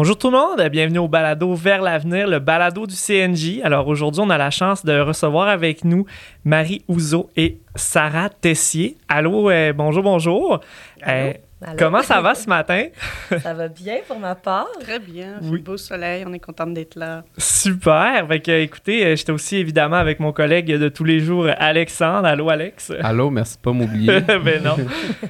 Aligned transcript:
Bonjour 0.00 0.16
tout 0.16 0.30
le 0.30 0.38
monde, 0.38 0.62
bienvenue 0.68 1.00
au 1.00 1.08
balado 1.08 1.56
Vers 1.56 1.82
l'avenir, 1.82 2.28
le 2.28 2.38
balado 2.38 2.86
du 2.86 2.94
CNJ. 2.94 3.62
Alors 3.64 3.88
aujourd'hui, 3.88 4.22
on 4.24 4.30
a 4.30 4.38
la 4.38 4.52
chance 4.52 4.84
de 4.84 4.96
recevoir 5.00 5.48
avec 5.48 5.84
nous 5.84 6.06
Marie 6.44 6.84
Ouzo 6.86 7.30
et 7.36 7.58
Sarah 7.74 8.28
Tessier. 8.28 8.96
Allô, 9.08 9.50
euh, 9.50 9.72
bonjour, 9.72 10.04
bonjour. 10.04 10.60
Euh, 11.04 11.32
comment 11.78 12.02
ça 12.02 12.20
va 12.20 12.34
ce 12.34 12.48
matin? 12.48 12.84
ça 13.42 13.54
va 13.54 13.68
bien 13.68 13.98
pour 14.06 14.18
ma 14.18 14.34
part. 14.34 14.68
Très 14.80 14.98
bien. 14.98 15.38
Oui. 15.42 15.60
beau 15.60 15.76
soleil, 15.76 16.24
on 16.26 16.32
est 16.32 16.38
contente 16.38 16.74
d'être 16.74 16.96
là. 16.96 17.24
Super. 17.36 18.26
Fait 18.28 18.40
que, 18.40 18.50
écoutez, 18.50 19.04
euh, 19.04 19.16
j'étais 19.16 19.32
aussi 19.32 19.56
évidemment 19.56 19.96
avec 19.96 20.20
mon 20.20 20.32
collègue 20.32 20.66
de 20.66 20.88
tous 20.88 21.04
les 21.04 21.20
jours, 21.20 21.48
Alexandre. 21.58 22.26
Allô, 22.26 22.48
Alex? 22.50 22.92
Allô, 23.00 23.30
merci 23.30 23.56
de 23.56 23.62
pas 23.62 23.72
m'oublier. 23.72 24.20
ben 24.44 24.62
non. 24.62 24.76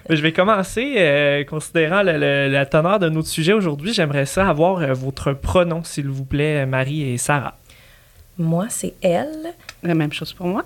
je 0.09 0.20
vais 0.20 0.32
commencer, 0.32 1.45
considérant 1.48 2.02
la 2.02 2.66
teneur 2.66 2.98
de 2.98 3.09
notre 3.09 3.29
sujet 3.29 3.52
aujourd'hui, 3.52 3.92
j'aimerais 3.92 4.26
ça 4.26 4.48
avoir 4.48 4.95
votre 4.95 5.32
pronom, 5.32 5.82
s'il 5.84 6.09
vous 6.09 6.24
plaît, 6.24 6.66
Marie 6.66 7.02
et 7.02 7.18
Sarah. 7.18 7.56
Moi, 8.38 8.66
c'est 8.68 8.95
elle. 9.02 9.54
La 9.82 9.95
même 9.95 10.12
chose 10.12 10.32
pour 10.32 10.46
moi. 10.46 10.65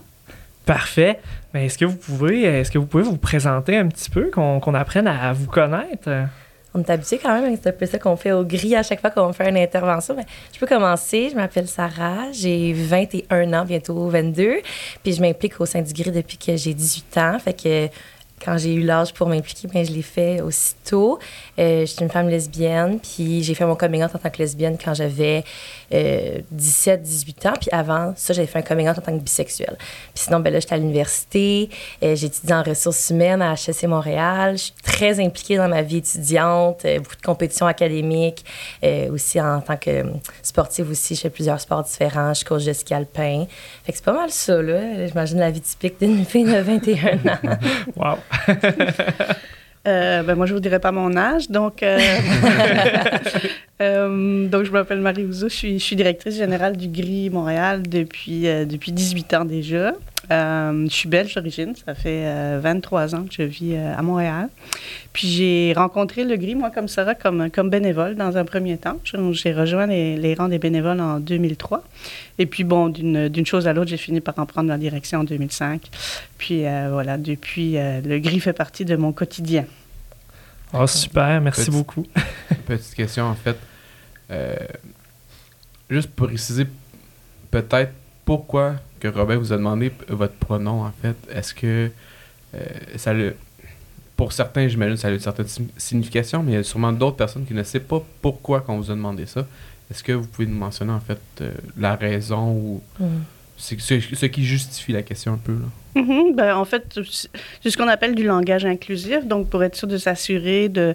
Parfait. 0.66 1.18
Mais 1.52 1.66
est-ce 1.66 1.78
que 1.78 1.84
vous 1.84 1.96
pouvez 1.96 2.42
est-ce 2.42 2.70
que 2.70 2.78
vous 2.78 2.86
pouvez 2.86 3.02
vous 3.02 3.16
présenter 3.16 3.76
un 3.76 3.88
petit 3.88 4.10
peu, 4.10 4.30
qu'on 4.30 4.74
apprenne 4.74 5.06
à 5.06 5.32
vous 5.32 5.46
connaître? 5.46 6.08
On 6.74 6.80
est 6.80 6.90
habitué 6.90 7.18
quand 7.22 7.38
même, 7.38 7.54
c'est 7.60 7.68
un 7.68 7.72
peu 7.72 7.84
ça 7.84 7.98
qu'on 7.98 8.16
fait 8.16 8.32
au 8.32 8.44
gris 8.44 8.74
à 8.74 8.82
chaque 8.82 9.00
fois 9.00 9.10
qu'on 9.10 9.32
fait 9.34 9.48
une 9.48 9.58
intervention. 9.58 10.16
Je 10.54 10.58
peux 10.58 10.66
commencer. 10.66 11.28
Je 11.30 11.36
m'appelle 11.36 11.68
Sarah, 11.68 12.32
j'ai 12.32 12.72
21 12.72 13.52
ans, 13.52 13.64
bientôt 13.66 14.08
22. 14.08 14.60
Puis 15.02 15.12
je 15.12 15.20
m'implique 15.20 15.60
au 15.60 15.66
sein 15.66 15.82
du 15.82 15.92
gris 15.92 16.10
depuis 16.10 16.38
que 16.38 16.56
j'ai 16.56 16.72
18 16.72 17.18
ans. 17.18 17.38
Fait 17.38 17.52
que 17.52 17.88
quand 18.42 18.58
j'ai 18.58 18.74
eu 18.74 18.82
l'âge 18.82 19.12
pour 19.12 19.28
m'impliquer, 19.28 19.68
bien, 19.68 19.84
je 19.84 19.92
l'ai 19.92 20.02
fait 20.02 20.40
aussitôt. 20.40 21.18
Euh, 21.58 21.80
je 21.80 21.86
suis 21.86 22.02
une 22.02 22.10
femme 22.10 22.28
lesbienne, 22.28 22.98
puis 22.98 23.42
j'ai 23.42 23.54
fait 23.54 23.66
mon 23.66 23.76
coming 23.76 24.02
out 24.02 24.14
en 24.14 24.18
tant 24.18 24.30
que 24.30 24.38
lesbienne 24.38 24.76
quand 24.82 24.94
j'avais 24.94 25.44
17-18 25.92 25.94
euh, 25.94 27.48
ans. 27.48 27.52
Puis 27.60 27.68
avant 27.72 28.14
ça, 28.16 28.32
j'avais 28.32 28.46
fait 28.46 28.58
un 28.58 28.62
coming 28.62 28.88
out 28.88 28.98
en 28.98 29.02
tant 29.02 29.16
que 29.16 29.22
bisexuelle. 29.22 29.76
Puis 29.78 30.24
sinon, 30.24 30.40
ben 30.40 30.52
là, 30.52 30.60
j'étais 30.60 30.74
à 30.74 30.78
l'université, 30.78 31.70
euh, 32.02 32.16
j'ai 32.16 32.26
étudié 32.26 32.54
en 32.54 32.62
ressources 32.62 33.10
humaines 33.10 33.42
à 33.42 33.54
HEC 33.54 33.84
Montréal. 33.84 34.56
Je 34.56 34.64
suis 34.64 34.74
très 34.82 35.20
impliquée 35.24 35.56
dans 35.56 35.68
ma 35.68 35.82
vie 35.82 35.98
étudiante, 35.98 36.86
beaucoup 36.98 37.16
de 37.16 37.22
compétitions 37.22 37.66
académiques, 37.66 38.44
aussi 39.10 39.40
en 39.40 39.60
tant 39.60 39.76
que 39.76 40.04
sportive 40.42 40.90
aussi, 40.90 41.14
je 41.14 41.20
fais 41.22 41.30
plusieurs 41.30 41.60
sports 41.60 41.82
différents, 41.82 42.34
je 42.34 42.44
coach 42.44 42.64
de 42.64 42.72
ski 42.72 42.94
alpin. 42.94 43.46
Fait 43.84 43.92
que 43.92 43.98
c'est 43.98 44.04
pas 44.04 44.12
mal 44.12 44.30
ça, 44.30 44.60
là. 44.60 45.06
J'imagine 45.06 45.38
la 45.38 45.50
vie 45.50 45.60
typique 45.60 45.98
d'une 46.00 46.24
fille 46.24 46.44
de 46.44 46.58
21 46.58 47.16
ans. 47.28 47.58
wow! 47.96 48.18
Euh, 49.88 50.22
ben 50.22 50.36
moi, 50.36 50.46
je 50.46 50.52
ne 50.52 50.56
vous 50.56 50.60
dirai 50.60 50.78
pas 50.78 50.92
mon 50.92 51.16
âge. 51.16 51.50
Donc, 51.50 51.82
euh, 51.82 51.98
euh, 53.82 54.46
donc 54.46 54.64
je 54.64 54.70
m'appelle 54.70 55.00
Marie 55.00 55.24
Ouzou. 55.24 55.48
Je 55.48 55.54
suis, 55.54 55.78
je 55.78 55.84
suis, 55.84 55.96
directrice 55.96 56.36
générale 56.36 56.76
du 56.76 56.86
GRI 56.88 57.30
Montréal 57.30 57.82
depuis, 57.82 58.42
depuis 58.42 58.92
18 58.92 59.34
ans 59.34 59.44
déjà. 59.44 59.92
je 60.30 60.86
suis 60.88 61.08
belge 61.08 61.34
d'origine. 61.34 61.74
Ça 61.84 61.94
fait 61.94 62.24
23 62.60 63.16
ans 63.16 63.24
que 63.24 63.34
je 63.36 63.42
vis 63.42 63.76
à 63.76 64.00
Montréal. 64.02 64.48
Puis 65.12 65.26
j'ai 65.26 65.72
rencontré 65.76 66.24
le 66.24 66.36
GRI, 66.36 66.54
moi, 66.54 66.70
comme 66.70 66.86
Sarah, 66.86 67.16
comme, 67.16 67.50
comme 67.50 67.68
bénévole 67.68 68.14
dans 68.14 68.36
un 68.36 68.44
premier 68.44 68.76
temps. 68.78 69.00
J'ai 69.32 69.52
rejoint 69.52 69.86
les, 69.86 70.16
les, 70.16 70.34
rangs 70.34 70.48
des 70.48 70.58
bénévoles 70.58 71.00
en 71.00 71.18
2003. 71.18 71.82
Et 72.38 72.46
puis, 72.46 72.62
bon, 72.62 72.88
d'une 72.88 73.46
chose 73.46 73.66
à 73.66 73.72
l'autre, 73.72 73.90
j'ai 73.90 73.96
fini 73.96 74.20
par 74.20 74.38
en 74.38 74.46
prendre 74.46 74.68
la 74.68 74.78
direction 74.78 75.20
en 75.20 75.24
2005. 75.24 75.82
Puis 76.38 76.62
voilà, 76.88 77.18
depuis, 77.18 77.72
le 77.72 78.18
GRI 78.20 78.38
fait 78.38 78.52
partie 78.52 78.84
de 78.84 78.94
mon 78.94 79.10
quotidien. 79.10 79.64
Oh, 80.72 80.86
super, 80.86 81.40
merci 81.40 81.70
beaucoup. 81.70 82.06
petite 82.66 82.94
question, 82.94 83.24
en 83.26 83.34
fait. 83.34 83.56
Euh, 84.30 84.56
juste 85.90 86.10
pour 86.10 86.28
préciser, 86.28 86.66
peut-être 87.50 87.92
pourquoi 88.24 88.76
que 88.98 89.08
Robin 89.08 89.36
vous 89.36 89.52
a 89.52 89.56
demandé 89.56 89.92
votre 90.08 90.34
pronom, 90.34 90.84
en 90.84 90.92
fait. 91.02 91.16
Est-ce 91.30 91.54
que 91.54 91.90
euh, 92.54 92.60
ça 92.96 93.12
le. 93.12 93.36
Pour 94.16 94.32
certains, 94.32 94.68
j'imagine, 94.68 94.96
ça 94.96 95.08
a 95.08 95.10
une 95.10 95.20
certaine 95.20 95.48
signification, 95.76 96.42
mais 96.42 96.52
il 96.52 96.54
y 96.54 96.58
a 96.58 96.62
sûrement 96.62 96.92
d'autres 96.92 97.16
personnes 97.16 97.44
qui 97.44 97.54
ne 97.54 97.62
savent 97.62 97.82
pas 97.82 98.02
pourquoi 98.20 98.60
qu'on 98.60 98.78
vous 98.78 98.90
a 98.90 98.94
demandé 98.94 99.26
ça. 99.26 99.46
Est-ce 99.90 100.02
que 100.02 100.12
vous 100.12 100.26
pouvez 100.26 100.46
nous 100.46 100.56
mentionner, 100.56 100.92
en 100.92 101.00
fait, 101.00 101.20
euh, 101.40 101.52
la 101.76 101.96
raison 101.96 102.52
ou. 102.52 102.82
Mm. 102.98 103.06
C'est 103.58 103.78
ce 103.78 104.26
qui 104.26 104.44
justifie 104.44 104.92
la 104.92 105.02
question 105.02 105.34
un 105.34 105.38
peu, 105.38 105.52
là? 105.52 105.68
Mm-hmm. 105.94 106.34
ben, 106.34 106.56
en 106.56 106.64
fait, 106.64 106.98
c'est 107.62 107.70
ce 107.70 107.76
qu'on 107.76 107.88
appelle 107.88 108.14
du 108.14 108.24
langage 108.24 108.64
inclusif. 108.64 109.26
Donc, 109.26 109.50
pour 109.50 109.62
être 109.62 109.76
sûr 109.76 109.88
de 109.88 109.98
s'assurer 109.98 110.68
de, 110.68 110.94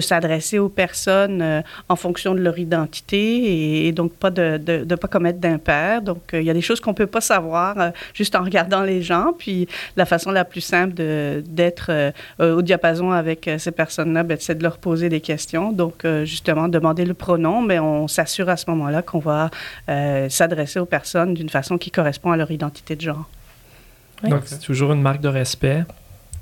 s'adresser 0.00 0.58
aux 0.58 0.68
personnes 0.68 1.40
euh, 1.40 1.62
en 1.88 1.94
fonction 1.94 2.34
de 2.34 2.40
leur 2.40 2.58
identité 2.58 3.86
et, 3.86 3.92
donc 3.92 4.12
pas 4.12 4.30
de 4.30 4.60
ne 4.84 4.94
pas 4.96 5.08
commettre 5.08 5.38
d'impair. 5.38 6.02
Donc, 6.02 6.34
euh, 6.34 6.40
il 6.40 6.46
y 6.46 6.50
a 6.50 6.52
des 6.52 6.60
choses 6.60 6.80
qu'on 6.80 6.90
ne 6.90 6.96
peut 6.96 7.06
pas 7.06 7.20
savoir 7.20 7.78
euh, 7.78 7.90
juste 8.12 8.34
en 8.34 8.42
regardant 8.42 8.82
les 8.82 9.02
gens. 9.02 9.32
Puis, 9.38 9.68
la 9.96 10.04
façon 10.04 10.30
la 10.30 10.44
plus 10.44 10.60
simple 10.60 10.94
d'être 10.94 12.12
au 12.40 12.62
diapason 12.62 13.12
avec 13.12 13.48
ces 13.58 13.70
personnes-là, 13.70 14.24
ben, 14.24 14.36
c'est 14.40 14.56
de 14.56 14.62
leur 14.62 14.78
poser 14.78 15.08
des 15.08 15.20
questions. 15.20 15.72
Donc, 15.72 16.04
justement, 16.24 16.68
demander 16.68 17.04
le 17.04 17.14
pronom, 17.14 17.62
mais 17.62 17.78
on 17.78 18.08
s'assure 18.08 18.48
à 18.48 18.56
ce 18.56 18.68
moment-là 18.70 19.02
qu'on 19.02 19.20
va 19.20 19.50
s'adresser 20.28 20.80
aux 20.80 20.86
personnes 20.86 21.34
d'une 21.34 21.48
façon 21.48 21.78
qui 21.78 21.90
correspond 21.90 22.32
à 22.32 22.36
leur 22.36 22.50
identité 22.50 22.96
de 22.96 23.00
genre. 23.00 23.28
Donc, 24.22 24.42
c'est 24.44 24.60
toujours 24.60 24.92
une 24.92 25.02
marque 25.02 25.20
de 25.20 25.28
respect 25.28 25.84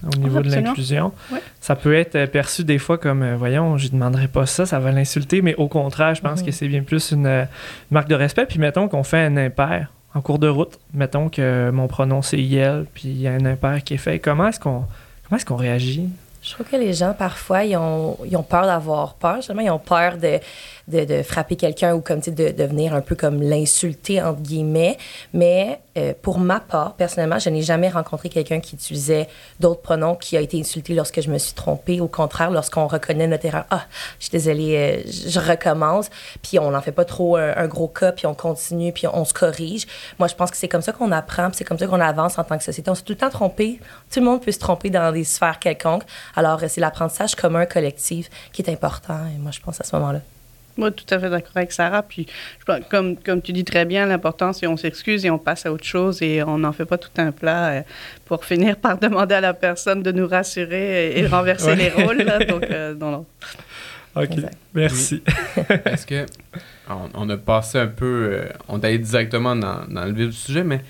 au 0.04 0.16
niveau 0.16 0.40
de 0.40 0.50
l'inclusion. 0.50 1.12
Ça 1.60 1.76
peut 1.76 1.94
être 1.94 2.16
euh, 2.16 2.26
perçu 2.26 2.64
des 2.64 2.78
fois 2.78 2.98
comme, 2.98 3.22
euh, 3.22 3.36
voyons, 3.36 3.78
je 3.78 3.86
ne 3.86 3.92
demanderai 3.92 4.28
pas 4.28 4.46
ça, 4.46 4.66
ça 4.66 4.78
va 4.78 4.90
l'insulter, 4.90 5.42
mais 5.42 5.54
au 5.56 5.68
contraire, 5.68 6.14
je 6.14 6.20
pense 6.20 6.40
mhm. 6.40 6.46
que 6.46 6.52
c'est 6.52 6.68
bien 6.68 6.82
plus 6.82 7.12
une, 7.12 7.26
euh, 7.26 7.44
marque 7.90 8.08
de 8.08 8.14
respect. 8.14 8.46
Puis 8.46 8.58
mettons 8.58 8.88
qu'on 8.88 9.04
fait 9.04 9.20
un 9.20 9.36
impair 9.36 9.92
en 10.14 10.20
cours 10.20 10.38
de 10.38 10.48
route. 10.48 10.78
Mettons 10.92 11.28
que 11.28 11.70
mon 11.70 11.88
pronom 11.88 12.22
c'est 12.22 12.40
Yel, 12.40 12.86
puis 12.92 13.04
il 13.04 13.20
y 13.20 13.28
a 13.28 13.32
un 13.32 13.44
impair 13.44 13.82
qui 13.84 13.94
est 13.94 13.98
fait. 13.98 14.18
Comment 14.18 14.48
est-ce 14.48 14.60
qu'on 14.60 14.84
comment 15.28 15.36
est-ce 15.36 15.46
qu'on 15.46 15.56
réagit? 15.56 16.08
Je 16.42 16.50
trouve 16.54 16.66
que 16.66 16.76
les 16.76 16.92
gens, 16.92 17.14
parfois, 17.16 17.62
ils 17.64 17.76
ont, 17.76 18.18
ils 18.28 18.36
ont 18.36 18.42
peur 18.42 18.66
d'avoir 18.66 19.14
peur. 19.14 19.36
Justement, 19.36 19.60
ils 19.60 19.70
ont 19.70 19.78
peur 19.78 20.16
de, 20.16 20.40
de, 20.88 21.04
de 21.04 21.22
frapper 21.22 21.54
quelqu'un 21.54 21.94
ou 21.94 22.00
comme, 22.00 22.18
de, 22.18 22.50
de 22.50 22.64
venir 22.64 22.94
un 22.94 23.00
peu 23.00 23.14
comme 23.14 23.40
l'insulter, 23.40 24.20
entre 24.20 24.40
guillemets. 24.40 24.98
Mais 25.32 25.78
euh, 25.96 26.14
pour 26.22 26.38
ma 26.38 26.60
part, 26.60 26.94
personnellement, 26.94 27.38
je 27.38 27.50
n'ai 27.50 27.62
jamais 27.62 27.90
rencontré 27.90 28.28
quelqu'un 28.28 28.60
qui 28.60 28.76
utilisait 28.76 29.28
d'autres 29.60 29.82
pronoms 29.82 30.16
qui 30.16 30.36
a 30.36 30.40
été 30.40 30.58
insulté 30.58 30.94
lorsque 30.94 31.20
je 31.20 31.30
me 31.30 31.38
suis 31.38 31.52
trompée. 31.52 32.00
Au 32.00 32.08
contraire, 32.08 32.50
lorsqu'on 32.50 32.86
reconnaît 32.86 33.26
notre 33.26 33.44
erreur, 33.44 33.64
ah, 33.70 33.84
je 34.18 34.24
suis 34.24 34.30
désolée, 34.30 35.04
euh, 35.06 35.10
je 35.10 35.38
recommence, 35.38 36.08
puis 36.42 36.58
on 36.58 36.70
n'en 36.70 36.80
fait 36.80 36.92
pas 36.92 37.04
trop 37.04 37.36
un, 37.36 37.66
gros 37.66 37.88
cas, 37.88 38.12
puis 38.12 38.26
on 38.26 38.34
continue, 38.34 38.92
puis 38.92 39.06
on, 39.06 39.24
se 39.24 39.34
corrige. 39.34 39.86
Moi, 40.18 40.28
je 40.28 40.34
pense 40.34 40.50
que 40.50 40.56
c'est 40.56 40.68
comme 40.68 40.82
ça 40.82 40.92
qu'on 40.92 41.12
apprend, 41.12 41.50
c'est 41.52 41.64
comme 41.64 41.78
ça 41.78 41.86
qu'on 41.86 42.00
avance 42.00 42.38
en 42.38 42.44
tant 42.44 42.56
que 42.56 42.64
société. 42.64 42.90
On 42.90 42.94
s'est 42.94 43.02
tout 43.02 43.12
le 43.12 43.18
temps 43.18 43.30
trompé. 43.30 43.78
Tout 44.10 44.20
le 44.20 44.26
monde 44.26 44.42
peut 44.42 44.52
se 44.52 44.58
tromper 44.58 44.90
dans 44.90 45.12
des 45.12 45.24
sphères 45.24 45.58
quelconques. 45.58 46.04
Alors, 46.36 46.60
c'est 46.68 46.80
l'apprentissage 46.80 47.34
commun 47.34 47.66
collectif 47.66 48.30
qui 48.52 48.62
est 48.62 48.70
important. 48.70 49.18
Et 49.34 49.38
moi, 49.38 49.50
je 49.50 49.60
pense 49.60 49.80
à 49.80 49.84
ce 49.84 49.94
moment-là. 49.96 50.20
Moi, 50.76 50.90
tout 50.90 51.04
à 51.10 51.18
fait 51.18 51.28
d'accord 51.28 51.56
avec 51.56 51.72
Sarah. 51.72 52.02
Puis, 52.02 52.26
comme, 52.90 53.16
comme 53.16 53.42
tu 53.42 53.52
dis 53.52 53.64
très 53.64 53.84
bien, 53.84 54.06
l'important, 54.06 54.52
c'est 54.52 54.66
qu'on 54.66 54.76
s'excuse 54.76 55.24
et 55.26 55.30
on 55.30 55.38
passe 55.38 55.66
à 55.66 55.72
autre 55.72 55.84
chose 55.84 56.22
et 56.22 56.42
on 56.42 56.58
n'en 56.58 56.72
fait 56.72 56.86
pas 56.86 56.98
tout 56.98 57.10
un 57.18 57.30
plat 57.30 57.68
euh, 57.68 57.82
pour 58.24 58.44
finir 58.44 58.76
par 58.76 58.98
demander 59.00 59.34
à 59.34 59.40
la 59.40 59.54
personne 59.54 60.02
de 60.02 60.12
nous 60.12 60.26
rassurer 60.26 61.18
et, 61.18 61.26
renverser 61.26 61.76
les 61.76 61.90
rôles. 61.90 62.24
donc, 62.48 62.64
euh, 62.70 62.94
non, 62.94 63.10
non. 63.10 63.26
OK. 64.14 64.28
Merci. 64.74 65.22
Est-ce 65.84 66.06
que 66.06 66.26
on, 67.14 67.30
a 67.30 67.36
passé 67.36 67.78
un 67.78 67.86
peu, 67.86 68.30
euh, 68.32 68.48
on 68.68 68.80
est 68.80 68.86
allé 68.86 68.98
directement 68.98 69.56
dans, 69.56 69.86
dans, 69.88 70.04
le 70.04 70.12
vif 70.12 70.28
du 70.28 70.36
sujet, 70.36 70.64
mais 70.64 70.82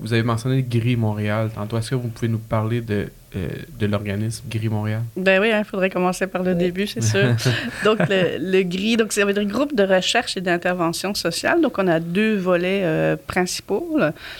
vous 0.00 0.12
avez 0.12 0.22
mentionné 0.22 0.62
Gris 0.62 0.96
Montréal 0.96 1.50
tantôt. 1.54 1.78
Est-ce 1.78 1.90
que 1.90 1.94
vous 1.94 2.08
pouvez 2.08 2.28
nous 2.28 2.38
parler 2.38 2.82
de 2.82 3.08
euh, 3.34 3.48
de 3.78 3.86
l'organisme 3.86 4.44
Gris 4.50 4.68
Montréal? 4.68 5.00
Ben 5.16 5.40
oui, 5.40 5.48
il 5.48 5.52
hein, 5.52 5.64
faudrait 5.64 5.88
commencer 5.88 6.26
par 6.26 6.42
le 6.42 6.54
début, 6.54 6.86
c'est 6.86 7.02
sûr. 7.02 7.34
donc, 7.84 7.98
le, 8.10 8.36
le, 8.38 8.62
GRI, 8.62 8.98
donc, 8.98 9.14
ça 9.14 9.24
veut 9.24 9.32
dire 9.32 9.44
Groupe 9.46 9.74
de 9.74 9.84
recherche 9.84 10.36
et 10.36 10.42
d'intervention 10.42 11.14
sociale. 11.14 11.62
Donc, 11.62 11.78
on 11.78 11.88
a 11.88 11.98
deux 11.98 12.36
volets 12.36 12.82
euh, 12.84 13.16
principaux. 13.26 13.98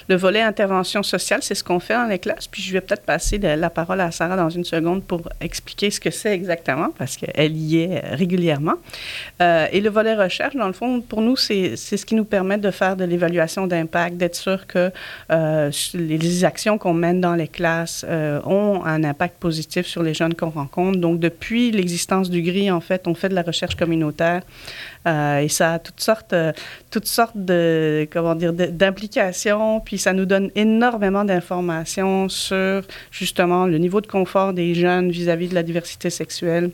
Le 0.08 0.14
volet 0.14 0.42
intervention 0.42 1.02
sociale, 1.02 1.40
c'est 1.42 1.54
ce 1.54 1.64
qu'on 1.64 1.80
fait 1.80 1.94
dans 1.94 2.04
les 2.04 2.18
classes. 2.18 2.46
Puis, 2.46 2.60
je 2.60 2.70
vais 2.70 2.82
peut-être 2.82 3.04
passer 3.04 3.38
la 3.38 3.70
parole 3.70 4.00
à 4.00 4.10
Sarah 4.10 4.36
dans 4.36 4.50
une 4.50 4.64
seconde 4.64 5.04
pour 5.04 5.22
expliquer 5.40 5.90
ce 5.90 5.98
que 5.98 6.10
c'est 6.10 6.34
exactement, 6.34 6.90
parce 6.98 7.16
qu'elle 7.16 7.56
y 7.56 7.78
est 7.78 8.04
euh, 8.04 8.14
régulièrement. 8.14 8.74
et 9.40 9.80
le 9.80 9.88
volet 9.88 10.14
recherche, 10.14 10.54
dans 10.54 10.66
le 10.66 10.74
fond, 10.74 11.00
pour 11.00 11.22
nous, 11.22 11.36
c'est 11.36 11.76
ce 11.76 12.04
qui 12.04 12.14
nous 12.14 12.26
permet 12.26 12.58
de 12.58 12.70
faire 12.70 12.96
de 12.96 13.04
l'évaluation 13.04 13.66
d'impact, 13.66 14.18
d'être 14.18 14.36
sûr 14.36 14.66
que 14.66 14.90
les 15.30 16.44
actions 16.44 16.76
qu'on 16.76 16.92
mène 16.92 17.22
dans 17.22 17.34
les 17.34 17.48
classes 17.48 18.04
ont 18.44 18.81
un 18.84 19.04
impact 19.04 19.36
positif 19.38 19.86
sur 19.86 20.02
les 20.02 20.14
jeunes 20.14 20.34
qu'on 20.34 20.50
rencontre. 20.50 20.98
Donc, 20.98 21.20
depuis 21.20 21.70
l'existence 21.70 22.30
du 22.30 22.42
GRI, 22.42 22.70
en 22.70 22.80
fait, 22.80 23.06
on 23.06 23.14
fait 23.14 23.28
de 23.28 23.34
la 23.34 23.42
recherche 23.42 23.76
communautaire 23.76 24.42
euh, 25.06 25.40
et 25.40 25.48
ça 25.48 25.74
a 25.74 25.78
toutes 25.78 26.00
sortes, 26.00 26.32
euh, 26.32 26.52
toutes 26.90 27.06
sortes 27.06 27.36
de, 27.36 28.06
comment 28.12 28.34
dire, 28.34 28.52
d'implications. 28.52 29.80
Puis 29.80 29.98
ça 29.98 30.12
nous 30.12 30.26
donne 30.26 30.50
énormément 30.54 31.24
d'informations 31.24 32.28
sur 32.28 32.82
justement 33.10 33.66
le 33.66 33.78
niveau 33.78 34.00
de 34.00 34.06
confort 34.06 34.52
des 34.52 34.74
jeunes 34.74 35.10
vis-à-vis 35.10 35.46
-vis 35.46 35.50
de 35.50 35.54
la 35.54 35.62
diversité 35.62 36.10
sexuelle 36.10 36.70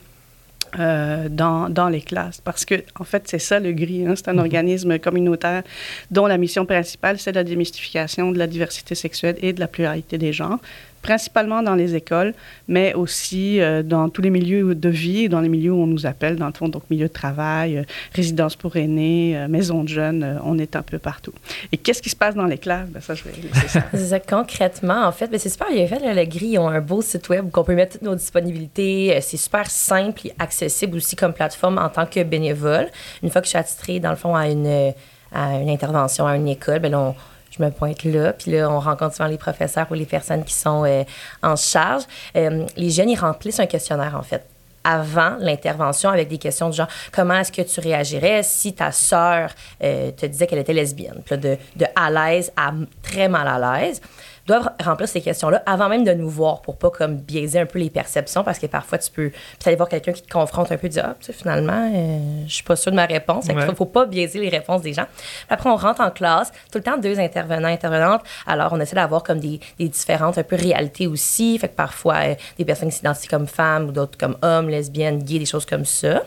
euh, 0.78 1.28
dans, 1.30 1.70
dans, 1.70 1.88
les 1.88 2.02
classes. 2.02 2.42
Parce 2.42 2.66
que, 2.66 2.74
en 2.98 3.04
fait, 3.04 3.22
c'est 3.26 3.38
ça 3.38 3.58
le 3.58 3.72
GRI. 3.72 4.06
Hein, 4.06 4.14
c'est 4.16 4.28
un 4.28 4.34
mhm. 4.34 4.40
organisme 4.40 4.98
communautaire 4.98 5.62
dont 6.10 6.26
la 6.26 6.36
mission 6.36 6.66
principale, 6.66 7.18
c'est 7.18 7.32
la 7.32 7.42
démystification 7.42 8.32
de 8.32 8.38
la 8.38 8.46
diversité 8.46 8.94
sexuelle 8.94 9.36
et 9.40 9.54
de 9.54 9.60
la 9.60 9.68
pluralité 9.68 10.18
des 10.18 10.34
genres 10.34 10.58
principalement 11.02 11.62
dans 11.62 11.74
les 11.74 11.94
écoles, 11.94 12.34
mais 12.66 12.94
aussi 12.94 13.60
euh, 13.60 13.82
dans 13.82 14.08
tous 14.08 14.22
les 14.22 14.30
milieux 14.30 14.74
de 14.74 14.88
vie, 14.88 15.28
dans 15.28 15.40
les 15.40 15.48
milieux 15.48 15.72
où 15.72 15.82
on 15.82 15.86
nous 15.86 16.06
appelle, 16.06 16.36
dans 16.36 16.46
le 16.46 16.52
fond, 16.52 16.68
donc 16.68 16.82
milieu 16.90 17.08
de 17.08 17.12
travail, 17.12 17.78
euh, 17.78 17.82
résidence 18.14 18.56
pour 18.56 18.76
aînés, 18.76 19.36
euh, 19.36 19.48
maison 19.48 19.84
de 19.84 19.88
jeunes, 19.88 20.40
on 20.44 20.58
est 20.58 20.76
un 20.76 20.82
peu 20.82 20.98
partout. 20.98 21.32
Et 21.72 21.76
qu'est-ce 21.76 22.02
qui 22.02 22.10
se 22.10 22.16
passe 22.16 22.34
dans 22.34 22.46
les 22.46 22.58
classes? 22.58 22.88
Ben, 22.88 23.00
ça, 23.00 23.14
ça. 23.96 24.20
Concrètement, 24.20 25.06
en 25.06 25.12
fait, 25.12 25.30
c'est 25.38 25.48
super 25.48 25.70
bien 25.70 25.86
fait. 25.86 26.00
le 26.00 26.24
GRI, 26.24 26.46
ils 26.46 26.58
ont 26.58 26.68
un 26.68 26.80
beau 26.80 27.02
site 27.02 27.28
web 27.28 27.46
où 27.46 27.50
on 27.58 27.64
peut 27.64 27.74
mettre 27.74 27.92
toutes 27.92 28.02
nos 28.02 28.14
disponibilités. 28.14 29.18
C'est 29.20 29.36
super 29.36 29.70
simple 29.70 30.26
et 30.26 30.32
accessible 30.38 30.96
aussi 30.96 31.16
comme 31.16 31.32
plateforme 31.32 31.78
en 31.78 31.88
tant 31.88 32.06
que 32.06 32.22
bénévole. 32.22 32.88
Une 33.22 33.30
fois 33.30 33.40
que 33.40 33.46
je 33.46 33.50
suis 33.50 33.58
attitrée, 33.58 34.00
dans 34.00 34.10
le 34.10 34.16
fond, 34.16 34.34
à 34.34 34.48
une, 34.48 34.92
à 35.32 35.58
une 35.60 35.70
intervention 35.70 36.26
à 36.26 36.36
une 36.36 36.48
école, 36.48 36.80
ben, 36.80 36.94
on 36.94 37.14
je 37.58 37.64
me 37.64 37.70
pointe 37.70 38.04
là. 38.04 38.32
Puis 38.32 38.52
là, 38.52 38.70
on 38.70 38.80
rencontre 38.80 39.16
souvent 39.16 39.28
les 39.28 39.38
professeurs 39.38 39.86
ou 39.90 39.94
les 39.94 40.06
personnes 40.06 40.44
qui 40.44 40.54
sont 40.54 40.84
euh, 40.84 41.04
en 41.42 41.56
charge. 41.56 42.04
Euh, 42.36 42.66
les 42.76 42.90
jeunes, 42.90 43.10
ils 43.10 43.18
remplissent 43.18 43.60
un 43.60 43.66
questionnaire, 43.66 44.16
en 44.16 44.22
fait 44.22 44.44
avant 44.84 45.36
l'intervention 45.40 46.08
avec 46.08 46.28
des 46.28 46.38
questions 46.38 46.68
de 46.68 46.74
genre 46.74 46.88
comment 47.12 47.34
est-ce 47.34 47.52
que 47.52 47.62
tu 47.62 47.80
réagirais 47.80 48.42
si 48.42 48.72
ta 48.72 48.90
sœur 48.92 49.50
euh, 49.82 50.10
te 50.12 50.24
disait 50.24 50.46
qu'elle 50.46 50.60
était 50.60 50.72
lesbienne? 50.72 51.20
De, 51.30 51.58
de 51.76 51.86
à 51.94 52.10
l'aise 52.10 52.52
à 52.56 52.72
très 53.02 53.28
mal 53.28 53.46
à 53.48 53.80
l'aise 53.80 54.00
doivent 54.48 54.70
remplir 54.82 55.06
ces 55.08 55.20
questions-là 55.20 55.62
avant 55.66 55.88
même 55.88 56.04
de 56.04 56.12
nous 56.12 56.28
voir 56.28 56.62
pour 56.62 56.76
pas 56.76 56.90
comme 56.90 57.16
biaiser 57.16 57.60
un 57.60 57.66
peu 57.66 57.78
les 57.78 57.90
perceptions 57.90 58.42
parce 58.42 58.58
que 58.58 58.66
parfois 58.66 58.98
tu 58.98 59.10
peux 59.10 59.30
aller 59.66 59.76
voir 59.76 59.88
quelqu'un 59.88 60.12
qui 60.12 60.22
te 60.22 60.32
confronte 60.32 60.72
un 60.72 60.78
peu 60.78 60.88
dire 60.88 61.04
ah 61.06 61.14
tu 61.20 61.26
sais, 61.26 61.32
finalement 61.32 61.90
euh, 61.94 62.44
je 62.46 62.54
suis 62.54 62.62
pas 62.64 62.74
sûre 62.74 62.90
de 62.90 62.96
ma 62.96 63.04
réponse. 63.04 63.46
Il 63.48 63.54
ne 63.54 63.74
faut 63.74 63.84
pas 63.84 64.06
biaiser 64.06 64.40
les 64.40 64.48
réponses 64.48 64.80
des 64.80 64.94
gens. 64.94 65.06
Après 65.50 65.68
on 65.68 65.76
rentre 65.76 66.00
en 66.00 66.10
classe 66.10 66.50
tout 66.72 66.78
le 66.78 66.82
temps 66.82 66.96
deux 66.96 67.20
intervenants 67.20 67.68
intervenantes. 67.68 68.22
Alors 68.46 68.72
on 68.72 68.80
essaie 68.80 68.96
d'avoir 68.96 69.22
comme 69.22 69.38
des, 69.38 69.60
des, 69.78 69.88
différentes 69.88 70.38
un 70.38 70.42
peu 70.42 70.56
réalités 70.56 71.06
aussi. 71.06 71.58
Fait 71.58 71.68
que 71.68 71.76
parfois 71.76 72.16
euh, 72.24 72.34
des 72.56 72.64
personnes 72.64 72.88
qui 72.88 72.96
s'identifient 72.96 73.28
comme 73.28 73.46
femmes 73.46 73.88
ou 73.88 73.92
d'autres 73.92 74.16
comme 74.16 74.36
hommes 74.40 74.70
lesbiennes 74.70 75.22
gays 75.22 75.38
des 75.38 75.46
choses 75.46 75.66
comme 75.66 75.84
ça. 75.84 76.22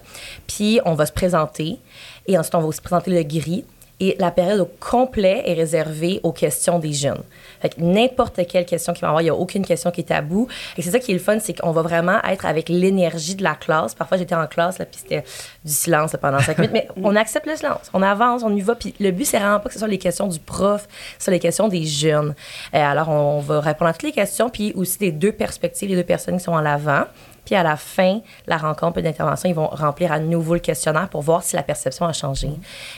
Puis 0.48 0.80
on 0.86 0.94
va 0.94 1.08
se 1.08 1.12
présenter. 1.12 1.80
Et 2.28 2.38
ensuite 2.38 2.54
on 2.54 2.62
va 2.62 2.68
aussi 2.68 2.82
présenter 2.82 3.12
le 3.12 3.24
gris. 3.24 3.66
Et 4.00 4.16
la 4.20 4.32
période 4.32 4.60
au 4.60 4.70
complet 4.80 5.44
est 5.46 5.54
réservée 5.54 6.20
aux 6.24 6.32
questions 6.32 6.80
des 6.80 6.92
jeunes. 6.92 7.22
Fait 7.62 7.78
n'importe 7.78 8.40
quelle 8.48 8.66
question 8.66 8.94
qu'il 8.94 9.02
va 9.02 9.10
avoir, 9.10 9.22
il 9.22 9.26
n'y 9.26 9.30
a 9.30 9.36
aucune 9.36 9.66
question 9.66 9.92
qui 9.92 10.02
est 10.02 10.06
taboue. 10.06 10.48
Et 10.78 10.82
c'est 10.82 10.92
ça 10.92 11.00
qui 11.00 11.12
est 11.12 11.16
le 11.16 11.20
fun, 11.20 11.40
c'est 11.40 11.60
qu'on 11.60 11.72
va 11.72 11.82
vraiment 11.82 12.22
être 12.24 12.46
avec 12.46 12.70
l'énergie 12.70 13.36
de 13.36 13.44
la 13.44 13.56
classe. 13.56 13.94
Parfois, 13.94 14.18
j'étais 14.18 14.36
en 14.36 14.48
classe, 14.48 14.80
là, 14.80 14.86
puis 14.86 15.00
c'était 15.02 15.24
du 15.64 15.72
silence 15.72 16.16
pendant 16.22 16.40
cinq 16.40 16.58
minutes, 16.58 16.74
mais 16.74 16.88
on 17.04 17.16
accepte 17.16 17.46
le 17.46 17.56
silence. 17.56 17.90
On 17.94 18.02
avance, 18.02 18.44
on 18.44 18.56
y 18.56 18.62
va. 18.62 18.76
Puis 18.76 18.94
le 19.00 19.12
but, 19.12 19.26
c'est 19.26 19.38
vraiment 19.38 19.60
pas 19.60 19.70
que 19.70 19.74
ce 19.74 19.80
soit 19.80 19.88
les 19.88 19.98
questions 19.98 20.28
du 20.28 20.40
prof, 20.40 20.88
ce 21.18 21.26
soit 21.26 21.34
les 21.34 21.40
questions 21.40 21.68
des 21.68 21.86
jeunes. 21.86 22.34
Euh, 22.74 22.78
alors, 22.78 23.10
on 23.10 23.40
va 23.40 23.60
répondre 23.60 23.90
à 23.90 23.94
toutes 23.94 24.04
les 24.04 24.12
questions, 24.12 24.50
puis 24.50 24.74
aussi 24.76 24.98
des 24.98 25.12
deux 25.12 25.32
perspectives, 25.32 25.90
les 25.90 25.96
deux 25.96 26.04
personnes 26.04 26.38
qui 26.38 26.44
sont 26.44 26.54
en 26.54 26.62
l'avant. 26.62 27.06
Puis 27.46 27.56
à 27.56 27.64
la 27.64 27.76
fin, 27.76 28.20
la 28.48 28.58
rencontre 28.58 29.02
d'intervention, 29.02 29.50
ils 29.50 29.56
vont 29.56 29.68
remplir 29.68 30.12
à 30.12 30.20
nouveau 30.20 30.54
le 30.54 30.60
questionnaire 30.60 31.10
pour 31.10 31.22
voir 31.22 31.44
si 31.44 31.56
la 31.56 31.64
perception 31.64 32.06
a 32.06 32.14
changé. 32.14 32.50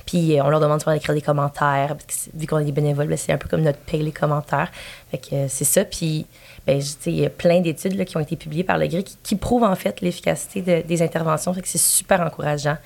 Puis 0.06 0.38
euh, 0.38 0.44
on 0.44 0.50
leur 0.50 0.60
demande 0.60 0.82
souvent 0.82 0.94
d'écrire 0.94 1.16
des 1.16 1.22
commentaires. 1.22 1.96
vu 2.34 2.48
qu'on 2.48 2.60
est 2.60 2.66
des 2.66 2.72
bénévoles, 2.72 3.18
c'est 3.18 3.32
un 3.32 3.38
peu 3.38 3.48
comme 3.48 3.62
notre 3.62 3.80
paye 3.80 4.04
les 4.04 4.12
commentaires. 4.12 4.72
Fait 5.12 5.18
que 5.18 5.36
euh, 5.36 5.46
c'est 5.48 5.66
ça. 5.66 5.86
Puis 5.86 6.26
ben, 6.68 6.82
il 7.06 7.16
y 7.16 7.26
a 7.26 7.30
plein 7.30 7.62
d'études 7.62 8.04
qui 8.06 8.18
ont 8.18 8.22
été 8.22 8.36
publiées 8.36 8.64
par 8.64 8.78
le 8.78 8.88
GRI 8.88 9.04
qui, 9.04 9.36
prouvent 9.36 9.64
en 9.64 9.76
fait 9.76 10.02
l'efficacité 10.02 10.84
des 10.84 11.02
interventions. 11.02 11.54
Fait 11.54 11.62
que 11.62 11.68
c'est 11.68 11.78
super 11.78 12.22
encourageant. 12.22 12.78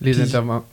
Les 0.00 0.20
interventions. 0.20 0.66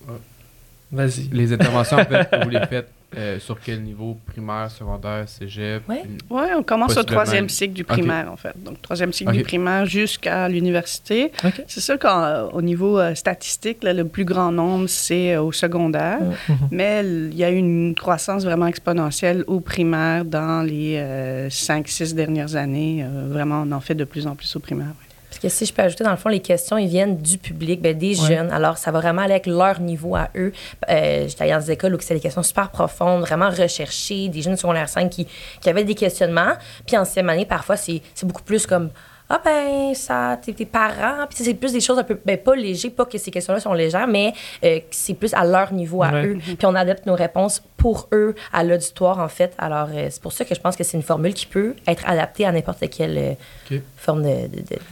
Vas-y. 0.92 1.30
Les 1.32 1.54
interventions, 1.54 1.98
en 1.98 2.06
fait, 2.06 2.30
vous 2.44 2.50
les 2.50 2.66
faites 2.66 2.90
euh, 3.18 3.40
sur 3.40 3.60
quel 3.60 3.82
niveau? 3.82 4.18
Primaire, 4.26 4.70
secondaire, 4.70 5.28
cégep? 5.28 5.84
Oui, 5.90 5.98
ouais, 6.30 6.54
on 6.56 6.64
commence 6.64 6.96
au 6.96 7.04
troisième 7.04 7.50
cycle 7.50 7.74
du 7.74 7.84
primaire, 7.84 8.32
en 8.32 8.38
fait. 8.38 8.54
Donc, 8.64 8.82
troisième 8.82 9.12
cycle 9.12 9.32
du 9.32 9.44
primaire 9.44 9.86
jusqu'à 9.86 10.48
l'université. 10.48 11.32
C'est 11.68 11.82
sûr 11.82 11.98
qu'au 11.98 12.62
niveau 12.62 13.00
euh, 13.00 13.16
statistique, 13.16 13.80
le 13.84 14.04
plus 14.04 14.26
grand 14.26 14.52
nombre, 14.52 14.88
c'est 14.88 15.34
euh, 15.34 15.42
au 15.42 15.52
secondaire. 15.52 16.20
Mm-hmm. 16.20 16.54
Mais 16.72 17.04
il 17.04 17.36
y 17.36 17.44
a 17.44 17.50
eu 17.50 17.58
une 17.58 17.96
croissance 17.96 18.44
vraiment 18.44 18.68
exponentielle 18.68 19.44
au 19.48 19.60
primaire 19.60 20.26
dans 20.26 20.62
les 20.62 21.48
cinq, 21.50 21.88
six 21.88 22.14
dernières 22.14 22.56
années. 22.56 23.06
vraiment, 23.28 23.64
on 23.66 23.72
en 23.72 23.80
fait 23.80 23.96
de 23.96 24.04
plus 24.04 24.28
en 24.28 24.36
plus 24.36 24.56
au 24.56 24.60
primaire. 24.60 24.94
Parce 25.42 25.54
que 25.54 25.58
si 25.58 25.66
je 25.66 25.74
peux 25.74 25.82
ajouter, 25.82 26.04
dans 26.04 26.12
le 26.12 26.18
fond, 26.18 26.28
les 26.28 26.42
questions, 26.42 26.78
ils 26.78 26.90
viennent 26.90 27.16
du 27.16 27.38
public, 27.38 27.82
ben, 27.82 27.98
des 27.98 28.14
jeunes. 28.14 28.52
Alors, 28.52 28.78
ça 28.78 28.92
va 28.92 29.00
vraiment 29.00 29.22
aller 29.22 29.34
avec 29.34 29.48
leur 29.48 29.80
niveau 29.80 30.16
à 30.16 30.30
eux. 30.36 30.52
Euh, 30.90 31.28
J'étais 31.30 31.44
allée 31.44 31.54
dans 31.54 31.60
des 31.60 31.72
écoles 31.72 31.96
où 31.96 31.98
c'est 32.02 32.14
des 32.14 32.20
questions 32.20 32.44
super 32.44 32.70
profondes, 32.70 33.22
vraiment 33.22 33.50
recherchées, 33.50 34.28
des 34.28 34.42
jeunes 34.42 34.58
secondaires 34.58 34.90
5 34.90 35.10
qui, 35.10 35.28
qui 35.62 35.70
avaient 35.70 35.86
des 35.86 35.96
questionnements. 35.96 36.54
Puis 36.86 36.98
en 36.98 37.06
sixième 37.06 37.30
année, 37.30 37.46
parfois, 37.46 37.78
c'est 37.78 38.02
beaucoup 38.24 38.44
plus 38.44 38.68
comme 38.68 38.90
ah 39.30 39.42
ben 39.44 39.94
ça 39.94 40.38
tes, 40.42 40.54
tes 40.54 40.66
parents 40.66 41.26
puis 41.30 41.44
c'est 41.44 41.54
plus 41.54 41.72
des 41.72 41.82
choses 41.82 42.00
un 42.00 42.04
peu 42.04 42.20
ben, 42.26 42.38
pas 42.38 42.56
légères 42.56 42.92
pas 42.92 43.06
que 43.06 43.18
ces 43.18 43.30
questions-là 43.30 43.60
sont 43.60 43.74
légères 43.74 44.08
mais 44.08 44.34
euh, 44.64 44.80
c'est 44.92 45.14
plus 45.14 45.34
à 45.34 45.46
leur 45.46 45.74
niveau 45.74 46.04
à 46.04 46.24
eux. 46.24 46.38
Puis 46.42 46.66
on 46.66 46.76
adapte 46.76 47.06
nos 47.06 47.16
réponses 47.16 47.62
pour 47.78 48.10
eux 48.12 48.36
à 48.52 48.64
l'auditoire 48.64 49.20
en 49.20 49.28
fait. 49.28 49.54
Alors 49.58 49.90
euh, 49.94 50.08
c'est 50.10 50.22
pour 50.22 50.34
ça 50.34 50.46
que 50.46 50.54
je 50.54 50.60
pense 50.60 50.76
que 50.76 50.84
c'est 50.84 50.98
une 50.98 51.04
formule 51.04 51.34
qui 51.34 51.46
peut 51.46 51.76
être 51.88 52.08
adaptée 52.08 52.46
à 52.46 52.52
n'importe 52.52 52.90
quelle 52.90 53.38
euh, 53.72 53.80
forme 53.96 54.24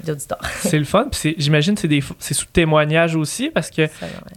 d'auditoire. 0.03 0.41
C'est 0.61 0.79
le 0.79 0.85
fun 0.85 1.07
puis 1.11 1.35
j'imagine 1.37 1.75
c'est 1.77 1.87
des 1.87 2.03
c'est 2.19 2.33
sous 2.33 2.45
témoignage 2.45 3.15
aussi 3.15 3.49
parce 3.49 3.71
que 3.71 3.87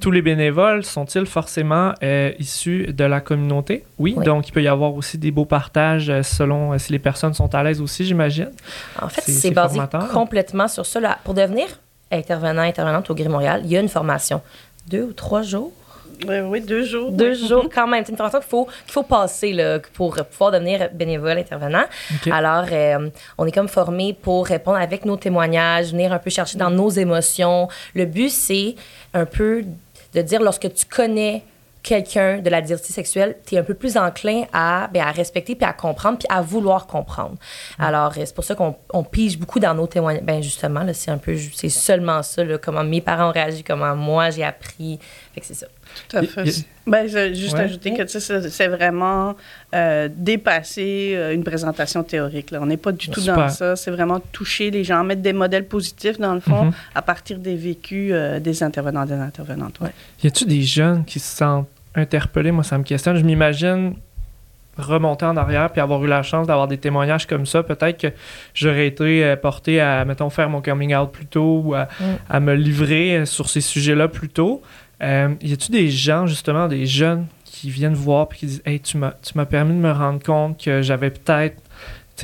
tous 0.00 0.10
les 0.10 0.22
bénévoles 0.22 0.84
sont-ils 0.84 1.26
forcément 1.26 1.92
issus 2.38 2.92
de 2.92 3.04
la 3.04 3.20
communauté? 3.20 3.84
Oui, 3.98 4.14
donc 4.14 4.48
il 4.48 4.52
peut 4.52 4.62
y 4.62 4.68
avoir 4.68 4.94
aussi 4.94 5.18
des 5.18 5.30
beaux 5.30 5.44
partages 5.44 6.12
selon 6.22 6.78
si 6.78 6.92
les 6.92 6.98
personnes 6.98 7.34
sont 7.34 7.54
à 7.54 7.62
l'aise 7.62 7.80
aussi 7.80 8.04
j'imagine. 8.04 8.50
En 9.00 9.08
fait 9.08 9.22
c'est 9.22 9.50
basé 9.50 9.80
complètement 10.12 10.68
sur 10.68 10.86
ça. 10.86 11.00
Là. 11.00 11.18
Pour 11.24 11.34
devenir 11.34 11.68
intervenant, 12.10 12.62
intervenante 12.62 13.08
au 13.10 13.14
Gris 13.14 13.28
Montréal, 13.28 13.62
il 13.64 13.70
y 13.70 13.76
a 13.76 13.80
une 13.80 13.88
formation. 13.88 14.40
Deux 14.88 15.02
ou 15.02 15.12
trois 15.12 15.42
jours? 15.42 15.72
Oui, 16.28 16.40
oui, 16.40 16.60
deux 16.60 16.84
jours. 16.84 17.10
Deux 17.10 17.34
jours 17.34 17.68
quand 17.72 17.86
même. 17.86 18.04
C'est 18.04 18.12
une 18.12 18.16
formation 18.16 18.40
qu'il 18.40 18.48
faut, 18.48 18.64
qu'il 18.64 18.92
faut 18.92 19.02
passer 19.02 19.52
là, 19.52 19.78
pour 19.94 20.14
pouvoir 20.14 20.50
devenir 20.52 20.90
bénévole 20.92 21.38
intervenant. 21.38 21.84
Alors, 22.30 22.66
euh, 22.70 23.08
on 23.38 23.46
est 23.46 23.52
comme 23.52 23.68
formé 23.68 24.12
pour 24.12 24.46
répondre 24.46 24.78
avec 24.78 25.04
nos 25.04 25.16
témoignages, 25.16 25.92
venir 25.92 26.12
un 26.12 26.18
peu 26.18 26.30
chercher 26.30 26.58
dans 26.58 26.70
nos 26.70 26.90
émotions. 26.90 27.68
Le 27.94 28.04
but, 28.04 28.30
c'est 28.30 28.74
un 29.14 29.24
peu 29.24 29.64
de 30.14 30.22
dire 30.22 30.42
lorsque 30.42 30.72
tu 30.74 30.84
connais 30.84 31.42
quelqu'un 31.82 32.38
de 32.38 32.50
la 32.50 32.60
diversité 32.60 32.92
sexuelle, 32.92 33.36
tu 33.46 33.54
es 33.54 33.58
un 33.58 33.62
peu 33.62 33.74
plus 33.74 33.96
enclin 33.96 34.44
à, 34.52 34.88
ben, 34.92 35.02
à 35.02 35.10
respecter, 35.10 35.54
puis 35.54 35.64
à 35.64 35.72
comprendre, 35.72 36.18
puis 36.18 36.28
à 36.30 36.42
vouloir 36.42 36.86
comprendre. 36.86 37.36
Alors, 37.78 38.14
c'est 38.14 38.34
pour 38.34 38.44
ça 38.44 38.54
qu'on 38.54 38.76
on 38.92 39.02
pige 39.02 39.38
beaucoup 39.38 39.60
dans 39.60 39.74
nos 39.74 39.86
témoignages. 39.86 40.22
Ben 40.22 40.42
justement, 40.42 40.86
c'est 40.92 41.10
un 41.10 41.18
peu, 41.18 41.36
c'est 41.54 41.68
seulement 41.68 42.22
ça, 42.22 42.44
là, 42.44 42.58
comment 42.58 42.84
mes 42.84 43.00
parents 43.00 43.30
ont 43.30 43.32
réagi, 43.32 43.64
comment 43.64 43.96
moi 43.96 44.30
j'ai 44.30 44.44
appris. 44.44 44.98
Fait 45.34 45.40
que 45.40 45.46
c'est 45.46 45.54
ça. 45.54 45.66
Tout 46.08 46.16
à 46.16 46.22
fait. 46.22 46.64
Ben, 46.86 47.06
juste 47.34 47.54
ajouter 47.54 47.94
que 47.94 48.06
c'est 48.06 48.68
vraiment 48.68 49.36
euh, 49.74 50.08
dépasser 50.12 51.12
euh, 51.14 51.34
une 51.34 51.44
présentation 51.44 52.02
théorique. 52.02 52.50
Là. 52.50 52.58
On 52.60 52.66
n'est 52.66 52.76
pas 52.76 52.90
du 52.90 53.08
tout 53.08 53.20
dans 53.20 53.48
ça. 53.48 53.76
C'est 53.76 53.90
vraiment 53.90 54.18
toucher 54.18 54.70
les 54.70 54.82
gens, 54.82 55.04
mettre 55.04 55.22
des 55.22 55.32
modèles 55.32 55.66
positifs, 55.66 56.18
dans 56.18 56.34
le 56.34 56.40
fond, 56.40 56.70
mm-hmm. 56.70 56.94
à 56.94 57.02
partir 57.02 57.38
des 57.38 57.54
vécus 57.54 58.10
euh, 58.12 58.40
des 58.40 58.62
intervenants, 58.62 59.04
des 59.04 59.14
intervenantes. 59.14 59.78
Ouais. 59.80 59.90
Y 60.24 60.28
a-t-il 60.28 60.48
des 60.48 60.62
jeunes 60.62 61.04
qui 61.04 61.20
se 61.20 61.36
sentent 61.36 61.68
interpellés? 61.94 62.50
Moi, 62.50 62.64
ça 62.64 62.76
me 62.76 62.82
questionne. 62.82 63.16
Je 63.16 63.24
m'imagine 63.24 63.94
remonter 64.76 65.26
en 65.26 65.36
arrière 65.36 65.70
puis 65.70 65.80
avoir 65.80 66.02
eu 66.02 66.08
la 66.08 66.22
chance 66.22 66.46
d'avoir 66.46 66.66
des 66.66 66.78
témoignages 66.78 67.26
comme 67.26 67.44
ça, 67.44 67.62
peut-être 67.62 68.00
que 68.00 68.06
j'aurais 68.54 68.86
été 68.86 69.36
porté 69.36 69.78
à, 69.78 70.04
mettons, 70.06 70.30
faire 70.30 70.48
mon 70.48 70.62
coming 70.62 70.94
out 70.94 71.10
plus 71.12 71.26
tôt 71.26 71.62
ou 71.66 71.74
à, 71.74 71.84
mm. 72.00 72.04
à 72.30 72.40
me 72.40 72.54
livrer 72.54 73.26
sur 73.26 73.50
ces 73.50 73.60
sujets-là 73.60 74.08
plus 74.08 74.30
tôt. 74.30 74.62
Euh, 75.02 75.34
y 75.40 75.52
a-tu 75.52 75.72
des 75.72 75.90
gens, 75.90 76.26
justement, 76.26 76.68
des 76.68 76.86
jeunes 76.86 77.26
qui 77.44 77.70
viennent 77.70 77.94
voir 77.94 78.28
et 78.32 78.36
qui 78.36 78.46
disent 78.46 78.62
Hey, 78.64 78.80
tu 78.80 78.96
m'as 78.98 79.46
permis 79.46 79.74
de 79.74 79.80
me 79.80 79.92
rendre 79.92 80.22
compte 80.22 80.62
que 80.62 80.82
j'avais 80.82 81.10
peut-être. 81.10 81.56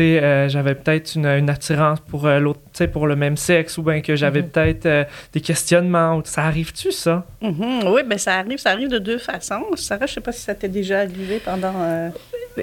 Euh, 0.00 0.48
j'avais 0.48 0.74
peut-être 0.74 1.14
une, 1.14 1.26
une, 1.26 1.50
attirance 1.50 2.00
pour 2.00 2.26
euh, 2.26 2.38
l'autre, 2.38 2.60
pour 2.92 3.06
le 3.06 3.16
même 3.16 3.36
sexe, 3.36 3.78
ou 3.78 3.82
bien 3.82 4.00
que 4.00 4.16
j'avais 4.16 4.42
mm-hmm. 4.42 4.48
peut-être 4.48 4.86
euh, 4.86 5.04
des 5.32 5.40
questionnements. 5.40 6.20
Ça 6.24 6.44
arrive-tu, 6.44 6.92
ça? 6.92 7.24
Mm-hmm. 7.42 7.88
Oui, 7.88 8.02
bien, 8.04 8.18
ça 8.18 8.34
arrive. 8.34 8.58
Ça 8.58 8.70
arrive 8.70 8.88
de 8.88 8.98
deux 8.98 9.18
façons. 9.18 9.64
Sarah, 9.76 10.06
je 10.06 10.14
sais 10.14 10.20
pas 10.20 10.32
si 10.32 10.42
ça 10.42 10.54
t'est 10.54 10.68
déjà 10.68 11.00
arrivé 11.00 11.40
pendant 11.44 11.72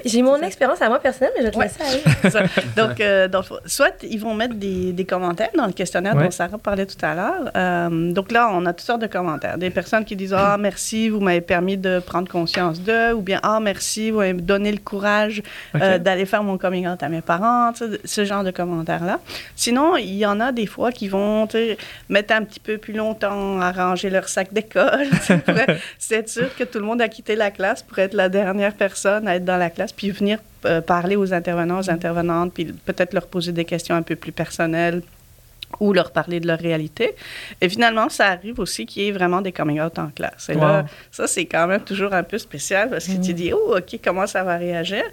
J'ai 0.04 0.22
mon 0.22 0.40
expérience 0.40 0.82
à 0.82 0.88
moi 0.88 0.98
personnelle, 0.98 1.32
mais 1.36 1.44
je 1.44 1.50
te 1.50 1.60
laisser 1.60 1.82
aller. 1.82 2.48
donc, 2.76 3.00
euh, 3.00 3.28
donc, 3.28 3.44
soit 3.66 3.94
ils 4.02 4.18
vont 4.18 4.34
mettre 4.34 4.54
des, 4.54 4.92
des 4.92 5.04
commentaires 5.04 5.50
dans 5.56 5.66
le 5.66 5.72
questionnaire 5.72 6.16
dont 6.16 6.30
Sarah 6.30 6.58
parlait 6.58 6.86
tout 6.86 7.02
à 7.02 7.14
l'heure. 7.14 7.50
Euh, 7.56 8.12
donc 8.12 8.32
là, 8.32 8.50
on 8.52 8.66
a 8.66 8.72
toutes 8.72 8.86
sortes 8.86 9.02
de 9.02 9.06
commentaires. 9.06 9.58
Des 9.58 9.70
personnes 9.70 10.04
qui 10.04 10.16
disent 10.16 10.34
Ah, 10.36 10.56
merci, 10.58 11.08
vous 11.08 11.20
m'avez 11.20 11.40
permis 11.40 11.76
de 11.76 12.00
prendre 12.00 12.28
conscience 12.28 12.80
d'eux, 12.80 13.12
ou 13.12 13.20
bien 13.20 13.40
Ah, 13.42 13.60
merci, 13.60 14.10
vous 14.10 14.18
m'avez 14.18 14.32
donné 14.32 14.72
le 14.72 14.78
courage 14.78 15.42
euh, 15.76 15.98
d'aller 15.98 16.26
faire 16.26 16.42
mon 16.42 16.58
coming 16.58 16.88
out 16.88 17.02
à 17.02 17.08
mes 17.08 17.20
parents, 17.24 17.72
ce 18.04 18.24
genre 18.24 18.44
de 18.44 18.50
commentaires-là. 18.50 19.20
Sinon, 19.56 19.96
il 19.96 20.14
y 20.14 20.26
en 20.26 20.40
a 20.40 20.52
des 20.52 20.66
fois 20.66 20.92
qui 20.92 21.08
vont 21.08 21.48
mettre 22.08 22.34
un 22.34 22.44
petit 22.44 22.60
peu 22.60 22.78
plus 22.78 22.94
longtemps 22.94 23.60
à 23.60 23.72
ranger 23.72 24.10
leur 24.10 24.28
sac 24.28 24.52
d'école. 24.52 25.08
c'est 25.98 26.28
sûr 26.28 26.54
que 26.54 26.64
tout 26.64 26.78
le 26.78 26.84
monde 26.84 27.02
a 27.02 27.08
quitté 27.08 27.36
la 27.36 27.50
classe 27.50 27.82
pour 27.82 27.98
être 27.98 28.14
la 28.14 28.28
dernière 28.28 28.74
personne 28.74 29.26
à 29.26 29.36
être 29.36 29.44
dans 29.44 29.56
la 29.56 29.70
classe 29.70 29.92
puis 29.92 30.10
venir 30.10 30.38
euh, 30.66 30.80
parler 30.80 31.16
aux 31.16 31.32
intervenants, 31.34 31.80
aux 31.80 31.90
intervenantes, 31.90 32.52
puis 32.54 32.66
peut-être 32.66 33.12
leur 33.12 33.26
poser 33.26 33.52
des 33.52 33.64
questions 33.64 33.94
un 33.94 34.02
peu 34.02 34.16
plus 34.16 34.32
personnelles 34.32 35.02
ou 35.80 35.92
leur 35.92 36.12
parler 36.12 36.40
de 36.40 36.46
leur 36.46 36.58
réalité. 36.58 37.14
Et 37.60 37.68
finalement, 37.68 38.08
ça 38.08 38.26
arrive 38.28 38.60
aussi 38.60 38.86
qu'il 38.86 39.02
y 39.02 39.08
ait 39.08 39.12
vraiment 39.12 39.40
des 39.40 39.52
coming 39.52 39.80
out 39.80 39.98
en 39.98 40.08
classe. 40.08 40.48
Et 40.48 40.54
là, 40.54 40.84
ça, 41.10 41.26
c'est 41.26 41.46
quand 41.46 41.66
même 41.66 41.82
toujours 41.82 42.12
un 42.12 42.22
peu 42.22 42.38
spécial 42.38 42.90
parce 42.90 43.06
que 43.06 43.12
tu 43.12 43.32
mm. 43.32 43.34
dis, 43.34 43.52
oh, 43.52 43.76
OK, 43.76 43.98
comment 44.02 44.26
ça 44.26 44.42
va 44.42 44.56
réagir? 44.56 45.04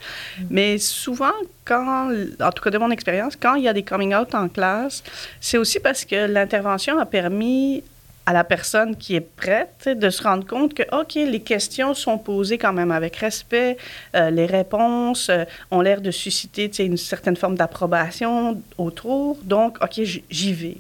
Mais 0.50 0.77
souvent, 0.77 1.32
quand, 1.65 2.12
en 2.39 2.51
tout 2.51 2.63
cas 2.63 2.70
de 2.70 2.77
mon 2.77 2.91
expérience, 2.91 3.36
quand 3.36 3.56
il 3.56 3.63
y 3.63 3.68
a 3.68 3.74
des 3.74 3.84
coming 3.84 4.15
out 4.15 4.34
en 4.36 4.48
classe, 4.48 5.03
c'est 5.39 5.58
aussi 5.58 5.80
parce 5.80 6.06
que 6.06 6.27
l'intervention 6.27 7.00
a 7.00 7.06
permis 7.06 7.84
à 8.31 8.33
la 8.33 8.45
personne 8.45 8.95
qui 8.95 9.15
est 9.17 9.19
prête 9.35 9.89
de 9.93 10.09
se 10.09 10.23
rendre 10.23 10.47
compte 10.47 10.73
que, 10.73 10.83
OK, 10.93 11.15
les 11.15 11.41
questions 11.41 11.93
sont 11.93 12.17
posées 12.17 12.57
quand 12.57 12.71
même 12.71 12.91
avec 12.91 13.17
respect, 13.17 13.75
euh, 14.15 14.29
les 14.29 14.45
réponses 14.45 15.27
euh, 15.29 15.43
ont 15.69 15.81
l'air 15.81 16.00
de 16.00 16.11
susciter 16.11 16.71
une 16.79 16.95
certaine 16.95 17.35
forme 17.35 17.55
d'approbation 17.55 18.61
autour, 18.77 19.38
donc, 19.43 19.77
OK, 19.83 20.00
j'y 20.29 20.53
vais. 20.53 20.77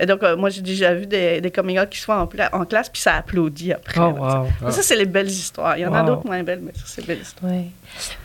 Et 0.00 0.06
donc, 0.06 0.24
euh, 0.24 0.36
moi, 0.36 0.50
j'ai 0.50 0.62
déjà 0.62 0.92
vu 0.92 1.06
des, 1.06 1.40
des 1.40 1.50
coming 1.52 1.78
out 1.78 1.88
qui 1.88 2.00
se 2.00 2.06
font 2.06 2.14
en, 2.14 2.64
classe, 2.64 2.88
puis 2.88 3.00
ça 3.00 3.14
applaudit 3.14 3.72
après. 3.72 4.00
Oh, 4.00 4.16
wow. 4.18 4.70
Ça, 4.70 4.82
c'est 4.82 4.96
les 4.96 5.06
belles 5.06 5.28
histoires. 5.28 5.78
Il 5.78 5.82
y 5.82 5.86
en 5.86 5.94
a 5.94 6.02
d'autres 6.02 6.26
moins 6.26 6.42
belles, 6.42 6.60
mais 6.60 6.72
ça, 6.74 6.82
c'est 6.86 7.06
belles 7.06 7.20
histoires. 7.20 7.52
Oui. 7.52 7.70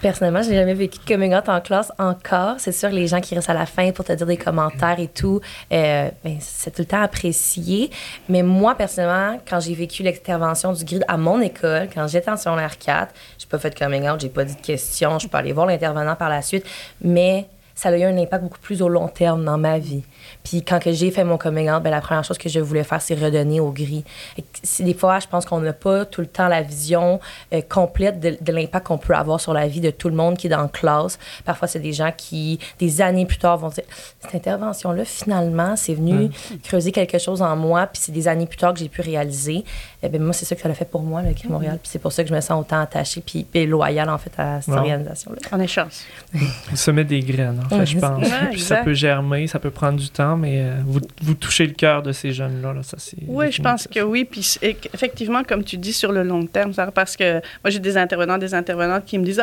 Personnellement, 0.01 0.41
je 0.41 0.49
n'ai 0.49 0.55
jamais 0.55 0.73
vécu 0.73 0.97
de 0.97 1.05
coming 1.05 1.35
out 1.35 1.49
en 1.49 1.61
classe 1.61 1.91
encore. 1.99 2.55
C'est 2.57 2.71
sûr, 2.71 2.89
les 2.89 3.05
gens 3.05 3.21
qui 3.21 3.35
restent 3.35 3.51
à 3.51 3.53
la 3.53 3.67
fin 3.67 3.91
pour 3.91 4.05
te 4.05 4.13
dire 4.13 4.25
des 4.25 4.37
commentaires 4.37 4.99
et 4.99 5.07
tout, 5.07 5.39
ben, 5.69 6.11
c'est 6.39 6.71
tout 6.71 6.81
le 6.81 6.87
temps 6.87 7.01
apprécié. 7.01 7.91
Mais 8.27 8.41
moi, 8.41 8.54
personnellement, 8.75 9.39
quand 9.47 9.59
j'ai 9.59 9.73
vécu 9.73 10.03
l'intervention 10.03 10.73
du 10.73 10.83
grid 10.83 11.03
à 11.07 11.17
mon 11.17 11.41
école, 11.41 11.89
quand 11.93 12.07
j'étais 12.07 12.29
en 12.29 12.37
secondaire 12.37 12.77
4, 12.77 13.13
j'ai 13.37 13.47
pas 13.47 13.59
fait 13.59 13.69
de 13.69 13.75
coming 13.75 14.09
out, 14.09 14.19
j'ai 14.19 14.29
pas 14.29 14.45
dit 14.45 14.55
de 14.55 14.61
questions, 14.61 15.19
je 15.19 15.27
peux 15.27 15.37
aller 15.37 15.53
voir 15.53 15.67
l'intervenant 15.67 16.15
par 16.15 16.29
la 16.29 16.41
suite, 16.41 16.65
mais 17.01 17.47
ça 17.75 17.89
a 17.89 17.97
eu 17.97 18.03
un 18.03 18.17
impact 18.17 18.43
beaucoup 18.43 18.59
plus 18.59 18.81
au 18.81 18.87
long 18.87 19.09
terme 19.09 19.43
dans 19.43 19.57
ma 19.57 19.79
vie. 19.79 20.03
Puis 20.43 20.63
quand 20.63 20.79
que 20.79 20.93
j'ai 20.93 21.11
fait 21.11 21.25
mon 21.25 21.37
coming 21.37 21.69
out, 21.69 21.83
ben, 21.83 21.89
la 21.89 21.99
première 21.99 22.23
chose 22.23 22.37
que 22.37 22.47
je 22.47 22.61
voulais 22.61 22.85
faire, 22.85 23.01
c'est 23.01 23.15
redonner 23.15 23.59
au 23.59 23.71
gris. 23.71 24.05
Des 24.79 24.93
fois, 24.93 25.19
je 25.19 25.27
pense 25.27 25.45
qu'on 25.45 25.59
n'a 25.59 25.73
pas 25.73 26.05
tout 26.05 26.21
le 26.21 26.27
temps 26.27 26.47
la 26.47 26.61
vision 26.61 27.19
euh, 27.53 27.61
complète 27.67 28.19
de, 28.21 28.51
l'impact 28.51 28.87
qu'on 28.87 28.97
peut 28.97 29.13
avoir 29.13 29.41
sur 29.41 29.53
la 29.53 29.67
vie 29.67 29.81
de 29.81 29.89
tout 29.91 30.07
le 30.07 30.15
monde 30.15 30.37
qui 30.37 30.47
est 30.47 30.49
dans 30.49 30.61
la 30.61 30.69
classe. 30.69 31.19
Parfois, 31.43 31.67
c'est 31.67 31.79
des 31.79 31.91
gens 31.91 32.13
qui, 32.15 32.59
des 32.79 33.01
années 33.01 33.25
plus 33.25 33.37
tard, 33.37 33.57
vont 33.57 33.67
dire 33.67 33.83
Cette 34.21 34.35
intervention-là, 34.35 35.03
finalement, 35.03 35.75
c'est 35.75 35.95
venu 35.95 36.29
creuser 36.63 36.93
quelque 36.93 37.19
chose 37.19 37.41
en 37.41 37.57
moi, 37.57 37.87
puis 37.87 38.01
c'est 38.01 38.13
des 38.13 38.29
années 38.29 38.45
plus 38.45 38.57
tard 38.57 38.73
que 38.73 38.79
j'ai 38.79 38.89
pu 38.89 39.01
réaliser. 39.01 39.65
Eh 40.05 40.09
ben, 40.09 40.21
moi, 40.21 40.33
c'est 40.33 40.45
ça 40.45 40.55
que 40.55 40.61
ça 40.61 40.67
l'a 40.67 40.75
fait 40.75 40.89
pour 40.89 41.01
moi, 41.01 41.21
le 41.21 41.31
Gris 41.31 41.47
Montréal. 41.49 41.79
Puis 41.81 41.89
c'est 41.91 41.99
pour 41.99 42.11
ça 42.11 42.23
que 42.23 42.29
je 42.29 42.35
me 42.35 42.41
sens 42.41 42.61
autant 42.61 42.79
attachée, 42.79 43.21
puis, 43.25 43.43
puis 43.43 43.65
loyale, 43.65 44.09
en 44.09 44.17
fait, 44.17 44.31
à 44.37 44.61
cette 44.61 44.73
organisation-là. 44.73 45.37
On 45.51 45.59
est 45.59 45.67
chance. 45.67 46.05
met 46.93 47.03
des 47.03 47.19
graines, 47.19 47.61
en 47.65 47.69
fait, 47.69 47.85
je 47.85 47.99
pense. 47.99 48.29
puis 48.51 48.61
ça 48.61 48.77
peut 48.77 48.93
germer, 48.93 49.47
ça 49.47 49.59
peut 49.59 49.71
prendre 49.71 49.99
du 49.99 50.09
temps 50.09 50.35
mais 50.35 50.61
euh, 50.61 50.75
vous, 50.85 50.99
vous, 51.21 51.33
touchez 51.33 51.65
le 51.65 51.73
cœur 51.73 52.01
de 52.01 52.11
ces 52.11 52.31
jeunes-là. 52.31 52.73
Là, 52.73 52.83
ça, 52.83 52.97
c'est 52.99 53.17
oui, 53.27 53.51
je 53.51 53.61
pense 53.61 53.87
que 53.87 53.99
oui. 53.99 54.25
Puis 54.25 54.57
effectivement, 54.61 55.43
comme 55.43 55.63
tu 55.63 55.77
dis, 55.77 55.93
sur 55.93 56.11
le 56.11 56.23
long 56.23 56.45
terme, 56.45 56.73
parce 56.93 57.15
que 57.15 57.33
moi, 57.63 57.69
j'ai 57.69 57.79
des 57.79 57.97
intervenants, 57.97 58.37
des 58.37 58.53
intervenantes 58.53 59.05
qui 59.05 59.17
me 59.17 59.25
disent 59.25 59.41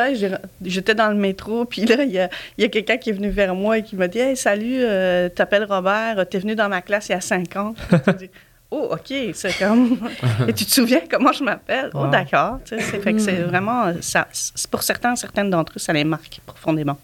j'étais 0.63 0.95
dans 0.95 1.09
le 1.09 1.15
métro, 1.15 1.65
puis 1.69 1.85
là, 1.85 2.03
il 2.03 2.11
y 2.11 2.19
a, 2.19 2.29
y 2.57 2.63
a 2.63 2.69
quelqu'un 2.69 2.97
qui 2.97 3.09
est 3.09 3.13
venu 3.13 3.29
vers 3.29 3.55
moi 3.55 3.77
et 3.77 3.83
qui 3.83 3.95
m'a 3.95 4.07
dit 4.07 4.19
Hey, 4.19 4.35
salut, 4.35 4.77
euh, 4.79 5.29
t'appelles 5.29 5.65
Robert, 5.65 6.25
t'es 6.29 6.39
venu 6.39 6.55
dans 6.55 6.69
ma 6.69 6.81
classe 6.81 7.09
il 7.09 7.13
y 7.13 7.15
a 7.15 7.21
cinq 7.21 7.55
ans. 7.55 7.73
Oh, 8.75 8.89
OK, 8.91 9.13
c'est 9.35 9.55
comme. 9.59 9.99
Et 10.47 10.53
tu 10.53 10.65
te 10.65 10.71
souviens 10.71 11.01
comment 11.07 11.31
je 11.31 11.43
m'appelle? 11.43 11.91
Oh, 11.93 12.07
d'accord. 12.07 12.57
C'est 12.65 12.79
fait 12.79 13.13
que 13.13 13.19
c'est 13.19 13.43
hmm. 13.43 13.49
vraiment. 13.49 13.93
Ça, 14.01 14.27
pour 14.71 14.81
certains, 14.81 15.15
certaines 15.15 15.51
d'entre 15.51 15.73
eux, 15.75 15.79
ça 15.79 15.93
les 15.93 16.03
marque 16.03 16.41
profondément. 16.43 16.97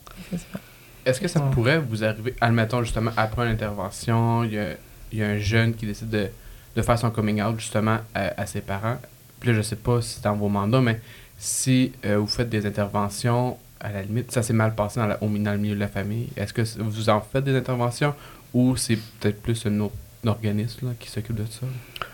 Est-ce 1.06 1.22
que 1.22 1.28
ça 1.28 1.40
pourrait 1.40 1.78
vous 1.78 2.04
arriver, 2.04 2.34
admettons 2.42 2.82
justement, 2.82 3.12
après 3.16 3.46
une 3.46 3.52
intervention, 3.52 4.44
il 4.44 4.54
y 5.14 5.22
a, 5.22 5.28
un 5.28 5.38
jeune 5.38 5.76
qui 5.76 5.86
décide 5.86 6.10
de, 6.10 6.82
faire 6.82 6.98
son 6.98 7.12
coming 7.12 7.40
out 7.44 7.60
justement 7.60 8.00
à, 8.16 8.48
ses 8.48 8.62
parents? 8.62 8.98
Puis 9.40 9.50
là, 9.50 9.56
je 9.56 9.62
sais 9.62 9.76
pas 9.76 10.02
si 10.02 10.16
c'est 10.16 10.24
dans 10.24 10.36
vos 10.36 10.50
mandats, 10.50 10.82
mais 10.82 11.00
si 11.38 11.92
euh, 12.04 12.18
vous 12.18 12.28
faites 12.28 12.50
des 12.50 12.66
interventions, 12.66 13.58
à 13.80 13.92
la 13.92 14.02
limite, 14.02 14.32
ça 14.32 14.42
s'est 14.42 14.54
mal 14.54 14.74
passé 14.74 15.00
dans, 15.00 15.06
la, 15.06 15.24
au, 15.24 15.28
dans 15.28 15.52
le 15.52 15.58
milieu 15.60 15.76
de 15.76 15.80
la 15.80 15.88
famille, 15.88 16.30
est-ce 16.36 16.52
que 16.52 16.64
vous 16.80 17.10
en 17.10 17.22
faites 17.22 17.44
des 17.44 17.56
interventions 17.56 18.16
ou 18.56 18.76
c'est 18.76 18.98
peut-être 19.20 19.42
plus 19.42 19.68
un 19.68 19.80
autre 19.82 19.96
organisme 20.28 20.94
qui 21.00 21.10
s'occupe 21.10 21.36
de 21.36 21.46
ça? 21.46 21.66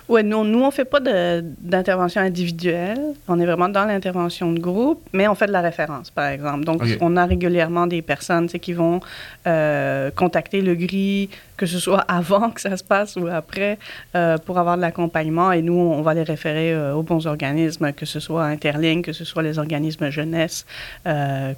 Oui, 0.07 0.23
nous, 0.23 0.43
nous, 0.43 0.61
on 0.61 0.67
ne 0.67 0.71
fait 0.71 0.85
pas 0.85 0.99
d'intervention 0.99 2.21
individuelle. 2.21 2.99
On 3.27 3.39
est 3.39 3.45
vraiment 3.45 3.69
dans 3.69 3.85
l'intervention 3.85 4.51
de 4.51 4.59
groupe, 4.59 5.01
mais 5.13 5.27
on 5.27 5.33
fait 5.33 5.47
de 5.47 5.51
la 5.51 5.61
référence, 5.61 6.11
par 6.11 6.27
exemple. 6.27 6.63
Donc, 6.63 6.83
on 7.01 7.17
a 7.17 7.25
régulièrement 7.25 7.87
des 7.87 8.03
personnes 8.03 8.47
qui 8.47 8.73
vont 8.73 8.99
euh, 9.47 10.11
contacter 10.11 10.61
le 10.61 10.75
gris, 10.75 11.29
que 11.57 11.65
ce 11.65 11.79
soit 11.79 11.99
avant 12.07 12.51
que 12.51 12.61
ça 12.61 12.77
se 12.77 12.83
passe 12.83 13.15
ou 13.15 13.27
après, 13.27 13.79
euh, 14.15 14.37
pour 14.37 14.59
avoir 14.59 14.77
de 14.77 14.81
l'accompagnement. 14.81 15.51
Et 15.51 15.63
nous, 15.63 15.73
on 15.73 16.03
va 16.03 16.13
les 16.13 16.23
référer 16.23 16.71
euh, 16.71 16.93
aux 16.93 17.01
bons 17.01 17.25
organismes, 17.25 17.91
que 17.91 18.05
ce 18.05 18.19
soit 18.19 18.45
Interligne, 18.45 19.01
que 19.01 19.13
ce 19.13 19.25
soit 19.25 19.41
les 19.41 19.57
organismes 19.57 20.11
jeunesse, 20.11 20.65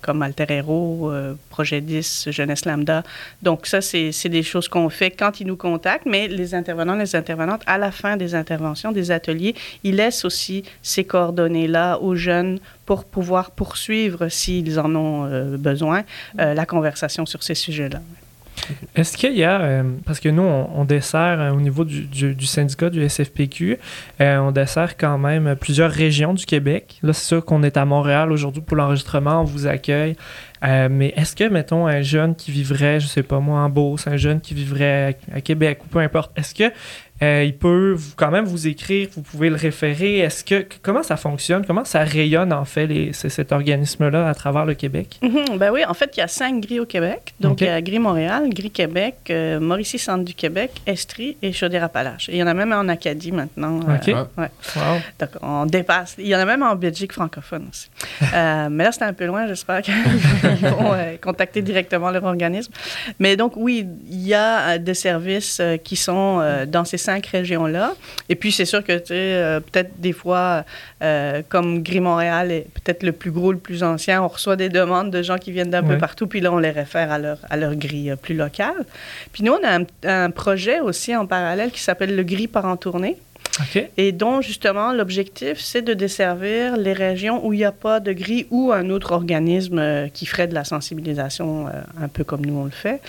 comme 0.02 0.22
Alter 0.22 0.46
Hero, 0.50 1.12
Projet 1.50 1.82
10, 1.82 2.30
Jeunesse 2.32 2.66
Lambda. 2.66 3.04
Donc, 3.42 3.68
ça, 3.68 3.82
c'est 3.82 4.30
des 4.30 4.44
choses 4.44 4.70
qu'on 4.70 4.90
fait 4.90 5.12
quand 5.12 5.42
ils 5.42 5.48
nous 5.48 5.58
contactent, 5.58 6.06
mais 6.06 6.30
les 6.30 6.56
intervenants, 6.56 6.96
les 6.96 7.16
intervenantes, 7.16 7.62
à 7.66 7.78
la 7.78 7.92
fin 7.92 8.16
des 8.16 8.36
interventions, 8.38 8.92
des 8.92 9.12
ateliers, 9.12 9.56
ils 9.84 9.96
laissent 9.96 10.26
aussi 10.26 10.64
ces 10.82 11.04
coordonnées-là 11.04 12.00
aux 12.00 12.16
jeunes 12.16 12.60
pour 12.86 13.04
pouvoir 13.04 13.52
poursuivre, 13.52 14.30
s'ils 14.30 14.80
en 14.80 14.96
ont 14.96 15.26
euh, 15.26 15.58
besoin, 15.58 16.04
euh, 16.40 16.54
la 16.54 16.66
conversation 16.66 17.26
sur 17.26 17.44
ces 17.44 17.56
sujets-là. 17.56 18.00
Est-ce 18.96 19.16
qu'il 19.16 19.36
y 19.36 19.44
a, 19.44 19.62
euh, 19.62 19.84
parce 20.06 20.20
que 20.20 20.30
nous, 20.30 20.42
on, 20.42 20.84
dessert 20.84 21.54
au 21.56 21.62
niveau 21.62 21.86
du, 21.86 22.06
du, 22.06 22.46
syndicat 22.48 22.90
du 22.90 23.08
SFPQ, 23.08 23.78
on 24.20 24.52
dessert 24.52 24.98
quand 24.98 25.20
même 25.20 25.56
plusieurs 25.56 25.92
régions 25.92 26.34
du 26.34 26.46
Québec. 26.46 26.98
Là, 27.04 27.14
c'est 27.14 27.28
sûr 27.28 27.46
qu'on 27.46 27.62
est 27.62 27.78
à 27.78 27.86
Montréal 27.86 28.32
aujourd'hui 28.32 28.64
pour 28.64 28.76
l'enregistrement, 28.76 29.42
on 29.42 29.44
vous 29.44 29.68
accueille. 29.68 30.16
mais 30.64 31.14
est-ce 31.16 31.36
que, 31.36 31.48
mettons, 31.48 31.86
un 31.86 32.02
jeune 32.02 32.36
qui 32.36 32.50
vivrait, 32.50 33.00
je 33.00 33.06
sais 33.06 33.22
pas 33.22 33.40
moi, 33.40 33.60
en 33.60 33.70
Beauce, 33.70 34.08
un 34.08 34.18
jeune 34.18 34.42
qui 34.42 34.56
vivrait 34.56 35.20
à 35.32 35.40
Québec 35.42 35.82
ou 35.86 35.88
peu 35.90 36.00
importe, 36.00 36.32
est-ce 36.36 36.56
que 36.56 36.74
euh, 37.22 37.44
il 37.44 37.58
peut 37.58 37.98
quand 38.16 38.30
même 38.30 38.46
vous 38.46 38.68
écrire, 38.68 39.08
vous 39.16 39.22
pouvez 39.22 39.50
le 39.50 39.56
référer. 39.56 40.20
Est-ce 40.20 40.44
que 40.44 40.66
comment 40.82 41.02
ça 41.02 41.18
fonctionne? 41.18 41.66
Comment 41.66 41.86
ça 41.86 42.04
rayonne 42.04 42.54
en 42.54 42.66
fait 42.66 42.86
les, 42.86 43.14
cet 43.14 43.52
organisme-là 43.52 44.30
à 44.30 44.36
travers 44.36 44.66
le 44.66 44.76
Québec? 44.76 45.20
Mm-hmm. 45.22 45.58
Ben 45.58 45.72
oui, 45.72 45.84
en 45.86 45.94
fait, 45.96 46.12
il 46.16 46.20
y 46.20 46.24
a 46.24 46.28
cinq 46.28 46.62
grilles 46.62 46.82
au 46.82 46.86
Québec. 46.86 47.34
Donc 47.40 47.62
il 47.62 47.68
y 47.68 47.70
a 47.70 47.82
Gris 47.82 47.98
Montréal, 47.98 48.48
Gris 48.50 48.70
Québec, 48.70 49.16
euh, 49.32 49.60
Mauricie 49.60 49.98
Centre 49.98 50.24
du 50.24 50.36
Québec, 50.36 50.72
Estrie 50.86 51.36
et 51.42 51.52
Chaudière-Appalaches. 51.52 52.30
il 52.32 52.36
y 52.36 52.44
en 52.44 52.48
a 52.48 52.54
même 52.54 52.72
en 52.72 52.88
Acadie 52.88 53.32
maintenant. 53.32 53.80
Euh, 53.90 53.96
ok. 53.96 54.28
ouais. 54.38 54.50
Donc 55.20 55.30
on 55.42 55.66
dépasse. 55.66 56.16
Il 56.20 56.28
y 56.28 56.36
en 56.36 56.40
a 56.40 56.46
même 56.46 56.62
en 56.62 56.76
Belgique 56.76 57.14
francophone 57.14 57.70
aussi. 57.72 57.90
mais 58.32 58.84
là, 58.84 58.92
c'est 58.92 59.04
un 59.04 59.14
peu 59.14 59.26
loin. 59.26 59.48
J'espère 59.48 59.82
qu'ils 59.82 59.96
vont 60.62 60.96
contacter 61.22 61.64
directement 61.64 62.12
leur 62.12 62.24
organisme. 62.26 62.72
Mais 63.20 63.36
donc 63.36 63.54
oui, 63.56 63.88
il 64.08 64.28
y 64.28 64.36
a 64.36 64.78
des 64.78 64.94
services 64.94 65.62
qui 65.84 65.96
sont 65.96 66.44
dans 66.68 66.86
ces 66.86 66.98
cinq 67.08 67.28
régions-là. 67.28 67.94
Et 68.28 68.36
puis, 68.36 68.52
c'est 68.52 68.66
sûr 68.66 68.84
que, 68.84 68.98
tu 68.98 69.08
sais, 69.08 69.14
euh, 69.16 69.62
peut-être 69.62 69.92
des 69.98 70.12
fois, 70.12 70.66
euh, 71.02 71.42
comme 71.48 71.82
Gris-Montréal 71.82 72.52
est 72.52 72.68
peut-être 72.76 73.04
le 73.04 73.14
plus 73.14 73.32
gros, 73.32 73.54
le 73.54 73.60
plus 73.60 73.82
ancien, 73.82 74.22
on 74.22 74.28
reçoit 74.28 74.58
des 74.58 74.68
demandes 74.68 75.10
de 75.10 75.22
gens 75.22 75.38
qui 75.38 75.54
viennent 75.54 75.70
d'un 75.70 75.84
peu 75.84 75.98
partout, 75.98 76.28
puis 76.28 76.42
là, 76.42 76.52
on 76.52 76.58
les 76.58 76.72
réfère 76.72 77.10
à 77.10 77.18
leur, 77.18 77.38
à 77.50 77.56
leur 77.56 77.76
grille 77.76 78.12
euh, 78.12 78.18
plus 78.18 78.36
locale. 78.36 78.86
Puis 79.32 79.44
nous, 79.44 79.54
on 79.54 79.64
a 79.66 79.80
un, 80.26 80.32
projet 80.32 80.82
aussi 80.82 81.16
en 81.16 81.26
parallèle 81.26 81.72
qui 81.72 81.80
s'appelle 81.80 82.14
le 82.14 82.24
Gris 82.24 82.50
par 82.50 82.66
en 82.66 82.76
tournée. 82.76 83.16
Et 83.96 84.12
dont, 84.12 84.42
justement, 84.42 84.92
l'objectif, 84.92 85.60
c'est 85.60 85.82
de 85.82 85.94
desservir 85.96 86.78
les 86.78 86.94
régions 86.94 87.44
où 87.44 87.54
il 87.54 87.58
n'y 87.58 87.66
a 87.66 87.72
pas 87.72 88.00
de 88.00 88.12
gris 88.12 88.46
ou 88.52 88.72
un 88.72 88.90
autre 88.92 89.14
organisme 89.14 90.10
qui 90.14 90.28
ferait 90.28 90.48
de 90.48 90.54
la 90.54 90.64
sensibilisation 90.64 91.66
un 92.00 92.08
peu 92.08 92.24
comme 92.24 92.46
nous 92.46 92.58
on 92.64 92.66
le 92.66 92.78
fait. 92.86 93.00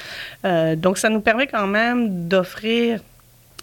donc, 0.77 0.97
ça 0.97 1.11
nous 1.11 1.21
permet 1.21 1.49
quand 1.49 1.67
même 1.67 2.29
d'offrir 2.29 3.01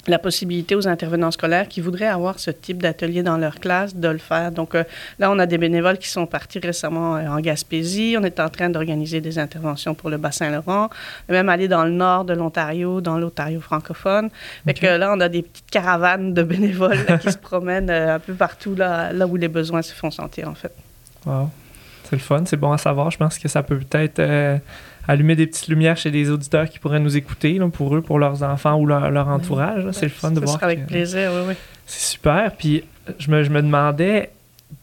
la 0.07 0.19
possibilité 0.19 0.75
aux 0.75 0.87
intervenants 0.87 1.31
scolaires 1.31 1.67
qui 1.67 1.81
voudraient 1.81 2.07
avoir 2.07 2.39
ce 2.39 2.51
type 2.51 2.81
d'atelier 2.81 3.23
dans 3.23 3.37
leur 3.37 3.59
classe 3.59 3.95
de 3.95 4.07
le 4.07 4.17
faire. 4.17 4.51
Donc 4.51 4.75
euh, 4.75 4.83
là, 5.19 5.31
on 5.31 5.39
a 5.39 5.45
des 5.45 5.57
bénévoles 5.57 5.97
qui 5.97 6.09
sont 6.09 6.25
partis 6.25 6.59
récemment 6.59 7.17
euh, 7.17 7.27
en 7.27 7.39
Gaspésie. 7.39 8.15
On 8.19 8.23
est 8.23 8.39
en 8.39 8.49
train 8.49 8.69
d'organiser 8.69 9.21
des 9.21 9.39
interventions 9.39 9.95
pour 9.95 10.09
le 10.09 10.17
Bas-Saint-Laurent, 10.17 10.89
même 11.29 11.49
aller 11.49 11.67
dans 11.67 11.85
le 11.85 11.91
nord 11.91 12.25
de 12.25 12.33
l'Ontario, 12.33 13.01
dans 13.01 13.17
l'Ontario 13.17 13.59
francophone. 13.59 14.29
Fait 14.65 14.73
que 14.73 14.85
là, 14.85 15.13
on 15.15 15.19
a 15.19 15.29
des 15.29 15.41
petites 15.41 15.69
caravanes 15.69 16.33
de 16.33 16.43
bénévoles 16.43 17.05
qui 17.21 17.31
se 17.31 17.37
promènent 17.37 17.89
euh, 17.89 18.15
un 18.15 18.19
peu 18.19 18.33
partout 18.33 18.75
là, 18.75 19.11
là 19.13 19.27
où 19.27 19.35
les 19.35 19.47
besoins 19.47 19.81
se 19.81 19.93
font 19.93 20.11
sentir, 20.11 20.49
en 20.49 20.55
fait. 20.55 20.71
Wow. 21.25 21.49
C'est 22.09 22.15
le 22.15 22.21
fun, 22.21 22.43
c'est 22.45 22.57
bon 22.57 22.71
à 22.71 22.77
savoir. 22.77 23.11
Je 23.11 23.17
pense 23.17 23.37
que 23.39 23.47
ça 23.47 23.63
peut 23.63 23.79
peut-être 23.79 24.21
allumer 25.07 25.35
des 25.35 25.47
petites 25.47 25.67
lumières 25.67 25.97
chez 25.97 26.11
des 26.11 26.29
auditeurs 26.29 26.69
qui 26.69 26.79
pourraient 26.79 26.99
nous 26.99 27.17
écouter, 27.17 27.59
pour 27.73 27.95
eux, 27.95 28.01
pour 28.01 28.19
leurs 28.19 28.43
enfants 28.43 28.79
ou 28.79 28.85
leur, 28.85 29.27
entourage. 29.27 29.85
C'est 29.91 30.05
le 30.05 30.09
fun 30.09 30.31
de 30.31 30.39
voir. 30.39 30.63
avec 30.63 30.87
plaisir, 30.87 31.31
oui, 31.33 31.41
oui. 31.49 31.53
C'est 31.85 32.13
super. 32.13 32.51
Puis 32.57 32.83
je 33.19 33.29
me, 33.29 33.43
je 33.43 33.49
me 33.49 33.61
demandais, 33.61 34.29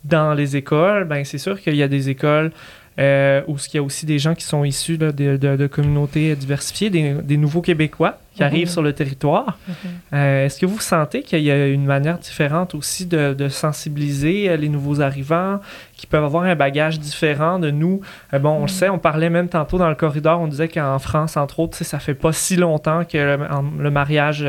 dans 0.04 0.34
les 0.34 0.56
écoles, 0.56 1.04
ben 1.04 1.24
c'est 1.24 1.38
sûr 1.38 1.60
qu'il 1.60 1.76
y 1.76 1.82
a 1.82 1.88
des 1.88 2.08
écoles 2.08 2.52
euh, 2.98 3.42
où 3.46 3.56
il 3.56 3.76
y 3.76 3.78
a 3.78 3.82
aussi 3.82 4.06
des 4.06 4.18
gens 4.18 4.34
qui 4.34 4.44
sont 4.44 4.64
issus 4.64 4.98
de, 4.98 5.10
de, 5.10 5.66
communautés 5.66 6.36
diversifiées, 6.36 6.90
des, 6.90 7.36
nouveaux 7.36 7.62
Québécois 7.62 8.18
qui 8.34 8.42
mhm. 8.42 8.46
arrivent 8.46 8.68
sur 8.68 8.82
le 8.82 8.92
territoire. 8.92 9.58
Mhm. 9.68 9.74
Euh, 10.14 10.46
est-ce 10.46 10.58
que 10.60 10.66
vous 10.66 10.80
sentez 10.80 11.22
qu'il 11.22 11.42
y 11.42 11.50
a 11.50 11.66
une 11.66 11.84
manière 11.84 12.18
différente 12.18 12.74
aussi 12.74 13.06
de, 13.06 13.48
sensibiliser 13.48 14.48
euh, 14.48 14.56
les 14.56 14.68
nouveaux 14.68 15.00
arrivants 15.00 15.60
qui 15.96 16.06
peuvent 16.06 16.24
avoir 16.24 16.44
un 16.44 16.54
bagage 16.54 16.98
différent 16.98 17.58
de 17.58 17.70
nous? 17.70 18.00
bon, 18.32 18.50
on 18.50 18.56
le 18.56 18.62
mhm. 18.62 18.68
sait, 18.68 18.88
on 18.88 18.98
parlait 18.98 19.30
même 19.30 19.48
tantôt 19.48 19.78
dans 19.78 19.88
le 19.88 19.94
corridor, 19.94 20.40
on 20.40 20.48
disait 20.48 20.68
qu'en 20.68 20.98
France, 20.98 21.36
entre 21.36 21.60
autres, 21.60 21.76
ça 21.84 21.98
fait 21.98 22.14
pas 22.14 22.32
si 22.32 22.56
longtemps 22.56 23.04
que 23.04 23.36
le, 23.78 23.90
mariage 23.90 24.46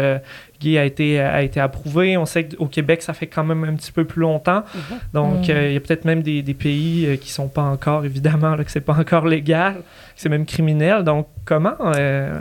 a 0.77 0.85
été, 0.85 1.19
a 1.19 1.41
été 1.41 1.59
approuvé. 1.59 2.17
On 2.17 2.25
sait 2.25 2.47
qu'au 2.47 2.67
Québec, 2.67 3.01
ça 3.01 3.13
fait 3.13 3.27
quand 3.27 3.43
même 3.43 3.63
un 3.63 3.75
petit 3.75 3.91
peu 3.91 4.05
plus 4.05 4.21
longtemps. 4.21 4.63
Mhm. 4.73 4.99
Donc, 5.13 5.49
euh, 5.49 5.67
il 5.69 5.73
y 5.73 5.77
a 5.77 5.79
peut-être 5.79 6.05
même 6.05 6.21
des, 6.21 6.41
des 6.41 6.53
pays 6.53 7.05
euh, 7.05 7.15
qui 7.17 7.31
sont 7.31 7.47
pas 7.47 7.63
encore, 7.63 8.05
évidemment, 8.05 8.55
là, 8.55 8.63
que 8.63 8.71
c'est 8.71 8.81
pas 8.81 8.97
encore 8.97 9.27
légal, 9.27 9.75
que 9.75 9.81
c'est 10.15 10.29
même 10.29 10.45
criminel. 10.45 11.03
Donc, 11.03 11.27
comment 11.45 11.75
euh, 11.79 12.39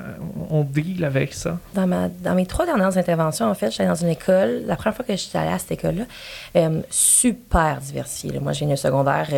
on 0.50 0.62
deal 0.62 1.04
avec 1.04 1.34
ça? 1.34 1.58
Dans, 1.74 1.86
mes 2.34 2.46
trois 2.46 2.66
dernières 2.66 2.96
interventions, 2.96 3.46
en 3.46 3.54
fait, 3.54 3.70
j'étais 3.70 3.86
dans 3.86 3.94
une 3.94 4.08
école. 4.08 4.62
La 4.66 4.76
première 4.76 4.96
fois 4.96 5.04
que 5.04 5.16
j'étais 5.16 5.38
allée 5.38 5.52
à 5.52 5.58
cette 5.58 5.72
école-là, 5.72 6.04
super 6.90 7.78
diversifiée. 7.80 8.40
Moi, 8.40 8.52
j'ai 8.52 8.64
une 8.64 8.76
secondaire, 8.76 9.28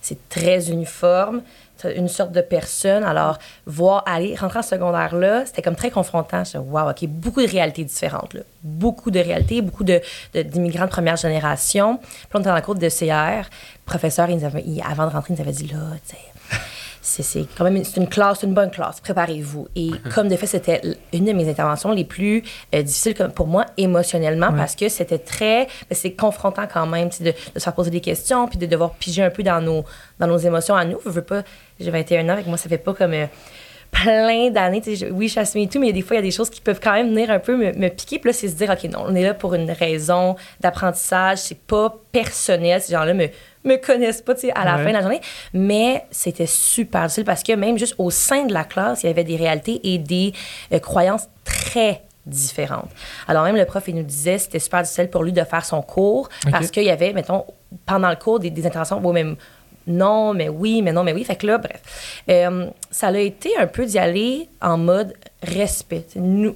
c'est 0.00 0.28
très 0.28 0.70
uniforme 0.70 1.42
une 1.88 2.08
sorte 2.08 2.32
de 2.32 2.40
personne. 2.40 3.04
Alors, 3.04 3.38
voir 3.66 4.02
aller 4.06 4.34
rentrer 4.34 4.58
en 4.60 4.62
secondaire 4.62 5.14
là, 5.16 5.44
c'était 5.46 5.62
comme 5.62 5.76
très 5.76 5.90
confrontant. 5.90 6.44
Je 6.44 6.58
wow, 6.58 6.90
OK, 6.90 7.06
beaucoup 7.06 7.40
de 7.40 7.48
réalités 7.48 7.84
différentes. 7.84 8.36
Beaucoup 8.62 9.10
de 9.10 9.20
réalités, 9.20 9.62
beaucoup 9.62 9.84
de, 9.84 10.00
d'immigrants 10.34 10.86
de, 10.86 10.90
première 10.90 11.16
génération. 11.16 11.98
Puis 11.98 12.28
on 12.34 12.40
était 12.40 12.48
dans 12.48 12.54
la 12.54 12.62
cour 12.62 12.74
de 12.74 12.88
CR. 12.88 13.48
Le 13.48 13.84
professeur, 13.84 14.30
il 14.30 14.44
avait, 14.44 14.64
avant 14.88 15.06
de 15.06 15.12
rentrer, 15.12 15.34
il 15.34 15.36
nous 15.36 15.42
avait 15.42 15.52
dit 15.52 15.68
là, 15.68 15.78
tu 16.06 16.16
sais 16.16 16.56
c'est 17.02 17.46
quand 17.56 17.64
même 17.64 17.82
une 17.96 18.08
classe, 18.08 18.42
une 18.42 18.52
bonne 18.52 18.70
classe. 18.70 19.00
Préparez-vous. 19.00 19.68
Et 19.74 19.90
comme 20.14 20.28
de 20.28 20.36
fait, 20.36 20.46
c'était 20.46 20.80
une 21.12 21.24
de 21.24 21.32
mes 21.32 21.48
interventions 21.48 21.92
les 21.92 22.04
plus 22.04 22.42
euh, 22.74 22.82
difficiles 22.82 23.14
pour 23.34 23.46
moi 23.46 23.66
émotionnellement 23.76 24.52
parce 24.52 24.76
que 24.76 24.88
c'était 24.88 25.18
très, 25.18 25.66
ben, 25.88 25.94
c'est 25.94 26.12
confrontant 26.12 26.66
quand 26.72 26.86
même 26.86 27.08
de, 27.20 27.26
de, 27.26 27.32
se 27.54 27.60
faire 27.60 27.74
poser 27.74 27.90
des 27.90 28.00
questions 28.00 28.46
puis 28.48 28.58
de 28.58 28.66
devoir 28.66 28.92
piger 28.92 29.22
un 29.22 29.30
peu 29.30 29.42
dans 29.42 29.60
nos, 29.60 29.84
dans 30.18 30.26
nos 30.26 30.38
émotions 30.38 30.74
à 30.74 30.84
nous. 30.84 30.98
Je 31.04 31.10
veux 31.10 31.22
pas, 31.22 31.42
j'ai 31.78 31.90
21 31.90 32.28
ans 32.28 32.32
avec 32.32 32.46
moi, 32.46 32.56
ça 32.56 32.68
fait 32.68 32.78
pas 32.78 32.92
comme 32.92 33.14
euh, 33.14 33.26
plein 33.90 34.50
d'années. 34.50 34.82
Oui, 35.10 35.28
je 35.28 35.44
suis 35.44 35.62
et 35.62 35.68
tout, 35.68 35.80
mais 35.80 35.92
des 35.92 36.02
fois, 36.02 36.16
il 36.16 36.18
y 36.18 36.22
a 36.22 36.22
des 36.22 36.30
choses 36.30 36.50
qui 36.50 36.60
peuvent 36.60 36.80
quand 36.82 36.92
même 36.92 37.10
venir 37.10 37.30
un 37.30 37.38
peu 37.38 37.56
me, 37.56 37.72
me 37.72 37.88
piquer. 37.88 38.18
Puis 38.18 38.30
là, 38.30 38.32
c'est 38.32 38.48
se 38.48 38.54
dire, 38.54 38.70
OK, 38.70 38.90
non, 38.90 39.04
on 39.06 39.14
est 39.14 39.22
là 39.22 39.34
pour 39.34 39.54
une 39.54 39.70
raison 39.70 40.36
d'apprentissage. 40.60 41.38
C'est 41.38 41.58
pas 41.58 41.94
personnel. 42.12 42.80
Ces 42.80 42.92
gens-là 42.92 43.14
me, 43.14 43.28
me 43.64 43.76
connaissent 43.76 44.22
pas 44.22 44.34
à 44.54 44.64
la 44.64 44.78
fin 44.78 44.88
de 44.88 44.92
la 44.92 45.00
journée. 45.00 45.20
Mais 45.52 46.04
c'était 46.10 46.46
super 46.46 47.02
difficile 47.02 47.24
parce 47.24 47.42
que 47.42 47.52
même 47.52 47.78
juste 47.78 47.94
au 47.98 48.10
sein 48.10 48.44
de 48.44 48.52
la 48.52 48.64
classe, 48.64 49.02
il 49.02 49.06
y 49.06 49.10
avait 49.10 49.24
des 49.24 49.36
réalités 49.36 49.80
et 49.82 49.98
des 49.98 50.32
euh, 50.72 50.78
croyances 50.78 51.28
très 51.44 52.02
différentes. 52.26 52.90
Alors 53.26 53.44
même 53.44 53.56
le 53.56 53.64
prof, 53.64 53.82
il 53.88 53.94
nous 53.94 54.02
disait 54.02 54.38
c'était 54.38 54.58
super 54.58 54.82
difficile 54.82 55.08
pour 55.08 55.24
lui 55.24 55.32
de 55.32 55.42
faire 55.42 55.64
son 55.64 55.82
cours 55.82 56.28
parce 56.50 56.70
qu'il 56.70 56.84
y 56.84 56.90
avait, 56.90 57.12
mettons, 57.12 57.44
pendant 57.86 58.10
le 58.10 58.16
cours, 58.16 58.38
des, 58.38 58.50
des 58.50 58.66
interventions, 58.66 59.00
bon, 59.00 59.12
même 59.12 59.36
non, 59.86 60.34
mais 60.34 60.48
oui, 60.48 60.82
mais 60.82 60.92
non, 60.92 61.04
mais 61.04 61.12
oui. 61.12 61.24
Fait 61.24 61.36
que 61.36 61.46
là, 61.46 61.58
bref, 61.58 62.22
euh, 62.28 62.66
ça 62.90 63.08
a 63.08 63.18
été 63.18 63.56
un 63.56 63.66
peu 63.66 63.86
d'y 63.86 63.98
aller 63.98 64.48
en 64.60 64.78
mode 64.78 65.14
respect. 65.42 66.06
Nous, 66.16 66.54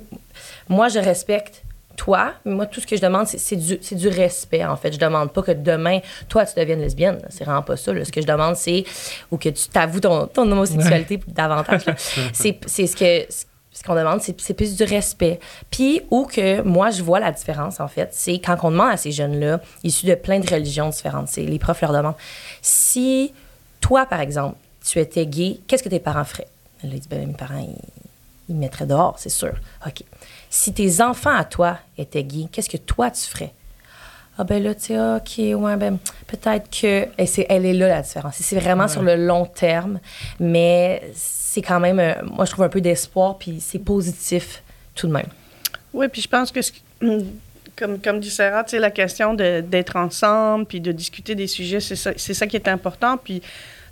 moi, 0.69 0.89
je 0.89 0.99
respecte 0.99 1.65
toi, 1.97 2.33
mais 2.45 2.53
moi, 2.55 2.67
tout 2.67 2.81
ce 2.81 2.87
que 2.87 2.97
je 2.97 3.01
demande, 3.01 3.27
c'est 3.27 3.57
du, 3.57 3.77
du, 3.77 4.09
respect, 4.09 4.65
en 4.65 4.77
fait. 4.77 4.93
Je 4.93 4.99
demande 4.99 5.33
pas 5.33 5.43
que 5.43 5.53
demain, 5.53 6.01
toi, 6.29 6.45
tu 6.45 6.59
deviennes 6.59 6.81
lesbienne. 6.81 7.21
C'est 7.31 7.45
vraiment 7.45 7.63
pas 7.63 7.77
ça. 7.77 7.93
Ce 8.05 8.11
que 8.11 8.21
je 8.21 8.27
demande, 8.27 8.57
c'est 8.57 8.85
ou 9.31 9.37
que 9.37 9.49
tu 9.49 9.69
t'avoues 9.69 10.01
ton, 10.01 10.27
ton 10.27 10.51
homosexualité 10.51 11.21
davantage. 11.29 11.83
c'est 12.33 12.59
ce 12.67 12.97
que 12.97 13.33
ce 13.33 13.45
qu'on 13.83 13.95
demande, 13.95 14.21
c'est 14.21 14.55
plus 14.55 14.77
du 14.77 14.85
respect. 14.85 15.41
Puis, 15.71 16.03
où 16.11 16.27
que 16.27 16.63
moi, 16.63 16.91
je 16.91 17.03
vois 17.03 17.19
la 17.19 17.33
différence, 17.33 17.81
en 17.81 17.89
fait, 17.89 18.11
c'est 18.13 18.39
quand 18.39 18.57
on 18.63 18.71
demande 18.71 18.91
à 18.91 18.97
ces 18.97 19.11
jeunes-là, 19.11 19.61
issus 19.83 20.07
de 20.07 20.15
plein 20.15 20.39
de 20.39 20.49
religions 20.49 20.89
différentes, 20.89 21.35
les 21.37 21.59
profs 21.59 21.81
leur 21.81 21.93
demandent 21.93 22.15
si 22.63 23.33
toi, 23.81 24.07
par 24.07 24.21
exemple, 24.21 24.57
tu 24.85 24.99
étais 24.99 25.27
gay, 25.27 25.59
qu'est-ce 25.67 25.83
que 25.83 25.89
tes 25.89 25.99
parents 26.01 26.25
feraient? 26.25 26.49
Là, 26.83 26.91
ils 26.93 27.01
disent 27.01 27.09
ben, 27.09 27.27
mes 27.27 27.35
parents, 27.35 27.67
ils 28.49 28.55
mettraient 28.55 28.87
dehors, 28.87 29.19
c'est 29.19 29.31
sûr. 29.31 29.55
OK. 29.87 30.03
Si 30.51 30.73
tes 30.73 31.01
enfants 31.01 31.35
à 31.35 31.45
toi 31.45 31.79
étaient 31.99 32.23
gays, 32.23 32.49
qu'est-ce 32.53 32.69
que 32.69 32.77
toi, 32.77 33.11
tu 33.11 33.23
ferais? 33.23 33.53
Ah 34.37 34.45
ben 34.45 34.63
là, 34.63 34.75
tu 34.75 34.87
sais, 34.87 34.99
OK, 34.99 35.63
ouais, 35.63 35.77
ben 35.77 35.99
peut-être 36.27 36.69
que... 36.69 37.07
Et 37.19 37.27
c'est, 37.27 37.47
elle 37.49 37.65
est 37.67 37.73
là, 37.73 37.89
la 37.89 38.03
différence. 38.03 38.35
C'est 38.37 38.59
vraiment 38.59 38.89
sur 38.89 39.03
le 39.03 39.15
long 39.15 39.47
terme, 39.47 40.01
mais 40.41 41.03
c'est 41.15 41.63
quand 41.63 41.79
même, 41.79 42.01
euh, 42.01 42.15
moi, 42.25 42.45
je 42.45 42.51
trouve 42.51 42.65
un 42.65 42.69
peu 42.69 42.81
d'espoir, 42.81 43.39
puis 43.39 43.59
c'est 43.61 43.79
positif 43.79 44.63
tout 44.97 45.07
de 45.07 45.13
même. 45.13 45.29
Oui, 45.93 46.09
puis 46.09 46.21
je 46.21 46.29
pense 46.29 46.51
que, 46.51 46.61
comme, 47.77 48.01
comme 48.01 48.19
dit 48.19 48.31
Sarah, 48.31 48.65
la 48.73 48.91
question 48.91 49.35
d'être 49.35 49.95
ensemble, 49.95 50.67
puis 50.67 50.81
de 50.81 50.91
discuter 50.91 51.37
des 51.37 51.47
sujets, 51.47 51.79
c'est 51.79 51.97
ça, 51.97 52.13
ça 52.17 52.47
qui 52.49 52.57
est 52.57 52.69
important. 52.69 53.17
Puis 53.17 53.41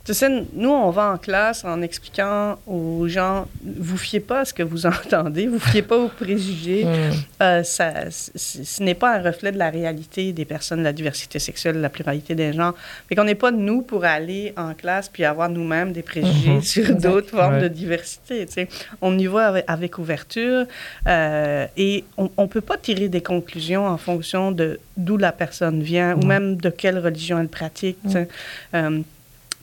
tu 0.04 0.14
sais, 0.14 0.28
nous, 0.54 0.70
on 0.70 0.90
va 0.90 1.12
en 1.12 1.16
classe 1.16 1.64
en 1.64 1.80
expliquant 1.80 2.58
aux 2.66 3.06
gens, 3.06 3.46
vous 3.64 3.96
fiez 3.96 4.18
pas 4.18 4.40
à 4.40 4.44
ce 4.44 4.52
que 4.52 4.64
vous 4.64 4.84
entendez, 4.86 5.46
vous 5.46 5.60
fiez 5.60 5.82
pas 5.82 5.96
aux 5.96 6.08
préjugés. 6.08 6.84
Mm. 6.84 7.42
Euh, 7.42 7.62
ça, 7.62 7.92
ce 8.10 8.82
n'est 8.82 8.94
pas 8.94 9.16
un 9.16 9.22
reflet 9.22 9.52
de 9.52 9.58
la 9.58 9.70
réalité 9.70 10.32
des 10.32 10.44
personnes, 10.44 10.80
de 10.80 10.84
la 10.84 10.92
diversité 10.92 11.38
sexuelle, 11.38 11.76
de 11.76 11.80
la 11.80 11.88
pluralité 11.88 12.34
des 12.34 12.52
gens. 12.52 12.72
Fait 13.08 13.14
qu'on 13.14 13.24
n'est 13.24 13.36
pas 13.36 13.52
nous 13.52 13.82
pour 13.82 14.04
aller 14.04 14.52
en 14.56 14.74
classe 14.74 15.08
puis 15.08 15.24
avoir 15.24 15.48
nous-mêmes 15.48 15.92
des 15.92 16.02
préjugés 16.02 16.58
mm-hmm. 16.58 16.62
sur 16.62 16.96
d'autres 16.96 17.30
formes 17.30 17.60
de 17.60 17.68
diversité. 17.68 18.44
Tu 18.46 18.52
sais. 18.52 18.68
On 19.00 19.16
y 19.16 19.26
va 19.26 19.54
avec, 19.68 19.98
ouverture 19.98 20.66
euh, 21.06 21.66
et 21.76 22.04
on 22.16 22.30
ne 22.38 22.46
peut 22.46 22.60
pas 22.60 22.76
tirer 22.76 23.08
des 23.08 23.20
conclusions 23.20 23.86
en 23.86 23.98
fonction 23.98 24.50
de 24.50 24.80
d'où 24.96 25.16
la 25.16 25.32
personne 25.32 25.82
vient 25.82 26.16
ou 26.16 26.26
même 26.26 26.56
de 26.56 26.70
quelle 26.70 26.98
religion 26.98 27.38
elle 27.38 27.48
pratique. 27.48 27.98
Tu 28.04 28.12
sais. 28.12 28.28
Euh, 28.74 29.00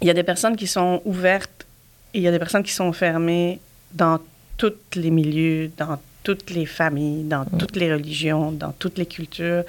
il 0.01 0.07
y 0.07 0.09
a 0.09 0.13
des 0.13 0.23
personnes 0.23 0.55
qui 0.55 0.67
sont 0.67 1.01
ouvertes 1.05 1.65
et 2.13 2.19
il 2.19 2.23
y 2.23 2.27
a 2.27 2.31
des 2.31 2.39
personnes 2.39 2.63
qui 2.63 2.71
sont 2.71 2.91
fermées 2.93 3.59
dans 3.91 4.19
tous 4.57 4.73
les 4.95 5.11
milieux, 5.11 5.71
dans 5.77 5.99
toutes 6.23 6.49
les 6.51 6.65
familles, 6.65 7.23
dans 7.23 7.41
mm. 7.41 7.57
toutes 7.57 7.75
les 7.75 7.91
religions, 7.93 8.51
dans 8.51 8.71
toutes 8.71 8.97
les 8.97 9.05
cultures. 9.05 9.63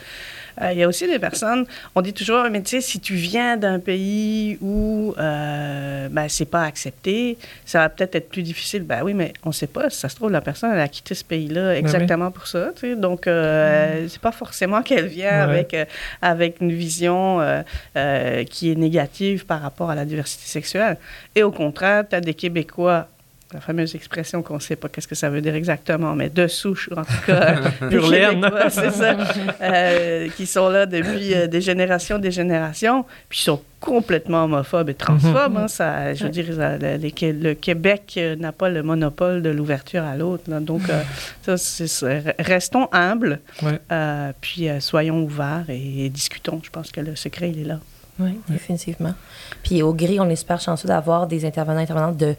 Euh, 0.61 0.73
il 0.73 0.79
y 0.79 0.83
a 0.83 0.89
aussi 0.89 1.07
des 1.07 1.19
personnes, 1.19 1.65
on 1.95 2.03
dit 2.03 2.13
toujours, 2.13 2.45
mais 2.51 2.63
tu 2.63 2.71
sais, 2.71 2.81
si 2.81 3.01
tu 3.01 3.15
viens 3.15 3.57
d'un 3.57 3.79
pays 3.79 4.59
où 4.61 5.15
euh, 5.19 6.09
ben, 6.11 6.29
c'est 6.29 6.45
pas 6.45 6.65
accepté, 6.65 7.39
ça 7.65 7.81
va 7.81 7.89
peut-être 7.89 8.15
être 8.17 8.29
plus 8.29 8.43
difficile. 8.43 8.83
Ben 8.83 9.03
oui, 9.03 9.15
mais 9.15 9.33
on 9.45 9.53
sait 9.53 9.67
pas. 9.67 9.91
Si 9.91 9.99
ça 9.99 10.09
se 10.09 10.17
trouve, 10.17 10.31
la 10.31 10.41
personne, 10.41 10.71
elle 10.73 10.81
a 10.81 10.89
quitté 10.89 11.15
ce 11.15 11.25
pays-là 11.25 11.75
ben 11.75 11.79
exactement 11.79 12.31
pour 12.31 12.47
ça. 12.47 12.73
Tu 12.75 12.81
sais, 12.81 12.97
donc, 12.97 13.27
euh, 13.27 14.05
mm. 14.05 14.09
c'est 14.09 14.21
pas 14.21 14.33
forcément 14.33 14.83
qu'elle 14.83 15.07
vient 15.07 15.43
avec, 15.43 15.73
euh, 15.73 15.85
avec 16.21 16.61
une 16.61 16.73
vision 16.73 17.41
qui 18.51 18.71
est 18.71 18.75
négative 18.77 19.47
par 19.47 19.63
rapport 19.63 19.91
à 19.91 19.95
la 19.95 20.05
diversité 20.05 20.47
sexuelle. 20.47 20.97
Et 21.35 21.43
au 21.43 21.53
contraire, 21.53 22.05
tu 22.09 22.17
as 22.17 22.21
des 22.21 22.35
Québécois 22.35 23.09
la 23.53 23.61
fameuse 23.61 23.95
expression 23.95 24.43
qu'on 24.43 24.55
ne 24.55 24.61
sait 24.61 24.77
pas 24.77 24.89
qu'est-ce 24.89 25.09
que 25.09 25.15
ça 25.15 25.29
veut 25.29 25.41
dire 25.41 25.55
exactement, 25.55 26.15
mais 26.15 26.31
de 26.31 26.47
souche, 26.47 26.89
en 26.97 27.03
tout 27.03 27.27
cas, 27.27 27.57
pur 27.89 28.09
c'est 28.69 28.91
ça, 28.91 29.17
euh, 29.61 30.29
qui 30.37 30.47
sont 30.47 30.69
là 30.69 30.87
depuis 30.87 31.35
euh, 31.35 31.47
des 31.47 31.61
générations, 31.61 32.19
des 32.19 32.31
générations, 32.31 33.05
puis 33.29 33.41
ils 33.41 33.45
sont 33.45 33.61
complètement 33.81 34.45
homophobes 34.45 34.91
et 34.91 34.95
transphobes. 34.95 35.57
Hein, 35.57 35.69
ça, 35.69 36.15
je 36.15 36.25
veux 36.25 36.31
dire, 36.31 36.47
le 36.51 37.55
Québec 37.55 38.15
euh, 38.19 38.37
n'a 38.37 38.53
pas 38.53 38.69
le 38.69 38.83
monopole 38.83 39.43
de 39.43 39.51
l'ouverture 39.51 40.05
à 40.05 40.17
l'autre. 40.17 40.45
Donc, 40.61 40.83
ça, 41.57 42.09
restons 42.39 42.89
humbles, 42.93 43.41
puis 44.41 44.69
soyons 44.81 45.23
ouverts 45.23 45.67
et, 45.69 46.09
discutons. 46.11 46.61
Je 46.63 46.71
pense 46.71 46.93
que 46.93 47.01
le 47.01 47.17
secret, 47.17 47.51
il 47.51 47.63
est 47.63 47.65
là. 47.65 47.81
Oui, 48.21 48.39
définitivement. 48.49 49.15
Puis 49.63 49.83
au 49.83 49.95
gris, 49.95 50.21
on 50.21 50.29
espère 50.29 50.61
chanceux 50.61 50.89
d'avoir 50.89 51.27
des 51.27 51.47
intervenants 51.47 51.81
intervenantes 51.81 52.19
de 52.19 52.35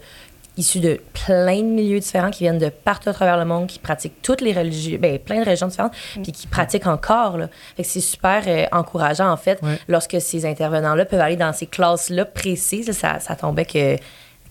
issus 0.56 0.80
de 0.80 1.00
plein 1.26 1.58
de 1.58 1.68
milieux 1.68 2.00
différents, 2.00 2.30
qui 2.30 2.44
viennent 2.44 2.58
de 2.58 2.68
partout 2.68 3.08
à 3.08 3.12
travers 3.12 3.38
le 3.38 3.44
monde, 3.44 3.66
qui 3.66 3.78
pratiquent 3.78 4.20
toutes 4.22 4.40
les 4.40 4.52
religions, 4.52 4.98
ben, 5.00 5.18
plein 5.18 5.40
de 5.40 5.44
religions 5.44 5.68
différentes, 5.68 5.94
mm. 6.16 6.22
puis 6.22 6.32
qui 6.32 6.46
pratiquent 6.46 6.86
encore. 6.86 7.38
Là. 7.38 7.48
Fait 7.76 7.82
que 7.82 7.88
c'est 7.88 8.00
super 8.00 8.42
euh, 8.46 8.66
encourageant, 8.72 9.30
en 9.30 9.36
fait, 9.36 9.60
lorsque 9.88 10.20
ces 10.20 10.44
intervenants-là 10.44 11.04
peuvent 11.04 11.20
aller 11.20 11.36
dans 11.36 11.52
ces 11.52 11.66
classes-là 11.66 12.24
précises. 12.24 12.92
Ça, 12.92 13.20
ça 13.20 13.36
tombait 13.36 13.64
que 13.64 13.96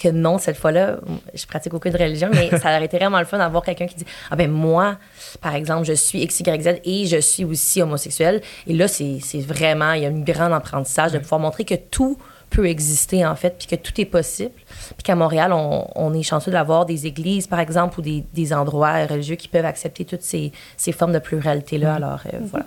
que 0.01 0.09
non, 0.09 0.39
cette 0.39 0.57
fois-là, 0.57 0.97
je 1.33 1.45
pratique 1.45 1.73
aucune 1.73 1.95
religion, 1.95 2.29
mais 2.33 2.49
ça 2.59 2.75
aurait 2.75 2.85
été 2.85 2.97
vraiment 2.97 3.19
le 3.19 3.25
fun 3.25 3.37
d'avoir 3.37 3.63
quelqu'un 3.63 3.85
qui 3.85 3.95
dit 3.95 4.05
Ah 4.29 4.35
ben 4.35 4.49
moi, 4.49 4.97
par 5.41 5.55
exemple, 5.55 5.85
je 5.85 5.93
suis 5.93 6.21
X, 6.21 6.39
Y, 6.39 6.61
Z 6.61 6.81
et 6.83 7.05
je 7.05 7.17
suis 7.17 7.45
aussi 7.45 7.81
homosexuel. 7.81 8.41
Et 8.67 8.73
là, 8.73 8.87
c'est 8.87 9.19
vraiment, 9.39 9.93
il 9.93 10.03
y 10.03 10.05
a 10.05 10.09
un 10.09 10.21
grand 10.21 10.51
apprentissage 10.51 11.11
de 11.11 11.19
pouvoir 11.19 11.39
montrer 11.39 11.65
que 11.65 11.75
tout 11.75 12.17
peut 12.51 12.67
exister, 12.67 13.25
en 13.25 13.35
fait, 13.35 13.57
puis 13.57 13.67
que 13.67 13.75
tout 13.75 13.99
est 13.99 14.05
possible. 14.05 14.53
Puis 14.95 15.03
qu'à 15.03 15.15
Montréal, 15.15 15.51
on, 15.53 16.13
est 16.13 16.21
chanceux 16.21 16.51
d'avoir 16.51 16.85
des 16.85 17.07
églises, 17.07 17.47
par 17.47 17.59
exemple, 17.59 17.99
ou 17.99 18.03
des, 18.03 18.23
des, 18.33 18.53
endroits 18.53 19.05
religieux 19.07 19.37
qui 19.37 19.47
peuvent 19.47 19.65
accepter 19.65 20.05
toutes 20.05 20.21
ces, 20.21 20.51
ces 20.77 20.91
formes 20.91 21.13
de 21.13 21.19
pluralité-là. 21.19 21.93
Mm-hmm. 21.93 21.95
Alors, 21.95 22.21
euh, 22.33 22.39
voilà. 22.51 22.65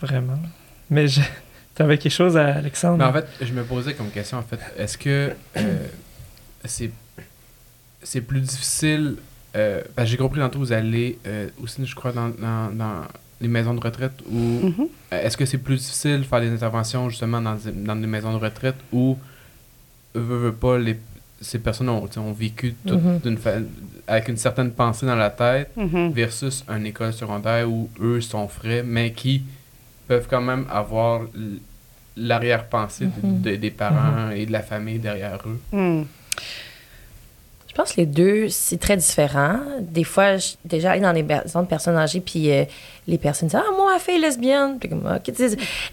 Vraiment. 0.00 0.38
Mais 0.90 1.06
tu 1.74 1.82
avais 1.82 1.96
quelque 1.96 2.12
chose, 2.12 2.36
à 2.36 2.56
Alexandre? 2.56 2.98
Mais 2.98 3.04
en 3.04 3.12
fait, 3.12 3.26
je 3.40 3.52
me 3.52 3.62
posais 3.62 3.94
comme 3.94 4.10
question, 4.10 4.38
en 4.38 4.42
fait, 4.42 4.60
est-ce 4.76 4.98
que 4.98 5.32
euh, 5.56 5.86
c'est 6.64 6.90
c'est 8.02 8.20
plus 8.20 8.40
difficile. 8.40 9.16
Euh, 9.54 9.82
j'ai 10.04 10.16
compris 10.16 10.40
tantôt, 10.40 10.58
vous 10.58 10.72
allez 10.72 11.18
euh, 11.26 11.48
aussi, 11.62 11.84
je 11.84 11.94
crois, 11.94 12.12
dans, 12.12 12.28
dans, 12.28 12.74
dans, 12.74 13.02
les 13.42 13.48
maisons 13.48 13.74
de 13.74 13.80
retraite 13.80 14.12
ou 14.30 14.38
mm-hmm. 14.38 14.88
est-ce 15.10 15.36
que 15.36 15.44
c'est 15.44 15.58
plus 15.58 15.76
difficile 15.76 16.18
de 16.20 16.22
faire 16.22 16.40
des 16.40 16.50
interventions 16.50 17.10
justement 17.10 17.40
dans, 17.40 17.58
dans 17.74 17.96
des 17.96 18.06
maisons 18.06 18.32
de 18.32 18.42
retraite 18.42 18.76
où 18.92 19.18
veut, 20.14 20.52
pas 20.52 20.78
les, 20.78 20.96
ces 21.40 21.58
personnes 21.58 21.88
ont, 21.88 22.08
ont 22.16 22.32
vécu 22.32 22.74
mm-hmm. 22.86 23.64
avec 24.06 24.28
une 24.28 24.36
certaine 24.36 24.70
pensée 24.70 25.06
dans 25.06 25.16
la 25.16 25.30
tête 25.30 25.70
mm-hmm. 25.76 26.12
versus 26.12 26.64
une 26.68 26.86
école 26.86 27.12
secondaire 27.12 27.68
où 27.68 27.90
eux 28.00 28.20
sont 28.20 28.46
frais 28.48 28.82
mais 28.84 29.12
qui 29.12 29.42
peuvent 30.06 30.28
quand 30.30 30.42
même 30.42 30.66
avoir 30.70 31.22
l'arrière-pensée 32.16 33.08
des 33.22 33.70
parents 33.70 34.30
et 34.30 34.46
de 34.46 34.52
la 34.52 34.62
famille 34.62 34.98
derrière 34.98 35.38
eux. 35.46 36.04
Je 37.72 37.76
pense 37.76 37.92
que 37.92 38.02
les 38.02 38.06
deux, 38.06 38.50
c'est 38.50 38.78
très 38.78 38.98
différent. 38.98 39.58
Des 39.80 40.04
fois, 40.04 40.36
déjà, 40.62 40.90
aller 40.90 41.00
dans 41.00 41.14
des 41.14 41.22
maisons 41.22 41.62
de 41.62 41.66
personnes 41.66 41.96
âgées, 41.96 42.20
puis 42.20 42.52
euh, 42.52 42.66
les 43.06 43.16
personnes 43.16 43.48
disent 43.48 43.58
Ah, 43.58 43.72
moi, 43.74 43.98
fille 43.98 44.20
lesbienne. 44.20 44.78
Puis 44.78 44.90
comme, 44.90 45.08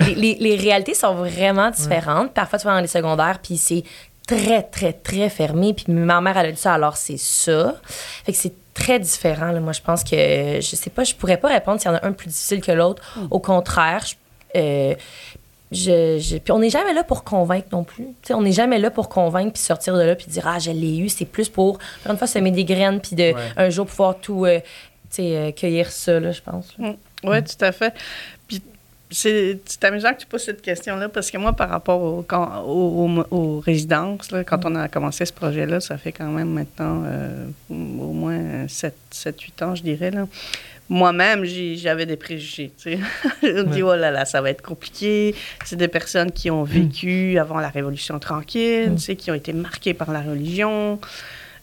les, 0.01 0.15
les, 0.15 0.35
les, 0.35 0.55
réalités 0.57 0.93
sont 0.93 1.15
vraiment 1.15 1.71
différentes. 1.71 2.33
Parfois, 2.33 2.59
tu 2.59 2.65
vas 2.65 2.73
dans 2.73 2.81
les 2.81 2.87
secondaires, 2.87 3.39
puis 3.41 3.55
c'est 3.55 3.85
très, 4.27 4.61
très, 4.61 4.91
très 4.91 5.29
fermé. 5.29 5.73
Puis 5.73 5.85
ma 5.87 6.19
mère, 6.19 6.37
elle 6.37 6.47
a 6.47 6.51
dit 6.51 6.59
ça, 6.59 6.73
alors 6.73 6.97
c'est 6.97 7.17
ça. 7.17 7.75
Fait 8.25 8.33
que 8.33 8.37
c'est 8.37 8.53
très 8.73 8.99
différent. 8.99 9.53
Là. 9.53 9.61
Moi, 9.61 9.71
je 9.71 9.81
pense 9.81 10.03
que, 10.03 10.59
je 10.59 10.75
sais 10.75 10.89
pas, 10.89 11.05
je 11.05 11.15
pourrais 11.15 11.37
pas 11.37 11.47
répondre 11.47 11.79
s'il 11.79 11.89
y 11.91 11.93
en 11.93 11.97
a 11.97 12.05
un 12.05 12.11
plus 12.11 12.27
difficile 12.27 12.59
que 12.59 12.73
l'autre. 12.73 13.01
Hmm. 13.15 13.27
Au 13.31 13.39
contraire, 13.39 14.03
euh, 14.55 14.95
je, 15.71 16.37
puis 16.39 16.51
on 16.51 16.59
n'est 16.59 16.71
jamais 16.71 16.93
là 16.93 17.03
pour 17.03 17.23
convaincre 17.23 17.67
non 17.71 17.83
plus. 17.83 18.07
on 18.31 18.41
n'est 18.41 18.51
jamais 18.51 18.79
là 18.79 18.89
pour 18.89 19.07
convaincre 19.07 19.53
puis 19.53 19.61
sortir 19.61 19.95
de 19.95 20.01
là 20.01 20.15
puis 20.15 20.25
dire 20.27 20.47
ah 20.47 20.57
je 20.57 20.71
l'ai 20.71 20.97
eu. 20.97 21.09
C'est 21.09 21.25
plus 21.25 21.47
pour 21.47 21.79
encore 22.01 22.11
une 22.11 22.17
fois 22.17 22.27
semer 22.27 22.51
des 22.51 22.65
graines 22.65 22.99
puis 22.99 23.15
de 23.15 23.33
un 23.55 23.69
jour 23.69 23.85
pouvoir 23.85 24.17
tout 24.19 24.45
euh, 24.45 24.59
euh, 25.19 25.51
cueillir 25.51 25.91
ça 25.91 26.19
là, 26.19 26.31
je 26.31 26.41
pense. 26.41 26.75
Mm. 26.77 26.91
Oui, 27.23 27.43
tout 27.43 27.65
à 27.65 27.71
fait. 27.71 27.93
Puis 28.47 28.63
c'est 29.11 29.59
amusant 29.83 30.13
que 30.13 30.19
tu 30.19 30.25
poses 30.25 30.45
cette 30.45 30.61
question-là 30.61 31.09
parce 31.09 31.29
que 31.29 31.37
moi, 31.37 31.53
par 31.53 31.69
rapport 31.69 32.01
aux, 32.01 32.25
aux, 33.31 33.59
résidences, 33.59 34.31
là, 34.31 34.43
quand 34.43 34.65
on 34.65 34.75
a 34.75 34.87
commencé 34.87 35.25
ce 35.25 35.33
projet-là, 35.33 35.79
ça 35.79 35.97
fait 35.97 36.11
quand 36.11 36.29
même 36.29 36.49
maintenant 36.49 37.03
euh, 37.05 37.45
au 37.69 38.13
moins 38.13 38.65
7-8 38.65 39.63
ans, 39.63 39.75
je 39.75 39.83
dirais. 39.83 40.11
Là 40.11 40.25
moi-même, 40.89 41.45
j'avais 41.45 42.07
des 42.07 42.17
préjugés. 42.17 42.71
Tu 42.77 42.97
sais. 42.97 42.99
je 43.43 43.61
me 43.61 43.73
dis, 43.73 43.83
oh 43.83 43.95
là 43.95 44.09
là, 44.09 44.25
ça 44.25 44.41
va 44.41 44.49
être 44.49 44.63
compliqué. 44.63 45.35
C'est 45.63 45.75
des 45.75 45.87
personnes 45.87 46.31
qui 46.31 46.49
ont 46.49 46.63
vécu 46.63 47.37
avant 47.37 47.59
la 47.59 47.69
Révolution 47.69 48.17
tranquille, 48.19 48.93
tu 48.95 49.01
sais, 49.01 49.15
qui 49.15 49.29
ont 49.29 49.35
été 49.35 49.53
marquées 49.53 49.93
par 49.93 50.11
la 50.11 50.21
religion. 50.21 50.99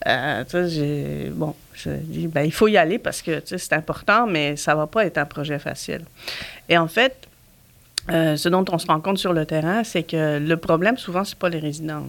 Euh, 0.07 0.43
tu 0.45 0.69
sais, 0.69 1.31
bon, 1.33 1.55
je 1.73 1.89
dis, 1.89 2.27
ben, 2.27 2.43
il 2.43 2.53
faut 2.53 2.69
y 2.69 2.77
aller 2.77 2.97
parce 2.97 3.21
que 3.21 3.41
c'est 3.45 3.73
important, 3.73 4.27
mais 4.27 4.55
ça 4.55 4.75
va 4.75 4.87
pas 4.87 5.05
être 5.05 5.17
un 5.17 5.25
projet 5.25 5.59
facile. 5.59 6.03
Et 6.69 6.77
en 6.77 6.87
fait, 6.87 7.27
euh, 8.09 8.37
ce 8.37 8.47
dont 8.47 8.63
on 8.71 8.77
se 8.77 8.87
rend 8.87 9.01
compte 9.01 9.17
sur 9.17 9.33
le 9.33 9.45
terrain, 9.45 9.83
c'est 9.83 10.03
que 10.03 10.39
le 10.39 10.57
problème, 10.57 10.97
souvent, 10.97 11.25
c'est 11.25 11.37
pas 11.37 11.49
les 11.49 11.59
résidents. 11.59 12.07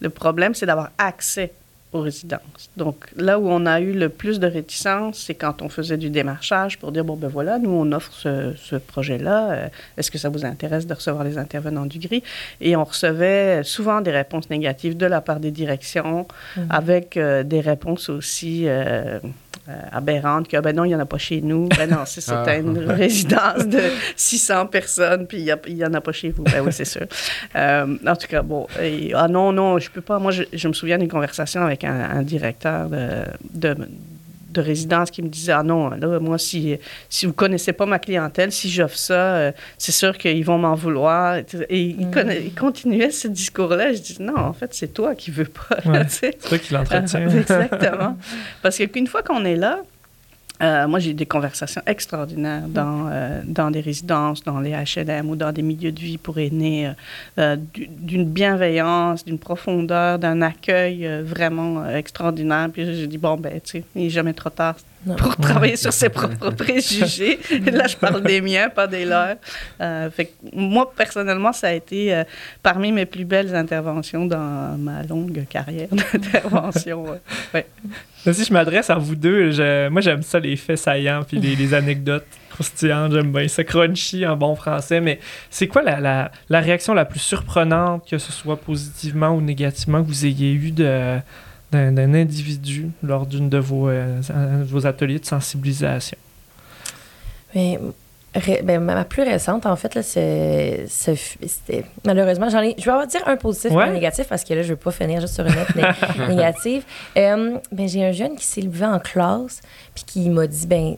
Le 0.00 0.10
problème, 0.10 0.54
c'est 0.54 0.66
d'avoir 0.66 0.90
accès 0.98 1.52
aux 1.94 2.00
résidences. 2.00 2.70
Donc, 2.76 3.06
là 3.16 3.38
où 3.38 3.48
on 3.48 3.66
a 3.66 3.80
eu 3.80 3.92
le 3.92 4.08
plus 4.08 4.40
de 4.40 4.46
réticence, 4.46 5.18
c'est 5.26 5.34
quand 5.34 5.62
on 5.62 5.68
faisait 5.68 5.96
du 5.96 6.10
démarchage 6.10 6.78
pour 6.78 6.90
dire, 6.92 7.04
bon, 7.04 7.16
ben 7.16 7.28
voilà, 7.28 7.58
nous, 7.58 7.70
on 7.70 7.92
offre 7.92 8.12
ce, 8.12 8.76
projet-là. 8.76 9.52
Euh, 9.52 9.68
est-ce 9.96 10.10
que 10.10 10.18
ça 10.18 10.28
vous 10.28 10.44
intéresse 10.44 10.86
de 10.86 10.94
recevoir 10.94 11.24
les 11.24 11.38
intervenants 11.38 11.86
du 11.86 12.00
gris? 12.00 12.22
Et 12.60 12.74
on 12.74 12.84
recevait 12.84 13.62
souvent 13.62 14.00
des 14.00 14.10
réponses 14.10 14.50
négatives 14.50 14.96
de 14.96 15.06
la 15.06 15.20
part 15.20 15.38
des 15.38 15.52
directions, 15.52 16.26
mhm. 16.56 16.66
avec 16.68 17.16
euh, 17.16 17.42
des 17.44 17.60
réponses 17.60 18.08
aussi... 18.08 18.64
Euh, 18.66 19.20
aberrante 19.92 20.48
que 20.48 20.60
ben 20.60 20.76
non, 20.76 20.84
il 20.84 20.88
n'y 20.88 20.94
en 20.94 21.00
a 21.00 21.06
pas 21.06 21.18
chez 21.18 21.40
nous. 21.40 21.68
Ben 21.76 21.88
non, 21.90 22.04
c'est 22.04 22.22
ah. 22.32 22.56
une 22.56 22.78
résidence 22.90 23.66
de 23.66 23.80
600 24.16 24.66
personnes, 24.66 25.26
puis 25.26 25.38
il 25.38 25.74
n'y 25.74 25.84
en 25.84 25.94
a 25.94 26.00
pas 26.00 26.12
chez 26.12 26.30
vous. 26.30 26.42
Ben 26.44 26.62
oui, 26.64 26.72
c'est 26.72 26.84
sûr. 26.84 27.06
Euh, 27.56 27.96
en 28.06 28.16
tout 28.16 28.26
cas, 28.26 28.42
bon. 28.42 28.66
ah 29.14 29.28
non, 29.28 29.52
non, 29.52 29.78
je 29.78 29.90
peux 29.90 30.00
pas. 30.00 30.18
Moi, 30.18 30.32
je, 30.32 30.68
me 30.68 30.72
souviens 30.72 30.98
d'une 30.98 31.08
conversation 31.08 31.62
avec 31.62 31.84
un, 31.84 32.22
directeur 32.22 32.88
de 32.88 33.24
de 33.52 33.76
résidence 34.60 35.10
qui 35.10 35.22
me 35.22 35.28
disaient 35.28 35.52
Ah 35.52 35.62
non, 35.62 35.90
là, 35.90 36.18
moi, 36.20 36.38
si, 36.38 36.76
si 37.08 37.26
vous 37.26 37.32
ne 37.32 37.36
connaissez 37.36 37.72
pas 37.72 37.86
ma 37.86 37.98
clientèle, 37.98 38.52
si 38.52 38.70
j'offre 38.70 38.96
ça, 38.96 39.14
euh, 39.14 39.52
c'est 39.78 39.92
sûr 39.92 40.16
qu'ils 40.18 40.44
vont 40.44 40.58
m'en 40.58 40.74
vouloir. 40.74 41.38
Et 41.68 41.80
il, 41.80 42.06
mm. 42.06 42.50
continuait 42.58 43.10
ce 43.10 43.28
discours-là. 43.28 43.92
Je 43.92 43.98
dis 43.98 44.16
Non, 44.20 44.36
en 44.36 44.52
fait, 44.52 44.74
c'est 44.74 44.92
toi 44.92 45.14
qui 45.14 45.30
veux 45.30 45.44
pas. 45.44 45.78
c'est 46.08 46.38
toi 46.46 46.58
qui 46.58 46.72
l'entretiens. 46.72 47.28
Exactement. 47.36 48.16
Parce 48.62 48.78
qu'une 48.78 49.06
fois 49.06 49.22
qu'on 49.22 49.44
est 49.44 49.56
là, 49.56 49.82
euh, 50.64 50.88
moi, 50.88 50.98
j'ai 50.98 51.10
eu 51.10 51.14
des 51.14 51.26
conversations 51.26 51.82
extraordinaires 51.86 52.66
dans, 52.68 53.08
euh, 53.10 53.42
dans 53.44 53.70
des 53.70 53.80
résidences, 53.80 54.42
dans 54.42 54.60
les 54.60 54.72
HLM 54.72 55.28
ou 55.28 55.36
dans 55.36 55.52
des 55.52 55.62
milieux 55.62 55.92
de 55.92 56.00
vie 56.00 56.16
pour 56.16 56.38
aînés, 56.38 56.90
euh, 57.38 57.56
d'une 57.74 58.24
bienveillance, 58.24 59.24
d'une 59.24 59.38
profondeur, 59.38 60.18
d'un 60.18 60.40
accueil 60.40 61.06
vraiment 61.22 61.86
extraordinaire. 61.86 62.70
Puis 62.72 62.84
j'ai 62.84 63.06
dit, 63.06 63.18
bon, 63.18 63.36
ben, 63.36 63.60
tu 63.60 63.70
sais, 63.70 63.84
il 63.94 64.04
n'est 64.04 64.10
jamais 64.10 64.32
trop 64.32 64.50
tard 64.50 64.76
pour 65.16 65.36
travailler 65.36 65.76
sur 65.76 65.92
ses 65.92 66.08
propres 66.08 66.50
préjugés. 66.56 67.38
Là, 67.72 67.86
je 67.86 67.96
parle 67.96 68.22
des 68.22 68.40
miens, 68.40 68.68
pas 68.68 68.86
des 68.86 69.04
leurs. 69.04 69.36
fait 70.10 70.32
moi, 70.52 70.92
personnellement, 70.94 71.52
ça 71.52 71.68
a 71.68 71.72
été 71.72 72.22
parmi 72.62 72.92
mes 72.92 73.06
plus 73.06 73.24
belles 73.24 73.54
interventions 73.54 74.26
dans 74.26 74.76
ma 74.78 75.02
longue 75.02 75.44
carrière 75.48 75.88
d'intervention. 75.92 77.04
ouais 77.54 77.66
si 78.32 78.44
je 78.44 78.52
m'adresse 78.52 78.90
à 78.90 78.96
vous 78.96 79.16
deux, 79.16 79.50
moi 79.90 80.00
j'aime 80.00 80.22
ça 80.22 80.38
les 80.38 80.56
faits 80.56 80.78
saillants 80.78 81.24
puis 81.24 81.38
les, 81.38 81.74
anecdotes 81.74 82.26
croustillantes, 82.50 83.12
j'aime 83.12 83.32
bien 83.32 83.48
ça 83.48 83.64
crunchy 83.64 84.26
en 84.26 84.36
bon 84.36 84.54
français, 84.54 85.00
mais 85.00 85.18
c'est 85.50 85.66
quoi 85.66 85.82
la, 85.82 86.30
réaction 86.50 86.94
la 86.94 87.04
plus 87.04 87.20
surprenante, 87.20 88.08
que 88.08 88.18
ce 88.18 88.32
soit 88.32 88.56
positivement 88.56 89.30
ou 89.30 89.40
négativement, 89.40 90.02
que 90.02 90.08
vous 90.08 90.24
ayez 90.24 90.52
eu 90.52 90.72
d'un 91.74 92.14
individu 92.14 92.90
lors 93.02 93.26
d'une 93.26 93.48
de 93.48 93.58
vos, 93.58 93.88
euh, 93.88 94.20
vos 94.64 94.86
ateliers 94.86 95.18
de 95.18 95.26
sensibilisation? 95.26 96.18
Mais 97.54 97.78
ben, 98.64 98.80
ma 98.80 99.04
plus 99.04 99.22
récente, 99.22 99.64
en 99.64 99.76
fait, 99.76 99.94
là, 99.94 100.02
c'est, 100.02 100.86
malheureusement, 102.04 102.48
j'en 102.48 102.62
ai. 102.62 102.74
Je 102.78 102.84
vais 102.84 102.90
avoir 102.90 103.06
dire 103.06 103.22
un 103.26 103.36
positif 103.36 103.70
et 103.70 103.74
un 103.74 103.92
négatif 103.92 104.26
parce 104.26 104.42
que 104.42 104.54
là, 104.54 104.62
je 104.62 104.70
veux 104.70 104.76
pas 104.76 104.90
finir 104.90 105.20
juste 105.20 105.34
sur 105.34 105.46
une 105.46 105.54
note 105.54 106.28
négative. 106.28 106.82
Euh, 107.16 107.58
ben, 107.70 107.88
j'ai 107.88 108.04
un 108.04 108.12
jeune 108.12 108.34
qui 108.34 108.44
s'est 108.44 108.60
levé 108.60 108.84
en 108.84 108.98
classe 108.98 109.60
puis 109.94 110.04
qui 110.04 110.28
m'a 110.30 110.46
dit 110.46 110.66
ben 110.66 110.96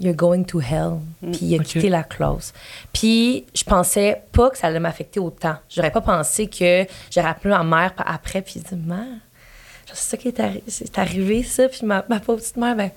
You're 0.00 0.16
going 0.16 0.44
to 0.44 0.60
hell. 0.60 1.00
Mm. 1.22 1.30
Puis 1.32 1.40
il 1.42 1.60
a 1.60 1.62
quitté 1.62 1.90
la 1.90 2.02
classe. 2.02 2.52
Puis 2.92 3.44
je 3.54 3.62
pensais 3.62 4.22
pas 4.32 4.50
que 4.50 4.56
ça 4.56 4.68
allait 4.68 4.80
m'affecter 4.80 5.20
autant. 5.20 5.56
J'aurais 5.68 5.92
pas 5.92 6.00
pensé 6.00 6.46
que 6.46 6.86
j'aurais 7.10 7.28
appelé 7.28 7.50
ma 7.50 7.62
mère 7.62 7.92
après 7.98 8.40
puis 8.40 8.60
dit 8.60 8.74
Mère, 8.74 9.04
c'est 9.94 10.10
ça 10.10 10.16
qui 10.16 10.28
est, 10.28 10.98
arrivé, 10.98 11.42
ça. 11.42 11.68
Puis 11.68 11.84
ma, 11.84 12.02
pauvre 12.02 12.38
petite 12.40 12.56
mère, 12.56 12.76
ben 12.76 12.90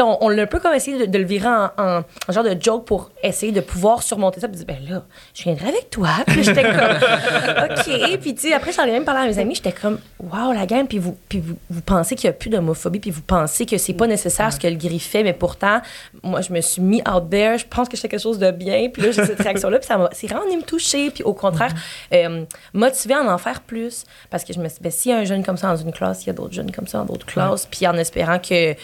on, 0.00 0.18
on 0.20 0.28
l'a 0.28 0.42
un 0.42 0.46
peu 0.46 0.60
comme 0.60 0.74
essayé 0.74 1.06
de, 1.06 1.18
le 1.18 1.24
virer 1.24 1.48
en, 1.48 1.70
en, 1.76 2.32
genre 2.32 2.44
de 2.44 2.56
joke 2.58 2.84
pour 2.84 3.10
essayer 3.22 3.52
de 3.52 3.60
pouvoir 3.60 4.02
surmonter 4.02 4.40
ça. 4.40 4.48
Puis 4.48 4.56
dire, 4.56 4.66
ben 4.66 4.78
là, 4.88 5.04
je 5.34 5.42
viendrai 5.42 5.68
avec 5.68 5.90
toi. 5.90 6.10
Puis 6.26 6.44
j'étais 6.44 6.62
comme, 6.62 6.74
OK. 6.74 8.20
Puis 8.20 8.34
tu 8.34 8.48
sais, 8.48 8.54
après, 8.54 8.72
j'en 8.72 8.84
ai 8.84 8.92
même 8.92 9.04
parlé 9.04 9.22
à 9.22 9.26
mes 9.26 9.38
amis. 9.38 9.54
J'étais 9.54 9.72
comme, 9.72 9.98
wow, 10.20 10.52
la 10.52 10.66
gang. 10.66 10.86
Puis 10.86 10.98
vous, 10.98 11.16
puis 11.28 11.40
vous, 11.40 11.56
vous 11.70 11.80
pensez 11.82 12.14
qu'il 12.14 12.28
n'y 12.28 12.34
a 12.34 12.38
plus 12.38 12.50
d'homophobie. 12.50 13.00
Puis 13.00 13.10
vous 13.10 13.22
pensez 13.22 13.66
que 13.66 13.76
c'est 13.78 13.94
pas 13.94 14.06
nécessaire 14.06 14.52
ce 14.52 14.58
que 14.58 14.68
le 14.68 14.76
gris 14.76 15.00
fait. 15.00 15.22
Mais 15.22 15.32
pourtant, 15.32 15.80
moi, 16.22 16.40
je 16.40 16.52
me 16.52 16.60
suis 16.60 16.82
mis 16.82 17.02
out 17.08 17.28
there. 17.30 17.58
Je 17.58 17.66
pense 17.66 17.88
que 17.88 17.96
je 17.96 18.02
fais 18.02 18.08
quelque 18.08 18.20
chose 18.20 18.38
de 18.38 18.50
bien. 18.50 18.88
Puis 18.92 19.02
là, 19.02 19.10
j'ai 19.10 19.24
cette 19.24 19.40
réaction-là. 19.40 19.78
Puis 19.78 19.88
ça 19.88 19.98
m'a, 19.98 20.08
c'est 20.12 20.26
vraiment 20.26 20.46
me 20.46 20.62
toucher. 20.62 21.10
Puis 21.10 21.24
au 21.24 21.34
contraire, 21.34 21.74
euh, 22.12 22.44
motiver 22.72 23.14
à 23.14 23.22
en 23.22 23.38
faire 23.38 23.60
plus. 23.60 24.04
Parce 24.30 24.44
que 24.44 24.52
je 24.52 24.60
me 24.60 24.68
suis 24.68 24.76
dit, 24.76 24.82
ben, 24.82 24.92
s'il 24.92 25.12
y 25.12 25.14
a 25.14 25.18
un 25.18 25.24
jeune 25.24 25.44
comme 25.44 25.56
ça 25.56 25.68
dans 25.68 25.76
une 25.76 25.92
classe, 25.92 26.24
il 26.24 26.28
y 26.28 26.30
a 26.30 26.32
d'autres 26.32 26.54
jeunes 26.54 26.70
comme 26.70 26.86
ça 26.86 26.98
dans 26.98 27.04
d'autres 27.04 27.26
classes. 27.26 27.66
Puis 27.70 27.86
en 27.86 27.96
espérant 27.96 28.38
que 28.38 28.74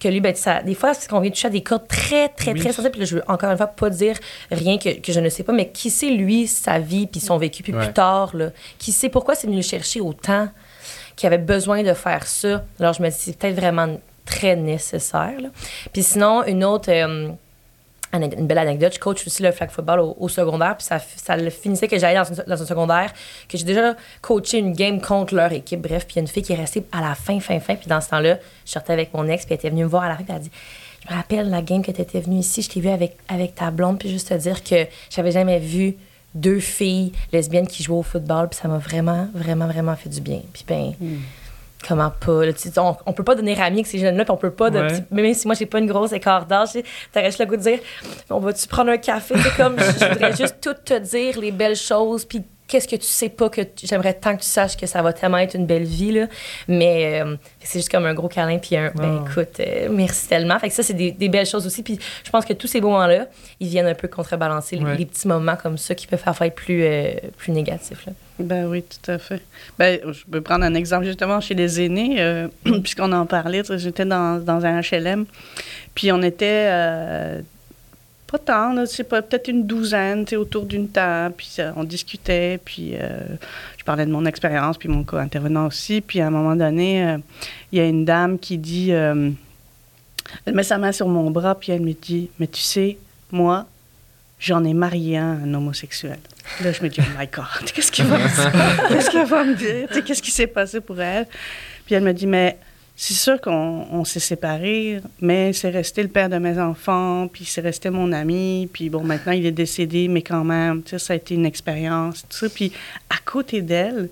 que 0.00 0.08
lui, 0.08 0.20
ben, 0.20 0.34
ça, 0.34 0.62
des 0.62 0.74
fois, 0.74 0.94
c'est 0.94 1.08
qu'on 1.08 1.20
vient 1.20 1.30
toucher 1.30 1.48
à 1.48 1.50
des 1.50 1.62
cordes 1.62 1.88
très, 1.88 2.28
très, 2.28 2.54
très 2.54 2.72
sensibles. 2.72 2.90
Puis 2.90 3.00
là, 3.00 3.06
je 3.06 3.16
veux 3.16 3.22
encore 3.28 3.50
une 3.50 3.56
fois 3.56 3.66
pas 3.66 3.90
dire 3.90 4.16
rien 4.50 4.78
que, 4.78 5.00
que 5.00 5.12
je 5.12 5.20
ne 5.20 5.28
sais 5.28 5.42
pas, 5.42 5.52
mais 5.52 5.68
qui 5.68 5.90
sait, 5.90 6.10
lui, 6.10 6.46
sa 6.46 6.78
vie, 6.78 7.06
puis 7.06 7.20
son 7.20 7.38
vécu, 7.38 7.62
puis 7.62 7.72
plus 7.72 7.92
tard, 7.92 8.36
là, 8.36 8.50
qui 8.78 8.92
sait 8.92 9.08
pourquoi 9.08 9.34
c'est 9.34 9.46
venu 9.46 9.56
le 9.56 9.62
chercher 9.62 10.00
autant, 10.00 10.48
qu'il 11.16 11.26
avait 11.26 11.38
besoin 11.38 11.82
de 11.82 11.94
faire 11.94 12.26
ça? 12.26 12.64
Alors, 12.78 12.92
je 12.92 13.02
me 13.02 13.08
dis, 13.08 13.16
c'est 13.18 13.38
peut-être 13.38 13.56
vraiment 13.56 13.98
très 14.26 14.56
nécessaire. 14.56 15.40
Là. 15.40 15.48
Puis 15.92 16.02
sinon, 16.02 16.44
une 16.44 16.64
autre. 16.64 16.90
Euh, 16.90 17.30
une 18.12 18.46
belle 18.46 18.58
anecdote, 18.58 18.94
je 18.94 18.98
coach 18.98 19.26
aussi 19.26 19.42
le 19.42 19.52
flag 19.52 19.70
football 19.70 20.00
au, 20.18 20.28
secondaire, 20.28 20.76
puis 20.76 20.86
ça, 20.86 20.98
ça 20.98 21.36
le 21.36 21.50
finissait 21.50 21.88
que 21.88 21.98
j'allais 21.98 22.14
dans, 22.14 22.44
dans, 22.46 22.62
un 22.62 22.66
secondaire, 22.66 23.12
que 23.48 23.58
j'ai 23.58 23.64
déjà 23.64 23.94
coaché 24.20 24.58
une 24.58 24.72
game 24.72 25.00
contre 25.00 25.34
leur 25.34 25.52
équipe, 25.52 25.80
bref, 25.80 26.06
puis 26.06 26.14
il 26.14 26.16
y 26.16 26.20
a 26.20 26.22
une 26.22 26.28
fille 26.28 26.42
qui 26.42 26.52
est 26.52 26.56
restée 26.56 26.84
à 26.92 27.00
la 27.00 27.14
fin, 27.14 27.40
fin, 27.40 27.60
fin, 27.60 27.74
puis 27.74 27.88
dans 27.88 28.00
ce 28.00 28.08
temps-là, 28.10 28.38
je 28.64 28.70
sortais 28.70 28.92
avec 28.92 29.12
mon 29.12 29.26
ex, 29.28 29.44
puis 29.44 29.54
elle 29.54 29.58
était 29.58 29.70
venue 29.70 29.84
me 29.84 29.88
voir 29.88 30.04
à 30.04 30.08
la 30.08 30.16
fin, 30.16 30.24
puis 30.24 30.32
elle 30.32 30.36
a 30.36 30.40
dit 30.40 30.50
Je 31.04 31.12
me 31.12 31.16
rappelle 31.16 31.50
la 31.50 31.62
game 31.62 31.82
que 31.82 31.92
tu 31.92 32.00
étais 32.00 32.20
venue 32.20 32.38
ici, 32.38 32.62
je 32.62 32.70
t'ai 32.70 32.80
vu 32.80 32.88
avec, 32.88 33.16
avec 33.28 33.54
ta 33.54 33.70
blonde, 33.70 33.98
puis 33.98 34.08
juste 34.08 34.28
te 34.28 34.34
dire 34.34 34.62
que 34.62 34.86
j'avais 35.10 35.32
jamais 35.32 35.58
vu 35.58 35.96
deux 36.34 36.60
filles 36.60 37.12
lesbiennes 37.32 37.66
qui 37.66 37.82
jouaient 37.82 37.98
au 37.98 38.02
football, 38.02 38.48
puis 38.48 38.58
ça 38.60 38.68
m'a 38.68 38.78
vraiment, 38.78 39.28
vraiment, 39.34 39.66
vraiment 39.66 39.96
fait 39.96 40.08
du 40.08 40.20
bien. 40.20 40.40
Puis 40.52 40.64
ben. 40.66 40.94
Hmm 41.00 41.16
comment 41.86 42.10
pas. 42.10 42.42
on, 42.76 42.96
on, 43.06 43.12
peut 43.12 43.24
pas 43.24 43.34
donner 43.34 43.60
ami 43.60 43.76
avec 43.76 43.86
ces 43.86 43.98
jeunes-là, 43.98 44.24
puis 44.24 44.32
on 44.32 44.36
peut 44.36 44.50
pas. 44.50 44.70
De, 44.70 44.86
même 45.10 45.34
si 45.34 45.46
moi, 45.46 45.54
j'ai 45.54 45.66
pas 45.66 45.78
une 45.78 45.86
grosse 45.86 46.12
écart 46.12 46.46
d'âge, 46.46 46.70
t'aurais 47.12 47.26
juste 47.26 47.38
le 47.38 47.46
goût 47.46 47.56
de 47.56 47.62
dire 47.62 47.78
on 48.30 48.38
va-tu 48.38 48.66
prendre 48.66 48.90
un 48.90 48.98
café? 48.98 49.34
Comme 49.56 49.76
je, 49.78 50.08
voudrais 50.08 50.36
juste 50.36 50.56
tout 50.60 50.74
te 50.74 50.98
dire 50.98 51.38
les 51.40 51.52
belles 51.52 51.76
choses, 51.76 52.24
puis 52.24 52.42
qu'est-ce 52.66 52.88
que 52.88 52.96
tu 52.96 53.06
sais 53.06 53.28
pas 53.28 53.48
que 53.48 53.62
j'aimerais 53.82 54.14
tant 54.14 54.36
que 54.36 54.42
tu 54.42 54.48
saches 54.48 54.76
que 54.76 54.86
ça 54.86 55.00
va 55.00 55.12
tellement 55.12 55.38
être 55.38 55.54
une 55.54 55.66
belle 55.66 55.84
vie 55.84 56.10
là 56.10 56.26
mais 56.66 57.22
euh, 57.22 57.36
c'est 57.60 57.78
juste 57.78 57.90
comme 57.90 58.06
un 58.06 58.12
gros 58.12 58.26
câlin 58.26 58.58
puis 58.58 58.76
un 58.76 58.90
ben 58.90 59.24
écoute 59.24 59.60
euh, 59.60 59.88
merci 59.88 60.26
tellement 60.26 60.58
fait 60.58 60.68
que 60.70 60.74
ça 60.74 60.82
c'est 60.82 60.94
des, 60.94 61.28
belles 61.28 61.46
choses 61.46 61.64
aussi 61.64 61.84
puis 61.84 61.96
je 62.24 62.30
pense 62.30 62.44
que 62.44 62.52
tous 62.54 62.66
ces 62.66 62.80
moments 62.80 63.06
là 63.06 63.26
ils 63.60 63.68
viennent 63.68 63.86
un 63.86 63.94
peu 63.94 64.08
contrebalancer 64.08 64.76
les, 64.76 65.06
petits 65.06 65.28
moments 65.28 65.54
comme 65.54 65.78
ça 65.78 65.94
qui 65.94 66.08
peuvent 66.08 66.18
faire 66.18 66.42
être 66.42 66.56
plus 66.56 66.82
euh, 66.82 67.12
plus 67.36 67.52
négatifs 67.52 68.04
là. 68.04 68.12
Ben 68.38 68.66
oui 68.66 68.82
tout 68.82 69.10
à 69.10 69.18
fait 69.18 69.42
ben 69.78 69.98
je 70.12 70.24
peux 70.30 70.40
prendre 70.40 70.64
un 70.64 70.74
exemple 70.74 71.06
justement 71.06 71.40
chez 71.40 71.54
les 71.54 71.80
aînés 71.80 72.46
puisqu'on 72.82 73.12
en 73.12 73.26
parlait 73.26 73.62
j'étais 73.76 74.04
dans, 74.04 74.42
dans 74.44 74.64
un 74.64 74.80
HLM 74.80 75.24
puis 75.94 76.12
on 76.12 76.22
était 76.22 76.68
pas 78.26 78.38
tant, 78.38 78.74
peut-être 78.74 79.48
une 79.48 79.66
douzaine, 79.66 80.24
autour 80.36 80.64
d'une 80.64 80.88
table, 80.88 81.34
puis 81.36 81.56
on 81.76 81.84
discutait, 81.84 82.58
puis 82.64 82.96
euh, 82.96 83.20
je 83.78 83.84
parlais 83.84 84.04
de 84.04 84.10
mon 84.10 84.24
expérience, 84.24 84.78
puis 84.78 84.88
mon 84.88 85.04
co-intervenant 85.04 85.66
aussi, 85.66 86.00
puis 86.00 86.20
à 86.20 86.26
un 86.26 86.30
moment 86.30 86.56
donné, 86.56 87.04
euh, 87.04 87.18
il 87.70 87.78
y 87.78 87.80
a 87.80 87.86
une 87.86 88.04
dame 88.04 88.38
qui 88.38 88.58
dit, 88.58 88.92
euh, 88.92 89.30
elle 90.44 90.54
met 90.54 90.64
sa 90.64 90.78
main 90.78 90.90
sur 90.90 91.06
mon 91.06 91.30
bras, 91.30 91.54
puis 91.54 91.70
elle 91.70 91.82
me 91.82 91.92
dit, 91.92 92.28
mais 92.40 92.48
tu 92.48 92.60
sais, 92.60 92.98
moi, 93.30 93.66
j'en 94.40 94.64
ai 94.64 94.74
marié 94.74 95.18
un, 95.18 95.44
un 95.44 95.54
homosexuel. 95.54 96.18
Là, 96.62 96.72
je 96.72 96.82
me 96.82 96.88
dis, 96.88 97.00
oh 97.00 97.18
my 97.18 97.26
God, 97.26 97.70
qu'est-ce 97.72 97.92
qu'il 97.92 98.04
va, 98.06 98.18
qu'est-ce 98.88 99.10
qu'elle 99.10 99.26
va 99.26 99.44
me 99.44 99.54
dire? 99.54 99.88
Qu'est-ce 100.04 100.22
qui 100.22 100.30
s'est 100.30 100.46
passé 100.46 100.80
pour 100.80 101.00
elle? 101.00 101.26
Puis 101.84 101.94
elle 101.94 102.02
me 102.02 102.12
dit, 102.12 102.26
mais 102.26 102.58
c'est 102.98 103.14
sûr 103.14 103.38
qu'on 103.40 104.04
s'est 104.04 104.20
séparés, 104.20 105.00
mais 105.20 105.52
c'est 105.52 105.68
resté 105.68 106.02
le 106.02 106.08
père 106.08 106.30
de 106.30 106.38
mes 106.38 106.58
enfants, 106.58 107.28
puis 107.30 107.44
c'est 107.44 107.60
resté 107.60 107.90
mon 107.90 108.10
ami, 108.10 108.70
puis 108.72 108.88
bon, 108.88 109.04
maintenant 109.04 109.32
il 109.32 109.44
est 109.44 109.52
décédé, 109.52 110.08
mais 110.08 110.22
quand 110.22 110.44
même, 110.44 110.82
tu 110.82 110.90
sais, 110.90 110.98
ça 110.98 111.12
a 111.12 111.16
été 111.16 111.34
une 111.34 111.44
expérience, 111.44 112.22
tout 112.22 112.38
ça. 112.38 112.48
Puis 112.48 112.72
à 113.10 113.16
côté 113.22 113.60
d'elle, 113.60 114.08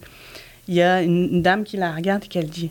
il 0.69 0.75
y 0.75 0.83
a 0.83 1.03
une, 1.03 1.41
dame 1.41 1.65
qui 1.65 1.79
la 1.79 1.93
regarde 1.93 2.25
et 2.25 2.29
qui 2.29 2.39
dit 2.45 2.71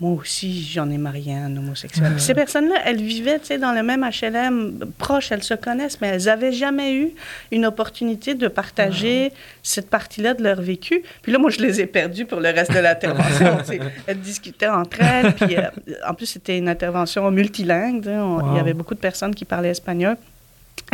moi 0.00 0.10
aussi, 0.20 0.60
j'en 0.64 0.90
ai 0.90 0.98
marié 0.98 1.34
un 1.34 1.56
homosexuel. 1.56 2.14
Ces 2.18 2.34
personnes-là, 2.34 2.80
elles 2.84 3.00
vivaient 3.00 3.38
dans 3.60 3.72
le 3.72 3.84
même 3.84 4.04
HLM 4.04 4.90
proche, 4.98 5.30
elles 5.30 5.44
se 5.44 5.54
connaissent, 5.54 6.00
mais 6.00 6.08
elles 6.08 6.24
n'avaient 6.24 6.52
jamais 6.52 6.94
eu 6.94 7.10
une 7.52 7.64
opportunité 7.64 8.34
de 8.34 8.48
partager 8.48 9.32
cette 9.62 9.88
partie-là 9.88 10.34
de 10.34 10.42
leur 10.42 10.60
vécu. 10.60 11.04
Puis 11.22 11.30
là, 11.30 11.38
moi, 11.38 11.50
je 11.50 11.60
les 11.60 11.80
ai 11.80 11.86
perdues 11.86 12.24
pour 12.24 12.40
le 12.40 12.48
reste 12.48 12.72
de 12.72 12.80
l'intervention. 12.80 13.58
elles 14.08 14.20
discutaient 14.20 14.68
entre 14.68 15.00
elles. 15.00 15.32
Puis, 15.34 15.56
euh, 15.56 15.62
en 16.06 16.14
plus, 16.14 16.26
c'était 16.26 16.58
une 16.58 16.68
intervention 16.68 17.30
multilingue. 17.30 18.04
Il 18.04 18.56
y 18.56 18.60
avait 18.60 18.74
beaucoup 18.74 18.94
de 18.94 19.00
personnes 19.00 19.34
qui 19.34 19.44
parlaient 19.44 19.70
espagnol. 19.70 20.16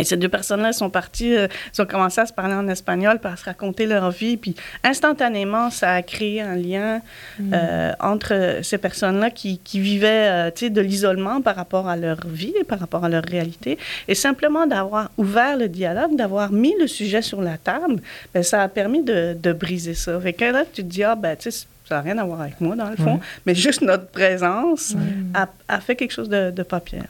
Et 0.01 0.05
ces 0.05 0.17
deux 0.17 0.29
personnes-là 0.29 0.73
sont 0.73 0.91
parties, 0.91 1.37
euh, 1.37 1.47
ils 1.77 1.83
ont 1.83 1.87
commencé 1.87 2.21
à 2.21 2.27
se 2.27 2.33
parler 2.33 2.55
en 2.55 2.67
espagnol, 2.69 3.19
puis 3.23 3.33
à 3.33 3.37
se 3.37 3.45
raconter 3.45 3.87
leur 3.87 4.11
vie. 4.11 4.37
Puis 4.37 4.55
instantanément, 4.83 5.71
ça 5.71 5.93
a 5.93 6.03
créé 6.03 6.41
un 6.41 6.57
lien 6.57 7.01
mm. 7.39 7.53
euh, 7.53 7.93
entre 8.01 8.59
ces 8.63 8.79
personnes-là 8.79 9.31
qui, 9.31 9.59
qui, 9.59 9.81
vivaient 9.81 10.51
euh, 10.53 10.69
de 10.69 10.81
l'isolement 10.81 11.41
par 11.41 11.57
rapport 11.57 11.89
à 11.89 11.97
leur 11.97 12.27
vie, 12.27 12.55
par 12.67 12.79
rapport 12.79 13.05
à 13.05 13.09
leur 13.09 13.25
réalité. 13.25 13.79
Et 14.09 14.15
simplement 14.15 14.67
d'avoir 14.67 15.11
ouvert 15.17 15.57
le 15.57 15.69
dialogue, 15.69 16.17
d'avoir 16.17 16.51
mis 16.53 16.75
le 16.81 16.87
sujet 16.87 17.23
sur 17.23 17.41
la 17.43 17.59
table, 17.59 18.01
ben, 18.35 18.43
ça 18.43 18.63
a 18.63 18.69
permis 18.69 19.03
de, 19.03 19.37
de 19.41 19.53
briser 19.53 19.95
ça. 19.95 20.19
Fait 20.21 20.33
que 20.33 20.45
là, 20.45 20.65
tu 20.65 20.83
te 20.83 20.89
dis, 20.89 21.05
ah, 21.05 21.15
ben, 21.15 21.37
tu 21.37 21.51
sais, 21.51 21.67
ça 21.89 21.97
n'a 21.97 22.01
rien 22.03 22.19
à 22.19 22.25
voir 22.25 22.41
avec 22.41 22.61
moi, 22.61 22.77
dans 22.77 22.89
le 22.89 22.97
fond, 22.97 23.19
mais 23.47 23.55
juste 23.55 23.83
notre 23.83 24.07
présence 24.07 24.95
a, 25.35 25.49
a, 25.69 25.81
fait 25.81 25.97
quelque 25.97 26.13
chose 26.13 26.29
de, 26.29 26.51
de 26.51 26.63
pas 26.63 26.79
pierre. 26.79 27.09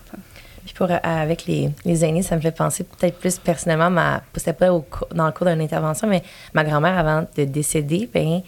Euh, 0.80 0.98
avec 1.02 1.44
les, 1.46 2.04
aînés, 2.04 2.22
ça 2.22 2.36
me 2.36 2.40
fait 2.40 2.56
penser 2.56 2.84
peut-être 2.84 3.18
plus 3.18 3.38
personnellement, 3.38 3.90
ma, 3.90 4.22
c'était 4.34 4.54
pas 4.54 4.68
dans 4.68 5.26
le 5.26 5.32
cours 5.32 5.46
d'une 5.46 5.60
intervention, 5.60 6.08
mais 6.08 6.22
ma 6.54 6.64
grand-mère, 6.64 6.98
avant 6.98 7.26
de 7.36 7.44
décéder, 7.44 8.08
ben 8.12 8.40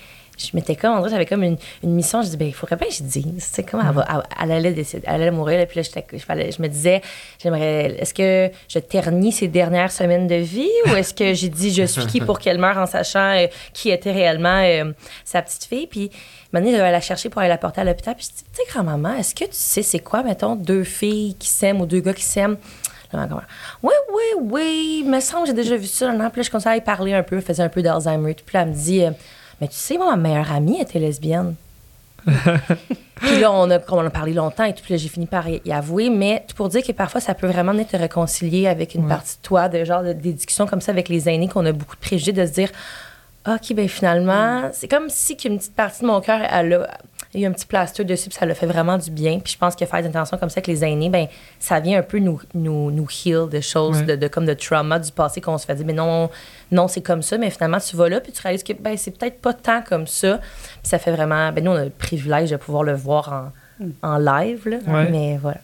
je 0.47 0.57
m'étais 0.57 0.77
comme, 0.77 0.93
en 0.93 1.09
j'avais 1.09 1.27
comme 1.27 1.43
une, 1.43 1.57
mission. 1.83 2.23
Je 2.23 2.29
dis, 2.29 2.37
ben 2.37 2.49
il 2.49 2.55
faudrait 2.55 2.77
pas 2.77 2.87
que 2.87 2.93
je 2.93 3.03
dise. 3.03 3.53
Comment 3.71 3.85
elle, 3.89 3.95
va, 3.95 4.23
elle, 4.43 4.53
allait 4.53 4.73
décider, 4.73 5.03
elle 5.07 5.23
allait 5.23 5.31
mourir. 5.31 5.59
Là, 5.59 5.67
puis 5.67 5.81
là, 5.81 6.03
je, 6.13 6.63
me 6.63 6.69
disais, 6.69 7.01
j'aimerais, 7.43 7.97
est-ce 7.99 8.15
que 8.15 8.51
je 8.69 8.79
ternis 8.79 9.33
ses 9.33 9.49
dernières 9.49 9.93
semaines 9.93 10.27
de 10.27 10.37
vie 10.37 10.71
ou 10.87 10.91
est-ce 10.91 11.15
que 11.15 11.35
j'ai 11.35 11.49
dit, 11.49 11.73
je 11.73 11.85
suis 11.85 12.07
qui 12.07 12.21
pour 12.21 12.39
qu'elle 12.39 12.59
meure 12.59 12.79
en 12.79 12.87
sachant 12.87 13.37
euh, 13.37 13.47
qui 13.73 13.91
était 13.91 14.13
réellement 14.13 14.63
euh, 14.65 14.93
sa 15.25 15.43
petite 15.43 15.65
fille? 15.65 15.87
Puis, 15.87 16.11
maintenant, 16.53 16.71
je 16.71 16.77
vais 16.77 16.93
la 16.93 17.01
chercher 17.01 17.29
pour 17.29 17.41
aller 17.41 17.49
la 17.49 17.59
porter 17.59 17.81
à 17.81 17.85
l'hôpital. 17.85 18.15
Puis, 18.15 18.29
je 18.31 18.37
dis, 18.37 18.45
tu 18.53 18.57
sais, 18.57 18.73
grand-maman, 18.73 19.15
est-ce 19.17 19.35
que 19.35 19.45
tu 19.45 19.51
sais, 19.53 19.83
c'est 19.83 20.01
quoi, 20.01 20.23
mettons, 20.23 20.57
deux 20.57 20.85
filles 20.85 21.35
qui 21.39 21.49
s'aiment 21.49 21.81
ou 21.81 21.87
deux 21.87 22.01
gars 22.01 22.15
qui 22.15 22.25
s'aiment? 22.25 22.57
Oui, 23.83 23.93
oui, 24.13 24.23
oui, 24.41 25.05
me 25.07 25.21
semble 25.21 25.47
j'ai 25.47 25.53
déjà 25.53 25.77
vu 25.77 25.87
ça. 25.87 26.13
Puis 26.33 26.45
je 26.45 26.51
commençais 26.51 26.71
à 26.71 26.77
y 26.77 26.81
parler 26.81 27.13
un 27.13 27.23
peu, 27.23 27.41
faisais 27.41 27.63
un 27.63 27.69
peu 27.69 27.83
d'Alzheimer. 27.83 28.35
Puis 28.35 28.55
là, 28.55 28.63
elle 28.63 28.69
me 28.69 28.75
dit, 28.75 29.05
euh, 29.05 29.11
mais 29.63 29.69
tu 29.69 29.77
sais, 29.77 29.97
moi, 29.97 30.17
ma 30.17 30.17
meilleure 30.17 30.51
amie 30.51 30.81
était 30.81 30.99
lesbienne. 30.99 31.55
puis 32.27 33.39
là, 33.39 33.53
on 33.53 33.71
a, 33.71 33.79
on 33.91 34.05
a 34.05 34.11
parlé 34.11 34.33
longtemps 34.33 34.65
et 34.65 34.75
tout, 34.75 34.83
puis 34.83 34.95
là, 34.95 34.99
j'ai 34.99 35.09
fini 35.09 35.27
par 35.27 35.49
y, 35.49 35.61
avouer. 35.71 36.11
Mais 36.11 36.45
pour 36.57 36.69
dire 36.69 36.83
que 36.83 36.91
parfois, 36.91 37.21
ça 37.21 37.33
peut 37.35 37.47
vraiment 37.47 37.71
venir 37.71 37.87
te 37.87 37.97
réconcilier 37.97 38.67
avec 38.67 38.97
une 38.97 39.07
partie 39.07 39.37
de 39.37 39.43
toi, 39.43 39.69
de 39.69 39.85
genre 39.85 40.03
de, 40.03 40.15
des 40.15 40.33
discussions 40.33 40.67
comme 40.67 40.81
ça 40.81 40.91
avec 40.91 41.09
les 41.09 41.29
aînés, 41.29 41.47
qu'on 41.47 41.65
a 41.65 41.71
beaucoup 41.71 41.95
de 41.95 42.01
préjugés, 42.01 42.33
de 42.33 42.45
se 42.45 42.51
dire, 42.51 42.71
OK, 43.47 43.73
ben 43.73 43.89
finalement, 43.89 44.69
c'est 44.73 44.89
comme 44.89 45.09
si 45.09 45.37
qu'une 45.37 45.59
petite 45.59 45.77
partie 45.77 46.03
de 46.03 46.09
mon 46.09 46.21
cœur, 46.21 46.41
elle 46.51 46.73
a 46.73 46.99
il 47.35 47.41
y 47.41 47.47
a 47.47 47.49
un 47.49 47.53
petit 47.53 47.67
plaster 47.67 48.05
dessus, 48.05 48.29
puis 48.29 48.39
ça 48.39 48.45
le 48.45 48.53
fait 48.53 48.67
vraiment 48.67 48.99
du 48.99 49.11
bien. 49.11 49.39
Puis 49.39 49.55
je 49.55 49.59
pense 49.59 49.75
que 49.75 49.87
faire 49.87 50.03
des 50.03 50.09
intentions 50.09 50.37
comme 50.37 50.51
ça 50.51 50.59
avec 50.59 50.67
les 50.67 50.85
aînés, 50.85 51.09
ben 51.09 51.27
ça 51.59 51.81
vient 51.81 51.99
un 51.99 52.03
peu 52.03 52.19
nous, 52.19 52.41
nous, 52.55 52.91
nous 52.91 53.09
heal 53.25 53.49
de 53.51 53.61
choses, 53.61 54.05
de, 54.05 54.29
comme 54.29 54.45
de 54.45 54.55
trauma 54.55 54.99
du 54.99 55.11
passé 55.13 55.41
qu'on 55.41 55.57
se 55.57 55.65
fait 55.65 55.75
dire, 55.75 55.87
mais 55.87 55.95
non, 55.95 56.29
non, 56.71 56.89
c'est 56.89 57.01
comme 57.01 57.23
ça. 57.23 57.39
Mais 57.39 57.51
finalement, 57.51 57.79
tu 57.79 57.97
vas 57.97 58.09
là, 58.09 58.21
puis 58.21 58.33
tu 58.33 58.43
réalises 58.43 58.63
que 58.63 58.75
ben, 58.75 58.97
c'est 58.97 59.17
peut-être 59.17 59.41
pas 59.41 59.55
tant 59.55 59.83
comme 59.83 60.07
ça. 60.07 60.39
Puis 60.39 60.91
ça 60.91 60.99
fait 60.99 61.13
vraiment. 61.13 61.53
Ben 61.53 61.65
nous, 61.65 61.71
on 61.71 61.77
a 61.77 61.85
le 61.85 61.91
privilège 61.91 62.51
de 62.51 62.57
pouvoir 62.57 62.83
le 62.83 62.95
voir 62.95 63.53
en, 63.81 63.85
mm. 63.85 63.91
en 64.03 64.19
live, 64.19 64.69
là. 64.69 64.79
Mais 65.11 65.39
voilà. 65.39 65.61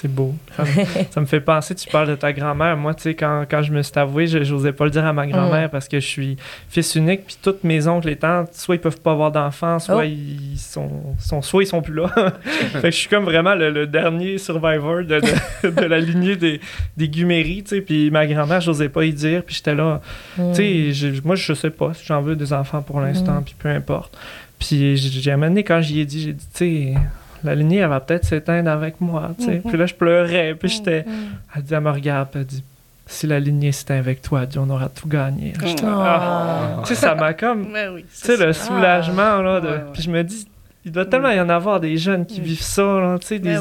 C'est 0.00 0.06
beau. 0.06 0.32
Ça 1.10 1.20
me, 1.20 1.26
fait 1.26 1.40
penser, 1.40 1.74
tu 1.74 1.88
parles 1.90 2.10
de 2.10 2.14
ta 2.14 2.32
grand-mère. 2.32 2.76
Moi, 2.76 2.94
tu 2.94 3.02
sais, 3.02 3.14
quand, 3.16 3.44
quand, 3.50 3.62
je 3.62 3.72
me 3.72 3.82
suis 3.82 3.98
avoué, 3.98 4.28
je 4.28 4.38
n'osais 4.38 4.70
pas 4.70 4.84
le 4.84 4.92
dire 4.92 5.04
à 5.04 5.12
ma 5.12 5.26
grand-mère 5.26 5.66
mm. 5.66 5.70
parce 5.70 5.88
que 5.88 5.98
je 5.98 6.06
suis 6.06 6.36
fils 6.68 6.94
unique, 6.94 7.26
puis 7.26 7.36
toutes 7.42 7.64
mes 7.64 7.88
oncles 7.88 8.10
et 8.10 8.14
tantes, 8.14 8.54
soit 8.54 8.76
ils 8.76 8.80
peuvent 8.80 9.00
pas 9.00 9.10
avoir 9.10 9.32
d'enfants, 9.32 9.80
soit 9.80 9.96
oh. 9.96 10.02
ils 10.04 10.56
sont, 10.56 10.88
sont, 11.18 11.42
soit 11.42 11.64
ils 11.64 11.66
sont 11.66 11.82
plus 11.82 11.94
là. 11.94 12.12
fait 12.44 12.80
que 12.80 12.90
je 12.92 12.96
suis 12.96 13.08
comme 13.08 13.24
vraiment 13.24 13.56
le, 13.56 13.88
dernier 13.88 14.38
survivor 14.38 15.02
de, 15.02 15.20
de, 15.68 15.84
la 15.84 15.98
lignée 15.98 16.36
des, 16.36 16.60
des 16.96 17.08
Guméry, 17.08 17.64
tu 17.64 17.70
sais. 17.70 17.80
Puis 17.80 18.12
ma 18.12 18.24
grand-mère, 18.24 18.60
j'osais 18.60 18.90
pas 18.90 19.04
y 19.04 19.12
dire, 19.12 19.42
puis 19.42 19.56
j'étais 19.56 19.74
là. 19.74 20.00
Mm. 20.36 20.52
Tu 20.52 20.94
sais, 20.94 21.12
moi, 21.24 21.34
je 21.34 21.54
sais 21.54 21.70
pas 21.70 21.92
si 21.92 22.06
j'en 22.06 22.22
veux 22.22 22.36
des 22.36 22.52
enfants 22.52 22.82
pour 22.82 23.00
l'instant, 23.00 23.40
mm. 23.40 23.44
puis 23.44 23.56
peu 23.58 23.68
importe. 23.68 24.16
Puis 24.60 24.96
j'ai 24.96 25.32
amené, 25.32 25.64
quand 25.64 25.80
j'y 25.80 25.98
ai 25.98 26.04
dit, 26.04 26.22
j'ai 26.22 26.32
dit, 26.34 26.46
tu 26.54 26.94
sais 26.94 26.94
la 27.44 27.54
lignée, 27.54 27.78
elle 27.78 27.88
va 27.88 28.00
peut-être 28.00 28.24
s'éteindre 28.24 28.70
avec 28.70 29.00
moi, 29.00 29.30
tu 29.38 29.44
sais. 29.44 29.50
Mm-hmm. 29.56 29.68
Puis 29.68 29.78
là, 29.78 29.86
je 29.86 29.94
pleurais, 29.94 30.54
puis 30.54 30.68
j'étais... 30.68 31.02
Mm-hmm. 31.02 31.56
Elle 31.56 31.62
dit, 31.62 31.74
elle 31.74 31.80
me 31.80 31.90
regarde, 31.90 32.28
elle 32.34 32.44
dit, 32.44 32.64
si 33.06 33.26
la 33.26 33.40
lignée 33.40 33.72
s'éteint 33.72 33.98
avec 33.98 34.20
toi, 34.22 34.44
Dieu, 34.46 34.60
on 34.60 34.68
aura 34.70 34.88
tout 34.88 35.08
gagné. 35.08 35.54
Ah. 35.84 36.82
Tu 36.82 36.88
sais, 36.88 36.94
ça 36.94 37.14
m'a 37.14 37.32
comme... 37.32 37.72
Ben 37.72 37.92
oui, 37.94 38.02
tu 38.02 38.08
sais, 38.10 38.36
le 38.36 38.52
soulagement, 38.52 39.40
là, 39.40 39.60
de... 39.60 39.80
Puis 39.92 40.02
je 40.02 40.10
me 40.10 40.22
dis, 40.22 40.46
il 40.88 40.92
doit 40.92 41.04
tellement 41.04 41.30
y 41.30 41.38
en 41.38 41.50
avoir 41.50 41.80
des 41.80 41.98
jeunes 41.98 42.24
qui 42.24 42.40
vivent 42.40 42.62
ça, 42.62 43.16
tu 43.20 43.26
sais, 43.26 43.38
des, 43.38 43.58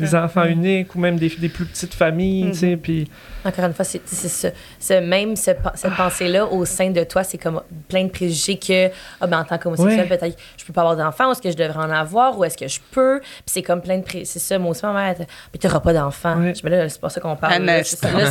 des, 0.00 0.14
enfants 0.14 0.44
uniques 0.44 0.94
ou 0.94 0.98
même 0.98 1.16
des, 1.16 1.30
des 1.30 1.48
plus 1.48 1.64
petites 1.64 1.94
familles, 1.94 2.50
tu 2.50 2.58
sais, 2.58 2.76
puis... 2.76 3.08
Encore 3.42 3.64
une 3.64 3.72
fois, 3.72 3.86
c'est 3.86 4.02
ce, 4.04 5.00
même 5.00 5.34
cette 5.34 5.62
pensée-là 5.96 6.44
au 6.44 6.66
sein 6.66 6.90
de 6.90 7.02
toi, 7.04 7.24
c'est 7.24 7.38
comme 7.38 7.62
plein 7.88 8.04
de 8.04 8.10
préjugés 8.10 8.58
que, 8.58 8.88
ah, 9.20 9.26
ben, 9.26 9.40
en 9.40 9.44
tant 9.44 9.56
qu'homosexuel, 9.56 10.08
peut-être 10.08 10.36
je 10.58 10.64
peux 10.66 10.74
pas 10.74 10.82
avoir 10.82 10.96
d'enfants, 10.96 11.28
ou 11.28 11.32
est-ce 11.32 11.40
que 11.40 11.50
je 11.50 11.56
devrais 11.56 11.78
en 11.78 11.90
avoir, 11.90 12.38
ou 12.38 12.44
est-ce 12.44 12.58
que 12.58 12.68
je 12.68 12.80
peux, 12.90 13.20
puis 13.20 13.42
c'est 13.46 13.62
comme 13.62 13.80
plein 13.80 13.96
de 13.96 14.02
préjugés. 14.02 14.26
C'est 14.26 14.38
ça, 14.38 14.58
moi 14.58 14.72
aussi, 14.72 14.84
ma 14.84 14.92
mère, 14.92 15.14
mais 15.18 15.58
tu 15.58 15.66
n'auras 15.66 15.80
pas 15.80 15.94
d'enfants. 15.94 16.36
Je 16.52 16.62
me 16.64 16.68
là, 16.68 16.86
c'est 16.90 17.00
pas 17.00 17.08
ça 17.08 17.20
qu'on 17.22 17.36
parle. 17.36 17.64
Là, 17.64 17.80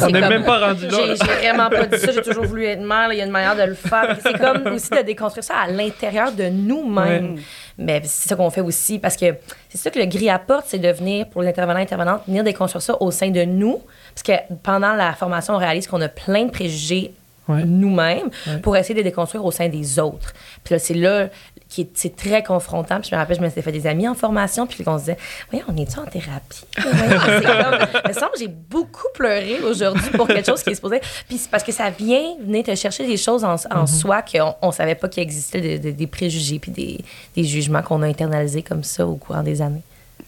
on 0.04 0.10
n'est 0.10 0.30
même 0.30 0.43
pas 0.43 0.67
rendu 0.67 0.88
là. 0.89 1.15
J'ai 1.15 1.26
vraiment 1.26 1.69
pas 1.69 1.88
dit 1.88 1.97
ça, 1.97 2.12
j'ai 2.12 2.21
toujours 2.21 2.45
voulu 2.45 2.65
être 2.65 2.82
mère, 2.82 3.12
il 3.12 3.17
y 3.17 3.21
a 3.21 3.26
une 3.26 3.32
manière 3.32 3.56
de 3.56 3.63
le 3.63 3.73
faire. 3.73 4.15
C'est 4.21 4.38
comme 4.38 4.67
aussi 4.73 4.91
de 4.91 5.02
déconstruire 5.02 5.43
ça 5.43 5.56
à 5.56 5.67
l'intérieur 5.71 6.32
de 6.32 6.50
nous-mêmes. 6.50 7.38
Mais 7.78 8.02
c'est 8.06 8.30
ça 8.30 8.36
qu'on 8.36 8.50
fait 8.50 8.62
aussi 8.62 8.98
parce 8.98 9.16
que 9.16 9.36
c'est 9.70 9.78
ça 9.78 9.92
que 9.92 10.00
le 10.00 10.06
gris 10.06 10.30
apporte, 10.30 10.66
c'est 10.68 10.80
de 10.80 10.90
venir, 10.90 11.28
pour 11.28 11.44
les 11.44 11.50
intervenants 11.50 11.80
et 11.80 11.84
intervenantes, 11.84 12.22
venir 12.28 12.44
déconstruire 12.44 12.82
ça 12.82 13.02
au 13.02 13.12
sein 13.12 13.30
de 13.30 13.44
nous. 13.44 13.82
Parce 14.16 14.24
que 14.24 14.54
pendant 14.63 14.94
la 14.94 15.13
formation, 15.13 15.54
on 15.54 15.58
réalise 15.58 15.88
qu'on 15.88 16.02
a 16.02 16.10
plein 16.10 16.46
de 16.46 16.52
préjugés 16.52 17.13
nous-mêmes 17.48 18.30
pour 18.62 18.76
essayer 18.76 18.96
de 18.96 19.04
déconstruire 19.04 19.46
au 19.46 19.52
sein 19.52 19.70
des 19.70 20.00
autres. 20.00 20.34
Puis 20.63 20.74
là, 20.74 20.80
c'est 20.80 20.94
là 20.94 21.30
qui 21.69 21.89
c'est 21.93 22.15
très 22.15 22.43
confrontant. 22.43 22.99
Puis 22.99 23.10
je 23.10 23.15
me 23.15 23.19
rappelle, 23.19 23.38
je 23.38 23.41
me 23.41 23.49
suis 23.49 23.62
fait 23.62 23.71
des 23.71 23.88
amis 23.88 24.08
en 24.08 24.15
formation, 24.15 24.67
puis 24.67 24.84
on 24.86 24.97
se 24.97 25.03
disait, 25.03 25.17
voyons, 25.51 25.65
on 25.69 25.77
est-tu 25.77 25.99
en 25.99 26.06
thérapie? 26.06 26.63
il 26.77 28.10
me 28.10 28.13
semble 28.13 28.32
que 28.34 28.39
j'ai 28.39 28.47
beaucoup 28.47 29.08
pleuré 29.13 29.60
aujourd'hui 29.62 30.10
pour 30.12 30.27
quelque 30.27 30.45
chose 30.45 30.63
qui 30.63 30.71
est 30.71 30.75
supposé. 30.75 30.99
Puis 31.27 31.38
c'est 31.38 31.49
parce 31.49 31.63
que 31.63 31.71
ça 31.71 31.89
vient 31.89 32.36
venir 32.41 32.63
te 32.63 32.75
chercher 32.75 33.06
des 33.06 33.17
choses 33.17 33.43
en, 33.43 33.56
mm-hmm. 33.56 33.88
soi 33.88 34.21
qu'on 34.21 34.67
ne 34.67 34.71
savait 34.71 34.95
pas 34.95 35.10
qu'il 35.10 35.23
existait, 35.23 35.80
des 35.80 36.08
préjugés, 36.08 36.60
puis 36.60 36.71
des, 36.71 36.99
des 37.36 37.43
jugements 37.43 37.82
qu'on 37.82 38.01
a 38.01 38.08
internalisés 38.08 38.63
comme 38.63 38.84
ça 38.84 39.06
au 39.06 39.15
cours 39.15 39.38
des 39.38 39.62
années. 39.62 39.84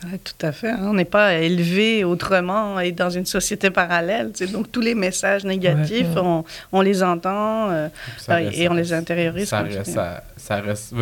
Oui, 0.06 0.20
tout 0.20 0.46
à 0.46 0.52
fait. 0.52 0.70
Hein. 0.70 0.80
On 0.84 0.94
n'est 0.94 1.06
pas 1.06 1.36
élevé 1.36 2.04
autrement 2.04 2.80
et 2.80 2.92
dans 2.92 3.10
une 3.10 3.26
société 3.26 3.70
parallèle. 3.70 4.32
Donc, 4.52 4.72
tous 4.72 4.82
les 4.82 4.96
messages 4.96 5.44
négatifs, 5.44 6.08
On, 6.16 6.44
on, 6.72 6.82
les 6.82 7.04
entend 7.04 7.70
euh, 7.70 7.90
et 8.52 8.70
on 8.70 8.74
les 8.74 8.94
intériorise. 8.94 9.50
Ça 9.50 9.62
reste, 9.62 10.00
ça, 10.38 10.62
reste 10.62 10.94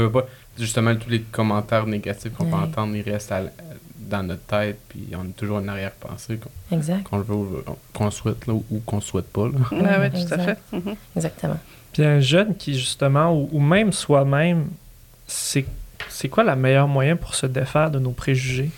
justement, 0.57 0.95
tous 0.95 1.09
les 1.09 1.21
commentaires 1.21 1.85
négatifs 1.85 2.33
qu'on 2.33 2.45
peut 2.45 2.55
entendre, 2.55 2.95
ils 2.95 3.09
restent 3.09 3.33
dans 3.99 4.23
notre 4.23 4.43
tête, 4.43 4.79
puis 4.89 5.09
on 5.13 5.21
a 5.21 5.33
toujours 5.35 5.59
une 5.59 5.69
arrière-pensée 5.69 6.39
qu'on 6.69 7.17
le 7.17 7.23
veut, 7.23 7.63
qu'on 7.93 8.09
souhaite 8.09 8.47
là, 8.47 8.53
ou 8.53 8.79
qu'on 8.85 9.01
souhaite 9.01 9.27
pas. 9.27 9.43
Oui, 9.43 9.57
tout 9.71 10.33
à 10.33 10.37
fait. 10.39 10.57
Mhm. 10.71 10.95
Exactement. 11.15 11.59
Puis 11.93 12.03
un 12.03 12.19
jeune 12.19 12.55
qui, 12.55 12.77
justement, 12.77 13.33
ou, 13.33 13.49
ou 13.51 13.59
même 13.59 13.91
soi-même, 13.91 14.67
c'est 15.27 15.65
quoi 16.29 16.43
le 16.43 16.55
meilleur 16.55 16.87
moyen 16.87 17.15
pour 17.15 17.35
se 17.35 17.45
défaire 17.45 17.91
de 17.91 17.99
nos 17.99 18.11
préjugés? 18.11 18.71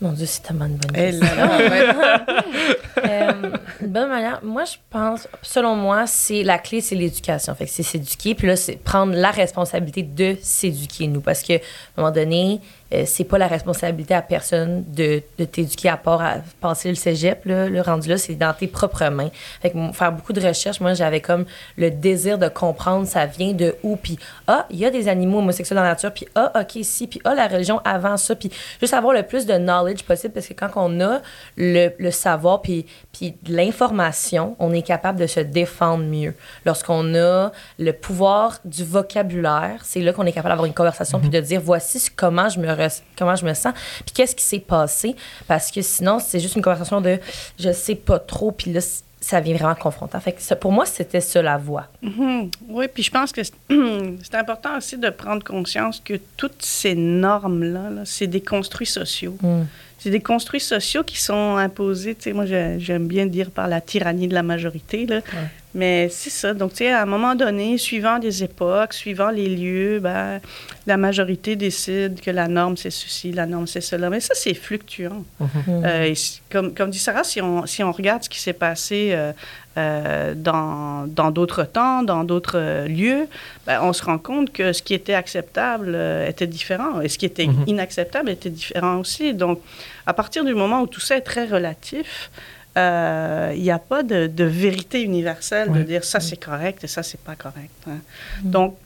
Mon 0.00 0.12
Dieu, 0.12 0.26
c'est 0.26 0.42
tellement 0.42 0.66
une 0.66 0.76
bonne 0.76 0.92
question. 0.92 1.26
euh, 3.04 3.32
une 3.80 3.86
bonne 3.86 4.08
manière. 4.10 4.40
Moi, 4.42 4.64
je 4.64 4.76
pense, 4.90 5.26
selon 5.40 5.74
moi, 5.74 6.06
c'est 6.06 6.42
la 6.42 6.58
clé, 6.58 6.82
c'est 6.82 6.94
l'éducation. 6.94 7.54
Fait 7.54 7.64
que 7.64 7.70
c'est 7.70 7.82
s'éduquer, 7.82 8.34
puis 8.34 8.46
là, 8.46 8.56
c'est 8.56 8.76
prendre 8.76 9.14
la 9.14 9.30
responsabilité 9.30 10.02
de 10.02 10.36
s'éduquer, 10.42 11.06
nous. 11.06 11.22
Parce 11.22 11.42
qu'à 11.42 11.54
un 11.54 11.58
moment 11.96 12.12
donné, 12.12 12.60
euh, 12.92 13.02
c'est 13.06 13.24
pas 13.24 13.38
la 13.38 13.46
responsabilité 13.48 14.14
à 14.14 14.22
personne 14.22 14.84
de, 14.88 15.22
de 15.38 15.44
t'éduquer 15.44 15.88
à 15.88 15.96
part 15.96 16.20
à 16.20 16.36
passer 16.60 16.88
le 16.88 16.94
cégep. 16.94 17.44
Là, 17.44 17.68
le 17.68 17.80
rendu 17.80 18.08
là, 18.08 18.16
c'est 18.16 18.34
dans 18.34 18.52
tes 18.52 18.66
propres 18.66 19.08
mains. 19.08 19.30
Fait 19.60 19.70
que, 19.70 19.92
faire 19.92 20.12
beaucoup 20.12 20.32
de 20.32 20.40
recherches, 20.40 20.80
moi, 20.80 20.94
j'avais 20.94 21.20
comme 21.20 21.44
le 21.76 21.90
désir 21.90 22.38
de 22.38 22.48
comprendre 22.48 23.06
ça 23.06 23.26
vient 23.26 23.52
de 23.52 23.74
où? 23.82 23.96
Puis, 23.96 24.18
ah, 24.46 24.66
il 24.70 24.78
y 24.78 24.84
a 24.84 24.90
des 24.90 25.08
animaux 25.08 25.38
homosexuels 25.38 25.76
dans 25.76 25.82
la 25.82 25.90
nature. 25.90 26.12
Puis, 26.12 26.26
ah, 26.34 26.52
OK, 26.60 26.78
si. 26.82 27.06
Puis, 27.06 27.20
ah, 27.24 27.34
la 27.34 27.48
religion 27.48 27.80
avant 27.84 28.16
ça. 28.16 28.34
Puis, 28.34 28.50
juste 28.80 28.94
avoir 28.94 29.14
le 29.14 29.22
plus 29.22 29.46
de 29.46 29.54
knowledge 29.54 30.02
possible 30.04 30.34
parce 30.34 30.46
que 30.46 30.54
quand 30.54 30.70
on 30.76 31.00
a 31.00 31.20
le, 31.56 31.90
le 31.98 32.10
savoir 32.10 32.62
puis, 32.62 32.86
puis 33.12 33.34
l'information, 33.48 34.56
on 34.58 34.72
est 34.72 34.82
capable 34.82 35.18
de 35.18 35.26
se 35.26 35.40
défendre 35.40 36.04
mieux. 36.04 36.34
Lorsqu'on 36.64 37.14
a 37.14 37.52
le 37.78 37.92
pouvoir 37.92 38.58
du 38.64 38.84
vocabulaire, 38.84 39.80
c'est 39.84 40.00
là 40.00 40.12
qu'on 40.12 40.26
est 40.26 40.32
capable 40.32 40.52
d'avoir 40.52 40.66
une 40.66 40.74
conversation 40.74 41.18
puis 41.18 41.30
de 41.30 41.40
dire 41.40 41.60
voici 41.60 42.10
comment 42.14 42.48
je 42.48 42.60
me 42.60 42.75
comment 43.18 43.36
je 43.36 43.44
me 43.44 43.54
sens, 43.54 43.74
puis 44.04 44.14
qu'est-ce 44.14 44.36
qui 44.36 44.44
s'est 44.44 44.58
passé. 44.58 45.16
Parce 45.46 45.70
que 45.70 45.82
sinon, 45.82 46.18
c'est 46.18 46.40
juste 46.40 46.56
une 46.56 46.62
conversation 46.62 47.00
de 47.00 47.18
je 47.58 47.72
sais 47.72 47.94
pas 47.94 48.18
trop, 48.18 48.52
puis 48.52 48.72
là, 48.72 48.80
ça 49.20 49.40
vient 49.40 49.56
vraiment 49.56 49.74
confrontant. 49.74 50.20
Fait 50.20 50.32
que 50.32 50.54
pour 50.54 50.70
moi, 50.70 50.86
c'était 50.86 51.20
ça 51.20 51.42
la 51.42 51.56
voix. 51.56 51.88
Mm-hmm. 52.04 52.52
Oui, 52.68 52.86
puis 52.92 53.02
je 53.02 53.10
pense 53.10 53.32
que 53.32 53.42
c'est 54.22 54.34
important 54.34 54.76
aussi 54.76 54.98
de 54.98 55.10
prendre 55.10 55.42
conscience 55.42 56.00
que 56.04 56.14
toutes 56.36 56.62
ces 56.62 56.94
normes-là, 56.94 57.90
-là, 57.90 58.02
c'est 58.04 58.28
des 58.28 58.40
construits 58.40 58.86
sociaux. 58.86 59.36
Mm. 59.42 59.62
C'est 59.98 60.10
des 60.10 60.20
construits 60.20 60.60
sociaux 60.60 61.02
qui 61.02 61.20
sont 61.20 61.56
imposés, 61.56 62.14
tu 62.14 62.24
sais, 62.24 62.32
moi 62.32 62.44
j'aime 62.46 63.08
bien 63.08 63.26
dire 63.26 63.50
par 63.50 63.66
la 63.66 63.80
tyrannie 63.80 64.28
de 64.28 64.34
la 64.34 64.42
majorité, 64.42 65.06
là. 65.06 65.20
Mais 65.76 66.08
c'est 66.08 66.30
ça. 66.30 66.54
Donc, 66.54 66.70
tu 66.70 66.78
sais, 66.78 66.90
à 66.90 67.02
un 67.02 67.06
moment 67.06 67.34
donné, 67.34 67.76
suivant 67.76 68.18
des 68.18 68.42
époques, 68.42 68.94
suivant 68.94 69.28
les 69.28 69.46
lieux, 69.46 70.00
ben, 70.00 70.40
la 70.86 70.96
majorité 70.96 71.54
décide 71.54 72.18
que 72.22 72.30
la 72.30 72.48
norme, 72.48 72.78
c'est 72.78 72.90
ceci, 72.90 73.30
la 73.30 73.44
norme, 73.44 73.66
c'est 73.66 73.82
cela. 73.82 74.08
Mais 74.08 74.20
ça, 74.20 74.34
c'est 74.34 74.54
fluctuant. 74.54 75.22
Mm-hmm. 75.38 75.84
Euh, 75.84 76.14
comme, 76.50 76.72
comme 76.72 76.88
dit 76.88 76.98
Sarah, 76.98 77.24
si 77.24 77.42
on, 77.42 77.66
si 77.66 77.84
on 77.84 77.92
regarde 77.92 78.24
ce 78.24 78.30
qui 78.30 78.40
s'est 78.40 78.54
passé 78.54 79.10
euh, 79.12 79.32
euh, 79.76 80.32
dans 80.34 81.30
d'autres 81.30 81.64
temps, 81.64 82.02
dans 82.02 82.24
d'autres 82.24 82.86
lieux, 82.88 83.28
ben, 83.66 83.80
on 83.82 83.92
se 83.92 84.02
rend 84.02 84.16
compte 84.16 84.54
que 84.54 84.72
ce 84.72 84.82
qui 84.82 84.94
était 84.94 85.12
acceptable 85.12 85.94
était 86.26 86.46
différent 86.46 87.02
et 87.02 87.10
ce 87.10 87.18
qui 87.18 87.26
était 87.26 87.44
mm-hmm. 87.44 87.68
inacceptable 87.68 88.30
était 88.30 88.48
différent 88.48 88.96
aussi. 88.96 89.34
Donc, 89.34 89.60
à 90.06 90.14
partir 90.14 90.42
du 90.42 90.54
moment 90.54 90.80
où 90.80 90.86
tout 90.86 91.00
ça 91.00 91.18
est 91.18 91.20
très 91.20 91.44
relatif, 91.44 92.30
il 92.76 92.80
euh, 92.82 93.54
n'y 93.56 93.70
a 93.70 93.78
pas 93.78 94.02
de, 94.02 94.44
vérité 94.44 95.02
universelle 95.02 95.72
de 95.72 95.82
dire 95.82 96.04
ça 96.04 96.20
c'est 96.20 96.36
correct 96.36 96.84
et 96.84 96.86
ça 96.86 97.02
c'est 97.02 97.20
pas 97.20 97.34
correct. 97.34 97.70
Hein. 97.88 98.00
Mm. 98.44 98.50
Donc, 98.50 98.76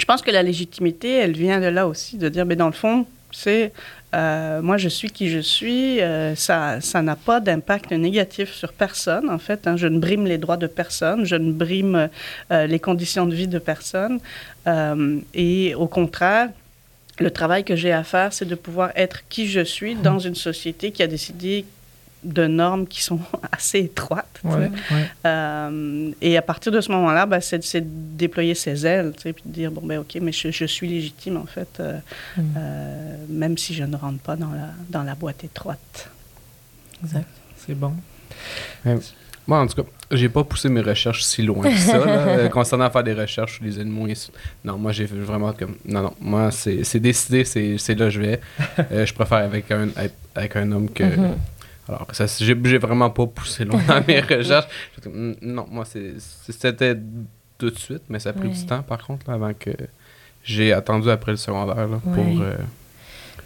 je 0.00 0.06
pense 0.06 0.22
que 0.22 0.30
la 0.30 0.42
légitimité, 0.42 1.12
elle 1.16 1.36
vient 1.36 1.60
de 1.60 1.66
là 1.66 1.86
aussi, 1.86 2.16
de 2.16 2.30
dire, 2.30 2.46
mais 2.46 2.56
dans 2.56 2.68
le 2.68 2.72
fond, 2.72 3.04
c'est 3.30 3.72
euh, 4.14 4.62
moi 4.62 4.78
je 4.78 4.88
suis 4.88 5.10
qui 5.10 5.28
je 5.28 5.40
suis, 5.40 6.00
euh, 6.00 6.34
ça 6.36 6.80
ça 6.80 7.02
n'a 7.02 7.16
pas 7.16 7.40
d'impact 7.40 7.92
négatif 7.92 8.54
sur 8.54 8.72
personne 8.72 9.28
en 9.28 9.36
fait. 9.36 9.66
Hein. 9.66 9.76
je 9.76 9.88
ne 9.88 9.98
brime 9.98 10.24
les 10.24 10.38
droits 10.38 10.56
de 10.56 10.66
personne, 10.66 11.26
je 11.26 11.36
ne 11.36 11.52
brime 11.52 12.08
les 12.50 12.78
conditions 12.78 13.26
de 13.26 13.34
vie 13.34 13.48
de 13.48 13.58
personne, 13.58 14.20
et 15.34 15.74
au 15.74 15.86
contraire. 15.86 16.48
Le 17.20 17.32
travail 17.32 17.64
que 17.64 17.74
j'ai 17.74 17.90
à 17.90 18.04
faire, 18.04 18.32
c'est 18.32 18.44
de 18.44 18.54
pouvoir 18.54 18.92
être 18.94 19.26
qui 19.28 19.48
je 19.48 19.64
suis 19.64 19.96
dans 19.96 20.20
une 20.20 20.36
société 20.36 20.92
qui 20.92 21.02
a 21.02 21.08
décidé 21.08 21.64
de 22.24 22.46
normes 22.46 22.86
qui 22.86 23.02
sont 23.02 23.20
assez 23.52 23.80
étroites. 23.80 24.40
Euh, 25.24 26.10
et 26.20 26.36
à 26.36 26.42
partir 26.42 26.72
de 26.72 26.80
ce 26.80 26.90
moment-là, 26.92 27.26
ben, 27.26 27.40
c'est 27.40 27.80
de 27.80 27.86
déployer 28.16 28.54
ses 28.54 28.86
ailes, 28.86 29.12
puis 29.16 29.34
de 29.44 29.52
dire, 29.52 29.70
bon, 29.70 29.82
ben 29.84 29.98
ok, 30.00 30.18
mais 30.20 30.32
je, 30.32 30.64
suis 30.64 30.88
légitime, 30.88 31.36
en 31.36 31.46
fait, 31.46 31.68
euh, 31.80 31.98
mm. 32.36 32.42
euh, 32.56 33.16
même 33.28 33.58
si 33.58 33.74
je 33.74 33.84
ne 33.84 33.96
rentre 33.96 34.20
pas 34.20 34.36
dans 34.36 34.50
la, 34.50 34.70
dans 34.88 35.02
la 35.02 35.14
boîte 35.14 35.44
étroite. 35.44 36.10
Exact. 37.02 37.26
C'est 37.56 37.74
bon. 37.74 37.92
moi, 39.46 39.60
en 39.60 39.66
tout 39.66 39.82
cas, 39.82 39.88
j'ai 40.10 40.28
pas 40.28 40.42
poussé 40.42 40.68
mes 40.68 40.80
recherches 40.80 41.22
si 41.22 41.42
loin 41.42 41.70
que 41.70 41.76
ça, 41.76 42.48
concernant 42.52 42.90
faire 42.90 43.04
des 43.04 43.12
recherches 43.12 43.56
sur 43.56 43.64
les 43.64 43.78
animaux. 43.78 44.08
Non, 44.64 44.78
moi, 44.78 44.92
j'ai 44.92 45.04
vraiment 45.04 45.52
comme... 45.52 45.76
Non, 45.84 46.02
non, 46.02 46.14
moi, 46.20 46.50
c'est 46.50 47.00
décidé, 47.00 47.44
c'est 47.44 47.94
là 47.94 48.06
que 48.06 48.10
je 48.10 48.20
vais. 48.20 48.40
je 48.90 49.12
préfère 49.12 49.38
avec 49.38 49.70
un, 49.70 49.88
être 49.96 50.14
avec 50.34 50.56
un 50.56 50.72
homme 50.72 50.88
que... 50.90 51.04
Mm-hmm. 51.04 51.34
Alors, 51.88 52.06
ça, 52.12 52.26
j'ai, 52.26 52.54
vraiment 52.54 53.10
pas 53.10 53.26
poussé 53.26 53.64
loin 53.64 53.80
dans 53.86 54.04
mes 54.06 54.20
recherches. 54.36 54.68
Non, 55.40 55.66
moi, 55.70 55.84
c'était 55.84 56.96
tout 57.56 57.70
de 57.70 57.78
suite, 57.78 58.02
mais 58.08 58.18
ça 58.18 58.30
a 58.30 58.32
pris 58.32 58.48
du 58.50 58.66
temps, 58.66 58.82
par 58.82 59.04
contre, 59.06 59.28
avant 59.30 59.52
que 59.54 59.70
j'ai 60.44 60.72
attendu 60.72 61.10
après 61.10 61.32
le 61.32 61.36
secondaire 61.36 61.88
pour. 62.02 62.42
Euh, 62.42 62.56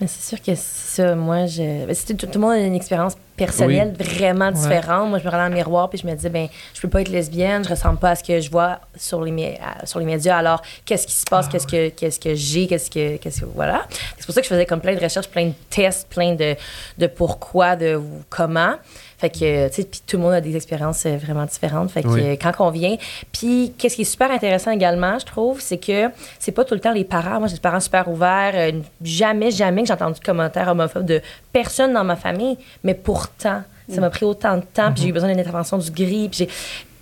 mais 0.00 0.06
c'est 0.06 0.36
sûr 0.36 0.42
que 0.42 0.52
ça, 0.56 1.14
moi, 1.14 1.46
je... 1.46 1.86
tout, 2.14 2.26
le 2.34 2.40
monde 2.40 2.52
a 2.52 2.58
une 2.58 2.74
expérience 2.74 3.16
personnelles 3.36 3.94
vraiment 3.98 4.50
différentes. 4.50 5.08
Moi, 5.08 5.18
je 5.18 5.24
me 5.24 5.28
regardais 5.28 5.48
dans 5.50 5.56
le 5.56 5.62
miroir 5.62 5.88
puis 5.88 5.98
je 5.98 6.06
me 6.06 6.14
disais, 6.14 6.28
ben, 6.28 6.48
je 6.74 6.80
peux 6.80 6.88
pas 6.88 7.00
être 7.00 7.08
lesbienne, 7.08 7.64
je 7.64 7.70
ressemble 7.70 7.98
pas 7.98 8.10
à 8.10 8.14
ce 8.16 8.24
que 8.24 8.40
je 8.40 8.50
vois 8.50 8.80
sur 8.96 9.22
les, 9.22 9.58
sur 9.84 9.98
les 9.98 10.06
médias. 10.06 10.36
Alors, 10.36 10.62
qu'est-ce 10.84 11.06
qui 11.06 11.14
se 11.14 11.24
passe, 11.24 11.46
ah 11.48 11.52
qu'est-ce 11.52 11.66
que, 11.66 11.88
qu'est-ce 11.90 12.20
que 12.20 12.34
j'ai, 12.34 12.66
qu'est-ce 12.66 12.90
que, 12.90 13.16
qu'est-ce 13.16 13.40
que, 13.40 13.46
voilà. 13.54 13.86
C'est 14.18 14.26
pour 14.26 14.34
ça 14.34 14.40
que 14.40 14.46
je 14.46 14.52
faisais 14.52 14.66
comme 14.66 14.80
plein 14.80 14.94
de 14.94 15.00
recherches, 15.00 15.28
plein 15.28 15.46
de 15.46 15.54
tests, 15.70 16.08
plein 16.08 16.34
de, 16.34 16.54
de 16.98 17.06
pourquoi, 17.06 17.76
de 17.76 18.00
comment. 18.28 18.74
Fait 19.22 19.30
que, 19.30 19.68
tu 19.68 19.74
sais, 19.74 19.84
puis 19.84 20.00
tout 20.04 20.16
le 20.16 20.22
monde 20.24 20.32
a 20.32 20.40
des 20.40 20.56
expériences 20.56 21.06
euh, 21.06 21.16
vraiment 21.16 21.44
différentes. 21.44 21.92
Fait 21.92 22.02
que 22.02 22.34
quand 22.34 22.52
on 22.58 22.70
vient, 22.70 22.96
puis 23.30 23.72
qu'est-ce 23.78 23.94
qui 23.94 24.02
est 24.02 24.04
super 24.04 24.32
intéressant 24.32 24.72
également, 24.72 25.16
je 25.20 25.26
trouve, 25.26 25.60
c'est 25.60 25.78
que 25.78 26.10
c'est 26.40 26.50
pas 26.50 26.64
tout 26.64 26.74
le 26.74 26.80
temps 26.80 26.90
les 26.90 27.04
parents. 27.04 27.38
Moi, 27.38 27.46
j'ai 27.46 27.54
des 27.54 27.60
parents 27.60 27.78
super 27.78 28.08
ouverts. 28.08 28.50
Euh, 28.54 28.72
jamais, 29.00 29.52
jamais 29.52 29.82
que 29.82 29.86
j'ai 29.86 29.92
entendu 29.92 30.18
de 30.18 30.24
commentaires 30.24 30.66
homophobes 30.66 31.06
de 31.06 31.20
personne 31.52 31.92
dans 31.92 32.02
ma 32.02 32.16
famille. 32.16 32.58
Mais 32.82 32.94
pourtant, 33.22 33.62
ça 33.88 34.00
m'a 34.00 34.10
pris 34.10 34.24
autant 34.24 34.56
de 34.56 34.62
temps, 34.62 34.92
puis 34.92 35.02
j'ai 35.02 35.08
eu 35.08 35.12
besoin 35.12 35.28
d'une 35.30 35.40
intervention 35.40 35.78
du 35.78 35.90
gris, 35.90 36.28
puis 36.28 36.38
j'ai 36.38 36.48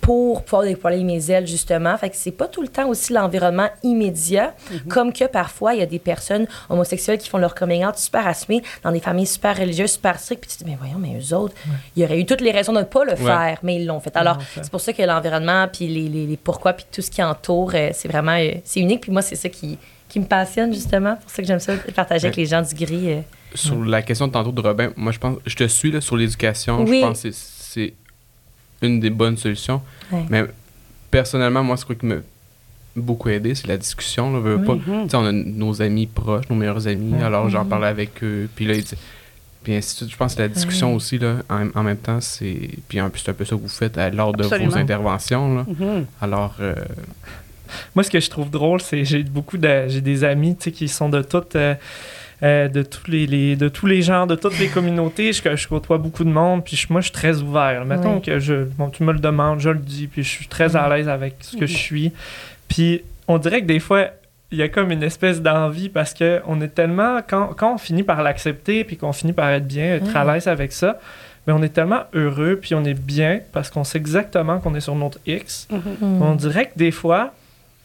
pour 0.01 0.43
pouvoir 0.43 0.63
déployer 0.63 1.03
mes 1.03 1.29
ailes, 1.29 1.45
justement. 1.45 1.95
Fait 1.95 2.09
que 2.09 2.15
c'est 2.15 2.31
pas 2.31 2.47
tout 2.47 2.63
le 2.63 2.67
temps 2.67 2.89
aussi 2.89 3.13
l'environnement 3.13 3.69
immédiat, 3.83 4.55
mhm. 4.71 4.79
comme 4.89 5.13
que 5.13 5.25
parfois, 5.25 5.75
il 5.75 5.79
y 5.79 5.83
a 5.83 5.85
des 5.85 5.99
personnes 5.99 6.47
homosexuelles 6.69 7.19
qui 7.19 7.29
font 7.29 7.37
leur 7.37 7.53
coming 7.53 7.85
out 7.85 7.97
super 7.97 8.25
assumé 8.25 8.63
dans 8.83 8.91
des 8.91 8.99
familles 8.99 9.27
super 9.27 9.55
religieuses, 9.55 9.91
super 9.91 10.19
strictes. 10.19 10.41
Puis 10.41 10.51
tu 10.51 10.57
te 10.57 10.63
dis, 10.63 10.71
mais 10.71 10.77
voyons, 10.77 10.97
mais 10.97 11.19
eux 11.21 11.35
autres, 11.35 11.53
il 11.95 12.01
y 12.01 12.05
aurait 12.05 12.19
eu 12.19 12.25
toutes 12.25 12.41
les 12.41 12.51
raisons 12.51 12.73
de 12.73 12.79
ne 12.79 12.83
pas 12.83 13.05
le 13.05 13.15
faire, 13.15 13.59
mais 13.61 13.75
ils 13.75 13.85
l'ont 13.85 13.99
fait. 13.99 14.15
Alors, 14.17 14.39
c'est 14.55 14.71
pour 14.71 14.81
ça 14.81 14.91
que 14.91 15.03
l'environnement, 15.03 15.67
puis 15.71 15.87
les, 15.87 16.09
les, 16.09 16.37
pourquoi, 16.37 16.73
puis 16.73 16.85
tout 16.91 17.01
ce 17.01 17.11
qui 17.11 17.21
entoure, 17.21 17.71
euh, 17.75 17.89
c'est 17.93 18.07
vraiment, 18.07 18.37
euh, 18.37 18.53
c'est 18.63 18.79
unique. 18.79 19.01
Puis 19.01 19.11
moi, 19.11 19.21
c'est 19.21 19.35
ça 19.35 19.49
qui, 19.49 19.77
qui 20.09 20.19
me 20.19 20.25
passionne, 20.25 20.73
justement. 20.73 21.15
pour 21.15 21.29
ça 21.29 21.41
que 21.41 21.47
j'aime 21.47 21.59
ça, 21.59 21.73
partager 21.95 22.25
avec 22.25 22.37
les 22.37 22.47
gens 22.47 22.63
du 22.63 22.73
gris. 22.73 23.23
Sur 23.53 23.83
la 23.83 24.01
question 24.01 24.27
de 24.27 24.31
tantôt 24.31 24.51
de 24.51 24.61
Robin, 24.61 24.91
moi, 24.95 25.11
je 25.11 25.19
pense, 25.19 25.37
je 25.45 25.55
te 25.55 25.67
suis 25.67 25.91
là, 25.91 26.01
sur 26.01 26.17
l'éducation. 26.17 26.85
Je 26.85 27.01
pense 27.01 27.23
que 27.23 27.29
c'est 27.31 27.93
une 28.81 28.99
des 28.99 29.09
bonnes 29.09 29.37
solutions. 29.37 29.81
Mais 30.29 30.45
personnellement, 31.09 31.63
moi, 31.63 31.77
ce 31.77 31.85
qui 31.85 32.05
m'a 32.05 32.15
beaucoup 32.95 33.29
aidé, 33.29 33.55
c'est 33.55 33.67
la 33.67 33.77
discussion. 33.77 34.33
Là, 34.33 34.39
veut 34.39 34.61
pas. 34.61 34.75
Mhm. 34.75 35.07
On 35.13 35.25
a 35.25 35.31
nos 35.31 35.81
amis 35.81 36.07
proches, 36.07 36.49
nos 36.49 36.55
meilleurs 36.55 36.87
amis, 36.87 37.21
alors 37.21 37.49
j'en 37.49 37.63
mhm. 37.63 37.69
parlais 37.69 37.87
avec 37.87 38.23
eux. 38.23 38.49
Puis 38.55 38.65
là, 38.65 38.73
puis 39.63 39.75
ainsi 39.75 39.93
de 39.93 39.97
suite. 39.97 40.11
Je 40.11 40.17
pense 40.17 40.35
que 40.35 40.41
la 40.41 40.47
discussion 40.47 40.95
aussi, 40.95 41.19
là, 41.19 41.37
en, 41.49 41.83
même 41.83 41.97
temps, 41.97 42.19
c'est. 42.19 42.69
Puis 42.87 42.99
c'est 43.15 43.29
un 43.29 43.33
peu 43.33 43.45
ça 43.45 43.55
que 43.55 43.61
vous 43.61 43.67
faites 43.67 43.97
lors 44.13 44.33
de 44.33 44.43
vos 44.43 44.77
interventions. 44.77 45.55
Là. 45.55 45.65
Mhm. 45.67 46.05
Alors. 46.21 46.55
Euh, 46.59 46.75
moi, 47.95 48.03
ce 48.03 48.09
que 48.09 48.19
je 48.19 48.29
trouve 48.29 48.49
drôle, 48.49 48.81
c'est 48.81 49.05
j'ai 49.05 49.23
beaucoup 49.23 49.57
de. 49.57 49.87
J'ai 49.87 50.01
des 50.01 50.23
amis 50.23 50.55
qui 50.57 50.87
sont 50.87 51.09
de 51.09 51.21
toutes. 51.21 51.55
Euh, 51.55 51.75
euh, 52.43 52.67
de, 52.67 52.81
tous 52.81 53.09
les, 53.09 53.55
de 53.55 53.69
tous 53.69 53.85
les 53.85 54.01
genres, 54.01 54.25
de 54.25 54.35
toutes 54.35 54.57
les 54.57 54.67
communautés. 54.67 55.31
Je, 55.31 55.55
je 55.55 55.67
côtoie 55.67 55.97
beaucoup 55.97 56.23
de 56.23 56.29
monde, 56.29 56.63
puis 56.63 56.83
moi, 56.89 57.01
je 57.01 57.05
suis 57.05 57.13
très 57.13 57.41
ouvert. 57.41 57.85
Mettons 57.85 58.19
que 58.19 58.39
je, 58.39 58.63
bon, 58.63 58.89
tu 58.89 59.03
me 59.03 59.13
le 59.13 59.19
demandes, 59.19 59.59
je 59.59 59.69
le 59.69 59.79
dis, 59.79 60.07
puis 60.07 60.23
je 60.23 60.29
suis 60.29 60.47
très 60.47 60.75
à 60.75 60.89
l'aise 60.89 61.07
avec 61.07 61.35
ce 61.41 61.57
que 61.57 61.67
je 61.67 61.77
suis. 61.77 62.11
Puis 62.67 63.03
on 63.27 63.37
dirait 63.37 63.61
que 63.61 63.67
des 63.67 63.79
fois, 63.79 64.07
il 64.51 64.57
y 64.57 64.63
a 64.63 64.69
comme 64.69 64.91
une 64.91 65.03
espèce 65.03 65.41
d'envie 65.41 65.89
parce 65.89 66.13
que 66.13 66.41
on 66.45 66.61
est 66.61 66.69
tellement 66.69 67.19
quand, 67.27 67.53
quand 67.55 67.75
on 67.75 67.77
finit 67.77 68.03
par 68.03 68.21
l'accepter 68.21 68.83
puis 68.83 68.97
qu'on 68.97 69.13
finit 69.13 69.33
par 69.33 69.49
être 69.49 69.67
bien 69.67 69.95
être 69.95 70.15
à 70.15 70.25
l'aise 70.25 70.47
avec 70.47 70.73
ça 70.73 70.99
mais 71.47 71.53
on 71.53 71.63
est 71.63 71.69
tellement 71.69 72.01
heureux 72.13 72.59
puis 72.61 72.75
on 72.75 72.83
est 72.83 72.93
bien 72.93 73.39
parce 73.53 73.69
qu'on 73.69 73.85
sait 73.85 73.97
exactement 73.97 74.59
qu'on 74.59 74.75
est 74.75 74.81
sur 74.81 74.95
notre 74.95 75.19
X 75.25 75.67
mm-hmm. 75.71 76.21
on 76.21 76.35
dirait 76.35 76.65
que 76.65 76.77
des 76.77 76.91
fois 76.91 77.33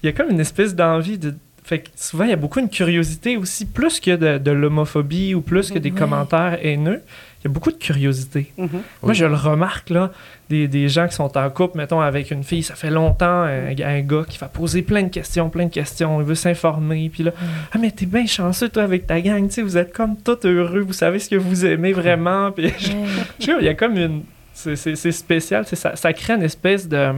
il 0.03 0.07
y 0.07 0.09
a 0.09 0.13
comme 0.13 0.31
une 0.31 0.41
espèce 0.41 0.75
d'envie 0.75 1.19
de 1.19 1.35
fait 1.67 1.81
que 1.81 1.89
souvent, 1.97 2.23
il 2.23 2.31
y 2.31 2.33
a 2.33 2.37
beaucoup 2.37 2.61
de 2.61 2.69
curiosité 2.69 3.37
aussi, 3.37 3.67
plus 3.67 3.99
que 3.99 4.15
de, 4.39 4.51
l'homophobie 4.53 5.35
ou 5.35 5.41
plus 5.41 5.73
que 5.73 5.81
des 5.81 5.91
commentaires 5.91 6.61
haineux. 6.63 7.03
Il 7.41 7.45
y 7.45 7.47
a 7.49 7.51
beaucoup 7.51 7.73
de 7.73 7.77
curiosité. 7.77 8.53
Mm-hmm. 8.57 8.69
Moi, 9.03 9.13
je 9.15 9.25
le 9.25 9.35
remarque, 9.35 9.91
là, 9.91 10.13
des, 10.49 10.69
des, 10.69 10.89
gens 10.89 11.09
qui 11.09 11.17
sont 11.17 11.37
en 11.37 11.51
couple, 11.51 11.79
mettons, 11.79 12.01
avec 12.01 12.31
une 12.31 12.45
fille, 12.45 12.63
ça 12.63 12.77
fait 12.77 12.89
longtemps, 12.91 13.43
un, 13.43 14.01
gars 14.03 14.23
qui 14.29 14.39
va 14.39 14.47
poser 14.47 14.83
plein 14.83 15.03
de 15.03 15.09
questions, 15.09 15.51
plein 15.51 15.65
de 15.65 15.73
questions, 15.73 16.21
il 16.21 16.25
veut 16.25 16.37
s'informer, 16.37 17.11
puis 17.13 17.25
là, 17.25 17.33
mm. 17.33 17.45
ah, 17.73 17.79
mais 17.81 17.91
t'es 17.91 18.07
bien 18.07 18.27
chanceux, 18.27 18.69
toi, 18.69 18.85
avec 18.85 19.09
ta 19.09 19.21
gang, 19.21 19.49
tu 19.49 19.55
sais, 19.55 19.63
vous 19.63 19.77
êtes 19.77 19.93
comme 19.93 20.17
tout 20.17 20.39
heureux, 20.45 20.83
vous 20.83 20.93
savez 20.93 21.19
ce 21.19 21.29
que 21.29 21.35
vous 21.35 21.67
aimez 21.67 21.93
vraiment, 21.93 22.53
puis 22.53 22.73
je, 23.41 23.59
il 23.59 23.65
y 23.65 23.69
a 23.69 23.75
comme 23.75 23.97
une... 23.97 24.23
C'est 24.55 25.13
spécial, 25.13 25.67
ça, 25.67 25.97
ça 25.97 26.13
crée 26.13 26.35
une 26.35 26.43
espèce 26.45 26.89
de 26.89 27.13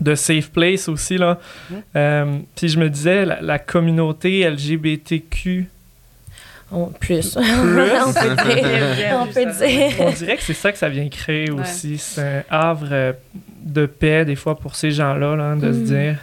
de 0.00 0.14
safe 0.14 0.50
place 0.50 0.88
aussi 0.88 1.18
là. 1.18 1.38
Euh, 1.96 2.38
puis 2.56 2.68
je 2.68 2.78
me 2.78 2.90
disais 2.90 3.24
la, 3.24 3.58
communauté 3.58 4.48
LGBTQ 4.48 5.68
plus. 6.98 7.36
on, 7.40 7.46
peut 8.12 8.34
dire. 8.34 9.96
on 10.00 10.10
dirait 10.10 10.36
que 10.36 10.42
c'est 10.42 10.54
ça 10.54 10.72
que 10.72 10.78
ça 10.78 10.88
vient 10.88 11.08
créer 11.08 11.50
aussi. 11.50 11.98
C'est 11.98 12.20
un 12.20 12.42
havre 12.50 12.88
euh, 12.90 13.12
de 13.62 13.86
paix, 13.86 14.24
des 14.24 14.36
fois, 14.36 14.58
pour 14.58 14.74
ces 14.74 14.90
gens-là, 14.90 15.36
là, 15.36 15.54
de 15.54 15.72
se 15.72 15.78
mm. 15.78 15.84
dire 15.84 16.18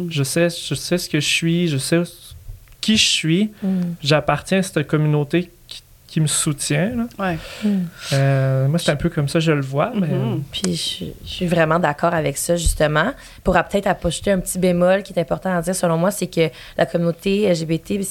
mm. 0.00 0.10
je, 0.10 0.22
sais, 0.22 0.48
je 0.48 0.74
sais 0.74 0.98
ce 0.98 1.08
que 1.08 1.20
je 1.20 1.28
suis, 1.28 1.68
je 1.68 1.78
sais 1.78 2.02
qui 2.80 2.96
je 2.96 3.06
suis, 3.06 3.50
mm. 3.62 3.80
j'appartiens 4.02 4.58
à 4.58 4.62
cette 4.62 4.86
communauté 4.86 5.50
qui 6.12 6.20
me 6.20 6.26
soutient. 6.26 7.06
Ouais. 7.18 7.38
Euh, 8.12 8.68
moi, 8.68 8.78
c'est 8.78 8.90
un 8.90 8.96
peu 8.96 9.08
comme 9.08 9.28
ça, 9.28 9.40
je 9.40 9.50
le 9.50 9.62
vois. 9.62 9.92
Mais... 9.94 10.08
Mm-hmm. 10.08 10.40
Puis 10.52 10.74
je, 11.24 11.26
suis 11.26 11.46
vraiment 11.46 11.78
d'accord 11.78 12.12
avec 12.12 12.36
ça, 12.36 12.54
justement. 12.56 13.12
Pour 13.42 13.54
peut-être 13.54 13.86
apporter 13.86 14.30
un 14.30 14.38
petit 14.38 14.58
bémol 14.58 15.04
qui 15.04 15.14
est 15.14 15.18
important 15.18 15.56
à 15.56 15.62
dire, 15.62 15.74
selon 15.74 15.96
moi, 15.96 16.10
c'est 16.10 16.26
que 16.26 16.50
la 16.76 16.84
communauté 16.84 17.50
LGBT, 17.50 18.02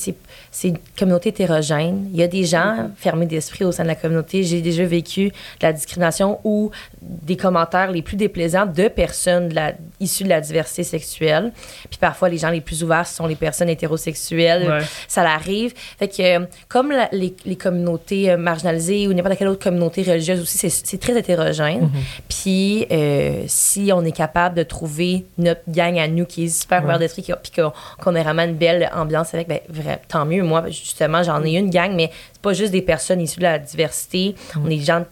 c'est 0.50 0.68
une 0.68 0.80
communauté 0.98 1.30
hétérogène. 1.30 2.08
Il 2.12 2.20
y 2.20 2.24
a 2.24 2.28
des 2.28 2.44
gens 2.44 2.76
mm-hmm. 2.76 2.96
fermés 2.96 3.28
d'esprit 3.28 3.66
au 3.66 3.72
sein 3.72 3.84
de 3.84 3.90
la 3.90 3.96
communauté. 3.96 4.42
J'ai 4.42 4.64
déjà 4.64 4.84
vécu 4.84 5.28
de 5.28 5.34
la 5.62 5.72
discrimination 5.72 6.40
ou 6.44 6.72
des 7.04 7.38
commentaires 7.38 7.92
les 7.92 8.02
plus 8.02 8.18
déplaisants 8.18 8.66
de 8.66 8.88
personnes 8.88 9.50
de 9.50 9.54
la, 9.54 9.74
issues 10.00 10.24
de 10.24 10.30
la 10.30 10.42
diversité 10.42 10.84
sexuelle. 10.84 11.52
Puis 11.88 12.00
parfois, 12.00 12.30
les 12.30 12.40
gens 12.40 12.50
les 12.50 12.62
plus 12.62 12.84
ouverts 12.84 13.06
sont 13.06 13.28
les 13.28 13.36
personnes 13.36 13.70
hétérosexuelles. 13.70 14.84
Ça 15.08 15.22
l'arrive. 15.22 15.76
Fait 16.00 16.08
que, 16.08 16.48
comme 16.68 16.92
les, 17.12 17.36
les 17.46 17.56
communautés 17.56 17.91
communauté 17.92 18.32
euh, 18.32 18.38
marginalisée 18.38 19.08
ou 19.08 19.14
n'importe 19.14 19.38
quelle 19.38 19.48
autre 19.48 19.64
communauté 19.64 20.04
religieuse 20.04 20.42
aussi, 20.42 20.70
c'est 20.70 20.98
très 20.98 21.18
hétérogène. 21.18 21.82
Mhm. 21.82 21.90
Puis 22.30 22.86
euh, 22.92 23.44
si 23.48 23.92
on 23.94 24.04
est 24.04 24.12
capable 24.12 24.56
de 24.56 24.64
trouver 24.64 25.26
notre 25.38 25.62
gang 25.68 25.98
à 25.98 26.08
nous 26.08 26.26
qui 26.26 26.46
est 26.46 26.50
super 26.62 26.84
ouvert 26.84 27.00
d'esprit, 27.00 27.24
puis 27.42 27.52
qu'on 27.52 28.16
a 28.16 28.24
vraiment 28.24 28.44
une 28.44 28.56
belle 28.56 28.90
ambiance 28.94 29.34
avec, 29.34 29.48
ben, 29.48 29.60
vrai, 29.70 30.02
tant 30.08 30.26
mieux. 30.26 30.44
Moi, 30.44 30.70
justement, 30.70 31.24
j'en 31.24 31.44
ai 31.44 31.58
une 31.58 31.70
gang, 31.70 31.94
mais 31.96 32.12
c'est 32.34 32.42
pas 32.42 32.54
juste 32.54 32.72
des 32.72 32.82
personnes 32.82 33.22
issues 33.22 33.40
de 33.40 33.44
la 33.44 33.60
diversité. 33.60 34.36
On 34.58 34.70
est 34.70 34.78
des 34.78 34.84
gens 34.84 35.00
de 35.00 35.06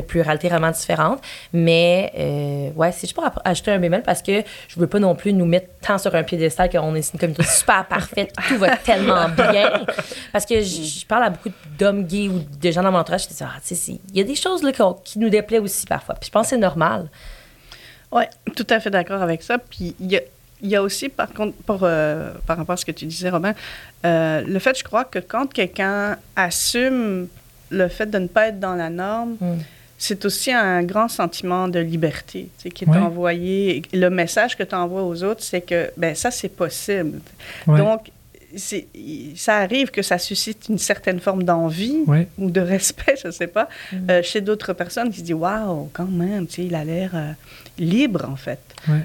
pluralité 0.00 0.48
vraiment 0.48 0.70
différente. 0.70 1.20
Mais 1.52 2.12
euh, 2.18 2.70
ouais, 2.78 2.92
c'est 2.92 3.02
juste 3.02 3.14
pour 3.14 3.24
ajouter 3.44 3.72
un 3.72 3.78
bémol 3.78 4.02
parce 4.02 4.22
que 4.22 4.42
je 4.68 4.80
veux 4.80 4.86
pas 4.86 4.98
non 4.98 5.14
plus 5.14 5.32
nous 5.32 5.46
mettre 5.46 5.68
tant 5.80 5.98
sur 5.98 6.14
un 6.14 6.22
piédestal 6.22 6.70
qu'on 6.70 6.94
est 6.94 7.12
une 7.12 7.18
communauté 7.18 7.44
super 7.44 7.86
parfaite, 7.86 8.32
tout 8.48 8.58
va 8.58 8.76
tellement 8.76 9.28
bien. 9.28 9.84
Parce 10.32 10.46
que 10.46 10.60
je 10.60 11.06
parle 11.06 11.24
à 11.24 11.30
beaucoup 11.30 11.50
d'hommes 11.78 12.04
gays 12.04 12.28
ou 12.28 12.40
de 12.40 12.70
gens 12.70 12.82
dans 12.82 12.92
mon 12.92 12.98
entourage, 12.98 13.24
je 13.24 13.28
dis, 13.28 13.42
ah, 13.42 13.56
il 14.12 14.16
y 14.16 14.20
a 14.20 14.24
des 14.24 14.34
choses 14.34 14.62
là, 14.62 14.72
qui 15.04 15.18
nous 15.18 15.28
déplaisent 15.28 15.60
aussi 15.60 15.86
parfois. 15.86 16.14
Puis 16.14 16.26
je 16.28 16.32
pense 16.32 16.44
que 16.44 16.50
c'est 16.50 16.58
normal. 16.58 17.08
Oui, 18.12 18.24
tout 18.54 18.66
à 18.70 18.80
fait 18.80 18.90
d'accord 18.90 19.22
avec 19.22 19.42
ça. 19.42 19.58
Puis 19.58 19.94
il 20.00 20.10
y 20.10 20.16
a, 20.16 20.20
y 20.62 20.76
a, 20.76 20.82
aussi, 20.82 21.08
par 21.08 21.32
contre, 21.32 21.56
pour, 21.64 21.80
euh, 21.82 22.32
par 22.46 22.56
rapport 22.56 22.74
à 22.74 22.76
ce 22.76 22.84
que 22.84 22.92
tu 22.92 23.06
disais, 23.06 23.30
Robin, 23.30 23.54
euh, 24.04 24.42
le 24.42 24.58
fait, 24.58 24.78
je 24.78 24.84
crois, 24.84 25.04
que 25.04 25.18
quand 25.18 25.52
quelqu'un 25.52 26.16
assume 26.34 27.28
le 27.70 27.88
fait 27.88 28.06
de 28.06 28.18
ne 28.18 28.28
pas 28.28 28.48
être 28.48 28.60
dans 28.60 28.74
la 28.74 28.90
norme, 28.90 29.36
mm. 29.40 29.58
C'est 29.98 30.24
aussi 30.24 30.52
un 30.52 30.82
grand 30.82 31.08
sentiment 31.08 31.68
de 31.68 31.78
liberté 31.78 32.48
qui 32.74 32.84
est 32.84 32.88
envoyé. 32.88 33.82
Le 33.92 34.08
message 34.08 34.56
que 34.56 34.62
tu 34.62 34.74
envoies 34.74 35.02
aux 35.02 35.24
autres, 35.24 35.42
c'est 35.42 35.62
que 35.62 35.90
ben, 35.96 36.14
ça, 36.14 36.30
c'est 36.30 36.50
possible. 36.50 37.20
Donc, 37.66 38.10
ça 39.36 39.56
arrive 39.56 39.90
que 39.90 40.02
ça 40.02 40.18
suscite 40.18 40.68
une 40.68 40.78
certaine 40.78 41.20
forme 41.20 41.42
d'envie 41.42 42.04
ou 42.38 42.50
de 42.50 42.60
respect, 42.60 43.16
je 43.22 43.28
ne 43.28 43.32
sais 43.32 43.46
pas, 43.46 43.68
mm. 43.92 44.10
euh, 44.10 44.22
chez 44.22 44.40
d'autres 44.40 44.72
personnes 44.72 45.10
qui 45.10 45.18
se 45.18 45.24
disent 45.24 45.34
Waouh, 45.34 45.90
quand 45.92 46.06
même, 46.06 46.46
il 46.58 46.74
a 46.74 46.84
l'air 46.84 47.10
euh, 47.14 47.32
libre, 47.78 48.26
en 48.28 48.36
fait. 48.36 48.60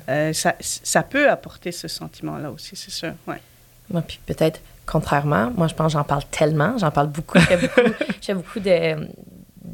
Euh, 0.09 0.31
ça, 0.33 0.55
ça, 0.59 1.03
peut 1.03 1.29
apporter 1.29 1.71
ce 1.71 1.87
sentiment-là 1.87 2.51
aussi, 2.51 2.75
c'est 2.75 2.91
sûr. 2.91 3.13
Ouais. 3.27 3.41
puis 4.07 4.19
peut-être 4.25 4.59
contrairement, 4.85 5.51
moi, 5.55 5.67
je 5.67 5.73
pense 5.73 5.93
j'en 5.93 6.03
parle 6.03 6.23
tellement, 6.29 6.77
j'en 6.77 6.91
parle 6.91 7.07
beaucoup. 7.07 7.39
J'ai 7.39 7.57
beaucoup, 8.33 8.41
beaucoup 8.43 8.59
de, 8.59 9.07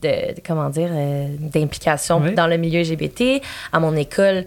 de, 0.01 0.39
comment 0.45 0.69
dire, 0.69 0.89
euh, 0.91 1.27
d'implication 1.39 2.19
dans 2.19 2.47
le 2.47 2.57
milieu 2.57 2.81
LGBT. 2.81 3.41
À 3.71 3.79
mon 3.79 3.95
école, 3.95 4.45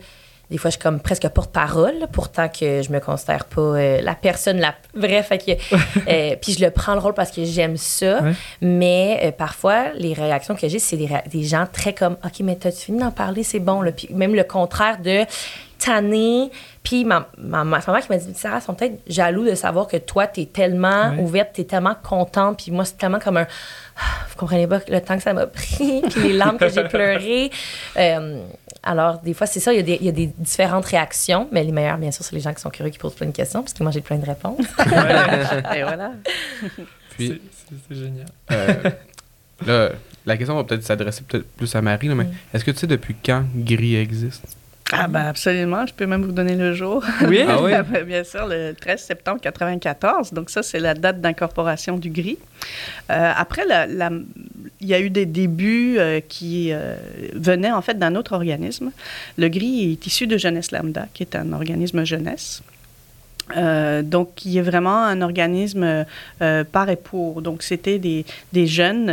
des 0.51 0.59
fois, 0.59 0.71
je 0.71 0.73
suis 0.73 0.83
comme 0.83 0.99
presque 0.99 1.29
porte-parole, 1.29 1.95
pourtant 2.13 2.49
que 2.49 2.83
je 2.83 2.91
me 2.91 2.99
considère 2.99 3.45
pas 3.45 3.61
euh, 3.61 4.01
la 4.01 4.15
personne 4.15 4.59
la 4.59 4.75
vraie. 4.95 5.23
Fait 5.23 5.39
que, 5.39 5.53
euh, 6.09 6.37
puis 6.41 6.53
je 6.53 6.65
le 6.65 6.71
prends 6.71 6.95
le 6.95 7.01
rôle 7.01 7.15
parce 7.15 7.31
que 7.31 7.45
j'aime 7.45 7.77
ça. 7.77 8.21
Mais 8.61 9.33
parfois, 9.39 9.93
les 9.95 10.13
réactions 10.13 10.57
que 10.57 10.69
j'ai, 10.69 10.79
c'est 10.79 10.97
des, 10.97 11.09
des, 11.31 11.45
gens 11.45 11.67
très 11.73 11.93
comme 11.93 12.17
OK, 12.25 12.41
mais 12.41 12.57
t'as-tu 12.57 12.87
fini 12.87 12.99
d'en 12.99 13.13
parler? 13.13 13.45
C'est 13.45 13.61
bon. 13.61 13.81
Là. 13.81 13.93
Puis 13.93 14.09
même 14.11 14.35
le 14.35 14.45
contraire 14.45 14.99
de 15.01 15.25
tannée. 15.81 16.51
Puis 16.83 17.05
ma, 17.05 17.29
ma, 17.37 17.65
ma, 17.65 17.79
mère 17.79 18.01
qui 18.01 18.13
m'a 18.13 18.17
dit 18.19 18.35
Sarah, 18.35 18.59
ils 18.59 18.63
sont 18.63 18.75
peut-être 18.75 19.01
jaloux 19.07 19.45
de 19.45 19.55
savoir 19.55 19.87
que 19.89 19.97
toi, 19.97 20.27
tu 20.27 20.43
es 20.43 20.47
tellement 20.47 21.15
ouverte, 21.19 21.51
tu 21.55 21.63
es 21.63 21.65
tellement 21.65 21.97
contente. 22.03 22.63
Puis 22.63 22.71
moi, 22.71 22.85
c'est 22.85 22.97
tellement 22.97 23.19
comme 23.19 23.39
un. 23.39 23.47
Vous 24.31 24.37
comprenez 24.37 24.67
pas 24.67 24.81
le 24.89 25.01
temps 25.01 25.17
que 25.17 25.23
ça 25.23 25.33
m'a 25.35 25.47
pris, 25.47 26.03
puis 26.11 26.23
les 26.23 26.33
larmes 26.33 26.59
que 26.59 26.69
j'ai 26.69 26.85
pleurées. 26.85 27.51
Euh, 27.97 28.43
alors, 28.83 29.19
des 29.19 29.35
fois, 29.35 29.47
c'est 29.47 29.61
ça, 29.61 29.75
il 29.75 29.77
y, 29.77 29.81
a 29.81 29.83
des, 29.83 29.99
il 30.01 30.07
y, 30.07 30.09
a 30.09 30.13
des 30.13 30.31
différentes 30.39 30.87
réactions, 30.87 31.49
mais 31.53 31.63
les 31.63 31.73
meilleures, 31.73 31.99
bien 31.99 32.11
sûr, 32.11 32.25
c'est 32.25 32.35
les 32.35 32.41
gens 32.41 32.55
qui 32.55 32.63
sont 32.63 32.71
curieux, 32.71 32.91
qui 32.91 32.99
posent 32.99 33.15
plein 33.15 33.27
de 33.27 33.33
questions, 33.33 33.61
parce 33.61 33.75
que 33.75 33.83
moi, 33.83 33.93
j'ai 33.93 34.01
plein 34.01 34.17
de 34.17 34.25
réponses. 34.25 34.65
Et 35.77 35.83
voilà. 35.83 36.13
Puis, 37.11 37.43
c'est 37.89 37.95
génial. 37.95 38.27
Euh, 38.53 38.91
là, 39.67 39.91
la 40.25 40.37
question 40.39 40.55
va 40.55 40.65
peut-être 40.65 40.83
s'adresser 40.83 41.23
peut-être 41.29 41.47
plus 41.57 41.75
à 41.75 41.83
Marie, 41.83 42.09
mais 42.09 42.29
est-ce 42.55 42.65
que 42.65 42.71
tu 42.71 42.79
sais 42.79 42.87
depuis 42.87 43.17
quand 43.23 43.45
Gris 43.55 43.97
existe? 43.97 44.57
Ah 44.93 45.07
ben 45.07 45.27
absolument, 45.27 45.87
je 45.87 45.95
peux 45.95 46.07
même 46.07 46.25
vous 46.25 46.33
donner 46.33 46.57
le 46.57 46.75
jour. 46.75 47.05
Oui, 47.29 47.41
ah 47.49 47.63
oui. 47.63 47.73
Bien 48.05 48.25
sûr, 48.25 48.47
le 48.47 48.73
13 48.73 49.01
septembre 49.01 49.37
1994. 49.37 50.33
Donc 50.33 50.51
ça, 50.51 50.63
c'est 50.63 50.81
la 50.81 50.95
date 50.95 51.21
d'incorporation 51.21 51.97
du 51.97 52.11
GRI. 52.11 52.39
Euh, 53.11 53.33
après, 53.37 53.63
il 54.81 54.87
y 54.87 54.95
a 54.95 55.01
eu 55.01 55.11
des 55.11 55.27
débuts 55.27 55.97
euh, 55.99 56.21
qui 56.27 56.73
euh, 56.73 56.97
venaient 57.35 57.73
en 57.73 57.83
fait 57.83 57.99
d'un 57.99 58.17
autre 58.17 58.33
organisme. 58.33 58.91
Le 59.39 59.49
GRI 59.49 59.93
est 59.93 60.07
issu 60.07 60.27
de 60.27 60.37
Jeunesse 60.37 60.73
Lambda, 60.73 61.07
qui 61.15 61.23
est 61.23 61.37
un 61.37 61.53
organisme 61.53 62.05
jeunesse. 62.05 62.63
donc, 63.55 64.35
qui 64.35 64.59
est 64.59 64.63
vraiment 64.63 65.05
un 65.05 65.23
organisme 65.23 66.05
par 66.73 66.89
et 66.89 66.97
pour. 66.97 67.43
Donc, 67.43 67.63
c'était 67.63 67.99
des, 67.99 68.25
des 68.53 68.67
jeunes 68.67 69.11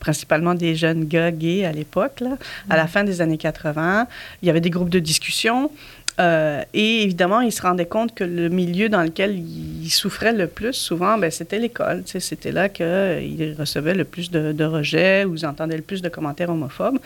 principalement 0.00 0.54
des 0.54 0.74
jeunes 0.74 1.04
gars 1.04 1.30
gays 1.30 1.64
à 1.64 1.72
l'époque, 1.72 2.22
à 2.68 2.76
la 2.76 2.84
mm. 2.84 2.88
fin 2.88 3.04
des 3.04 3.20
années 3.20 3.38
80. 3.38 4.08
Il 4.42 4.46
y 4.46 4.50
avait 4.50 4.60
des 4.60 4.70
groupes 4.70 4.90
de 4.90 4.98
discussion. 4.98 5.70
Euh, 6.20 6.62
et 6.74 7.02
évidemment, 7.02 7.40
il 7.40 7.52
se 7.52 7.62
rendait 7.62 7.86
compte 7.86 8.14
que 8.14 8.24
le 8.24 8.48
milieu 8.50 8.88
dans 8.90 9.02
lequel 9.02 9.38
il 9.38 9.90
souffrait 9.90 10.32
le 10.32 10.48
plus, 10.48 10.74
souvent, 10.74 11.16
ben, 11.16 11.30
c'était 11.30 11.58
l'école. 11.58 12.02
C'était 12.04 12.52
là 12.52 12.68
qu'il 12.68 13.56
recevait 13.58 13.94
le 13.94 14.04
plus 14.04 14.30
de, 14.30 14.64
rejets 14.64 15.24
ou 15.24 15.34
ils 15.34 15.46
entendaient 15.46 15.76
le 15.76 15.82
plus 15.82 16.02
de 16.02 16.08
commentaires 16.08 16.50
homophobes. 16.50 16.98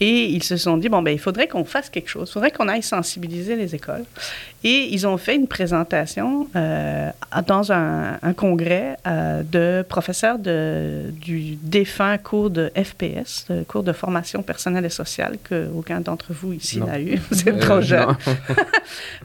Et 0.00 0.24
ils 0.24 0.42
se 0.42 0.56
sont 0.56 0.78
dit, 0.78 0.88
bon, 0.88 1.02
ben, 1.02 1.10
il 1.10 1.18
faudrait 1.18 1.46
qu'on 1.46 1.64
fasse 1.64 1.90
quelque 1.90 2.08
chose. 2.08 2.28
Il 2.30 2.32
faudrait 2.32 2.52
qu'on 2.52 2.68
aille 2.68 2.82
sensibiliser 2.82 3.56
les 3.56 3.74
écoles. 3.74 4.04
Et 4.66 4.88
ils 4.90 5.06
ont 5.06 5.18
fait 5.18 5.36
une 5.36 5.46
présentation 5.46 6.48
euh, 6.56 7.10
dans 7.46 7.70
un, 7.70 8.18
congrès 8.34 8.96
euh, 9.06 9.42
de 9.42 9.84
professeurs 9.86 10.38
de, 10.38 11.12
du 11.20 11.56
défunt 11.56 12.16
cours 12.16 12.48
de 12.48 12.72
FPS, 12.74 13.44
le 13.50 13.64
cours 13.64 13.82
de 13.82 13.92
formation 13.92 14.42
personnelle 14.42 14.86
et 14.86 14.90
sociale, 14.90 15.36
qu'aucun 15.46 16.00
d'entre 16.00 16.32
vous 16.32 16.54
ici 16.54 16.80
n'a 16.80 16.98
eu. 16.98 17.20
Vous 17.30 17.48
êtes 17.48 17.60
trop 17.60 17.80
jeune. 17.80 18.16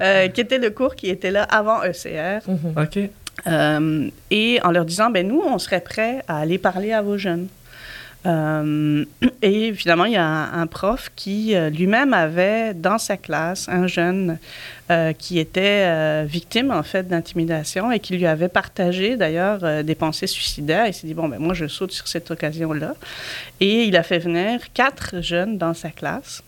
Euh, 0.01 0.29
qui 0.29 0.41
était 0.41 0.57
le 0.57 0.69
cours 0.69 0.95
qui 0.95 1.09
était 1.09 1.29
là 1.29 1.43
avant 1.43 1.81
ECR. 1.83 2.39
Mhm. 2.47 2.73
OK. 2.81 3.09
Euh, 3.47 4.09
et 4.31 4.59
en 4.63 4.71
leur 4.71 4.85
disant, 4.85 5.09
ben 5.09 5.27
nous, 5.27 5.41
on 5.45 5.57
serait 5.59 5.81
prêts 5.81 6.23
à 6.27 6.39
aller 6.39 6.57
parler 6.57 6.91
à 6.93 7.01
vos 7.01 7.17
jeunes. 7.17 7.47
Euh, 8.25 9.05
et 9.41 9.73
finalement, 9.73 10.05
il 10.05 10.13
y 10.13 10.17
a 10.17 10.25
un, 10.25 10.67
prof 10.67 11.11
qui 11.15 11.55
lui-même 11.71 12.13
avait 12.13 12.73
dans 12.73 12.97
sa 12.97 13.17
classe 13.17 13.67
un 13.69 13.87
jeune 13.87 14.37
qui 15.19 15.37
était 15.37 16.25
victime 16.25 16.71
en 16.71 16.81
fait 16.81 17.07
d'intimidation 17.07 17.91
et 17.91 17.99
qui 17.99 18.17
lui 18.17 18.25
avait 18.25 18.49
partagé 18.49 19.17
d'ailleurs 19.17 19.83
des 19.83 19.95
pensées 19.95 20.25
suicidaires. 20.25 20.87
Il 20.87 20.93
s'est 20.95 21.05
dit 21.05 21.13
bon 21.13 21.27
ben 21.27 21.37
moi 21.37 21.53
je 21.53 21.67
saute 21.67 21.91
sur 21.91 22.07
cette 22.07 22.31
occasion-là 22.31 22.95
et 23.59 23.83
il 23.83 23.95
a 23.95 24.01
fait 24.01 24.17
venir 24.17 24.73
quatre 24.73 25.21
jeunes 25.21 25.59
dans 25.59 25.75
sa 25.75 25.89
classe. 25.91 26.41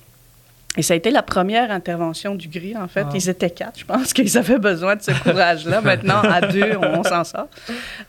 Et 0.78 0.84
ça 0.84 0.94
a 0.94 0.98
été 0.98 1.12
la 1.12 1.22
première 1.22 1.70
intervention 1.70 2.34
du 2.34 2.48
GRI, 2.48 2.78
en 2.78 2.88
fait. 2.88 3.06
Ah. 3.06 3.14
Ils 3.14 3.30
étaient 3.30 3.50
quatre. 3.50 3.78
Je 3.78 3.86
pense 3.86 4.14
qu'ils 4.14 4.38
avaient 4.38 4.58
besoin 4.58 4.96
de 4.96 5.02
ce 5.02 5.12
courage-là. 5.12 5.82
Maintenant, 5.84 6.22
à 6.22 6.42
deux, 6.42 6.78
on, 6.78 7.04
s'en 7.04 7.26
sort. 7.26 7.50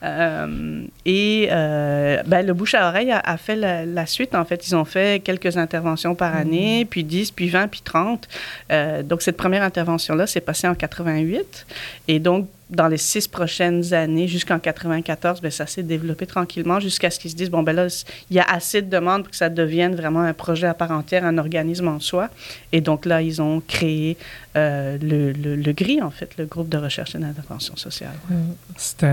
Euh, 0.04 0.84
et 1.04 1.48
euh, 1.50 2.22
ben, 2.24 2.46
le 2.46 2.52
bouche 2.54 2.74
à 2.74 2.88
oreille 2.88 3.10
a, 3.12 3.36
fait 3.36 3.56
la, 3.56 4.06
suite. 4.06 4.36
En 4.36 4.44
fait, 4.44 4.68
ils 4.68 4.76
ont 4.76 4.84
fait 4.84 5.22
quelques 5.24 5.56
interventions 5.56 6.14
par 6.14 6.36
année, 6.36 6.84
mm. 6.84 6.86
puis 6.86 7.02
10, 7.02 7.32
puis 7.32 7.48
20, 7.48 7.66
puis 7.66 7.80
30. 7.82 8.28
Euh, 8.70 9.02
donc, 9.02 9.22
cette 9.22 9.36
première 9.36 9.64
intervention-là 9.64 10.28
s'est 10.28 10.40
passée 10.40 10.68
en 10.68 10.76
88. 10.76 11.66
Et 12.06 12.20
donc, 12.20 12.48
dans 12.72 12.88
les 12.88 12.96
six 12.96 13.28
prochaines 13.28 13.92
années, 13.92 14.26
jusqu'en 14.26 14.58
94, 14.58 15.40
bien, 15.40 15.50
ça 15.50 15.66
s'est 15.66 15.82
développé 15.82 16.26
tranquillement 16.26 16.80
jusqu'à 16.80 17.10
ce 17.10 17.18
qu'ils 17.18 17.30
se 17.30 17.36
disent, 17.36 17.50
bon, 17.50 17.62
ben 17.62 17.74
là, 17.74 17.86
il 18.30 18.36
y 18.36 18.40
a 18.40 18.44
assez 18.44 18.82
de 18.82 18.88
demandes 18.88 19.22
pour 19.22 19.30
que 19.30 19.36
ça 19.36 19.48
devienne 19.48 19.94
vraiment 19.94 20.20
un 20.20 20.32
projet 20.32 20.66
à 20.66 20.74
part 20.74 20.90
entière, 20.90 21.24
un 21.24 21.38
organisme 21.38 21.88
en 21.88 22.00
soi. 22.00 22.28
Et 22.72 22.80
donc 22.80 23.06
là, 23.06 23.22
ils 23.22 23.40
ont 23.42 23.62
créé 23.66 24.16
euh, 24.56 24.96
le, 25.00 25.32
le, 25.32 25.72
GRI, 25.72 26.02
en 26.02 26.10
fait, 26.10 26.36
le 26.38 26.46
groupe 26.46 26.68
de 26.68 26.78
recherche 26.78 27.14
et 27.14 27.18
d'intervention 27.18 27.76
sociale. 27.76 28.14
Mm. 28.28 28.34
C'est 28.76 29.04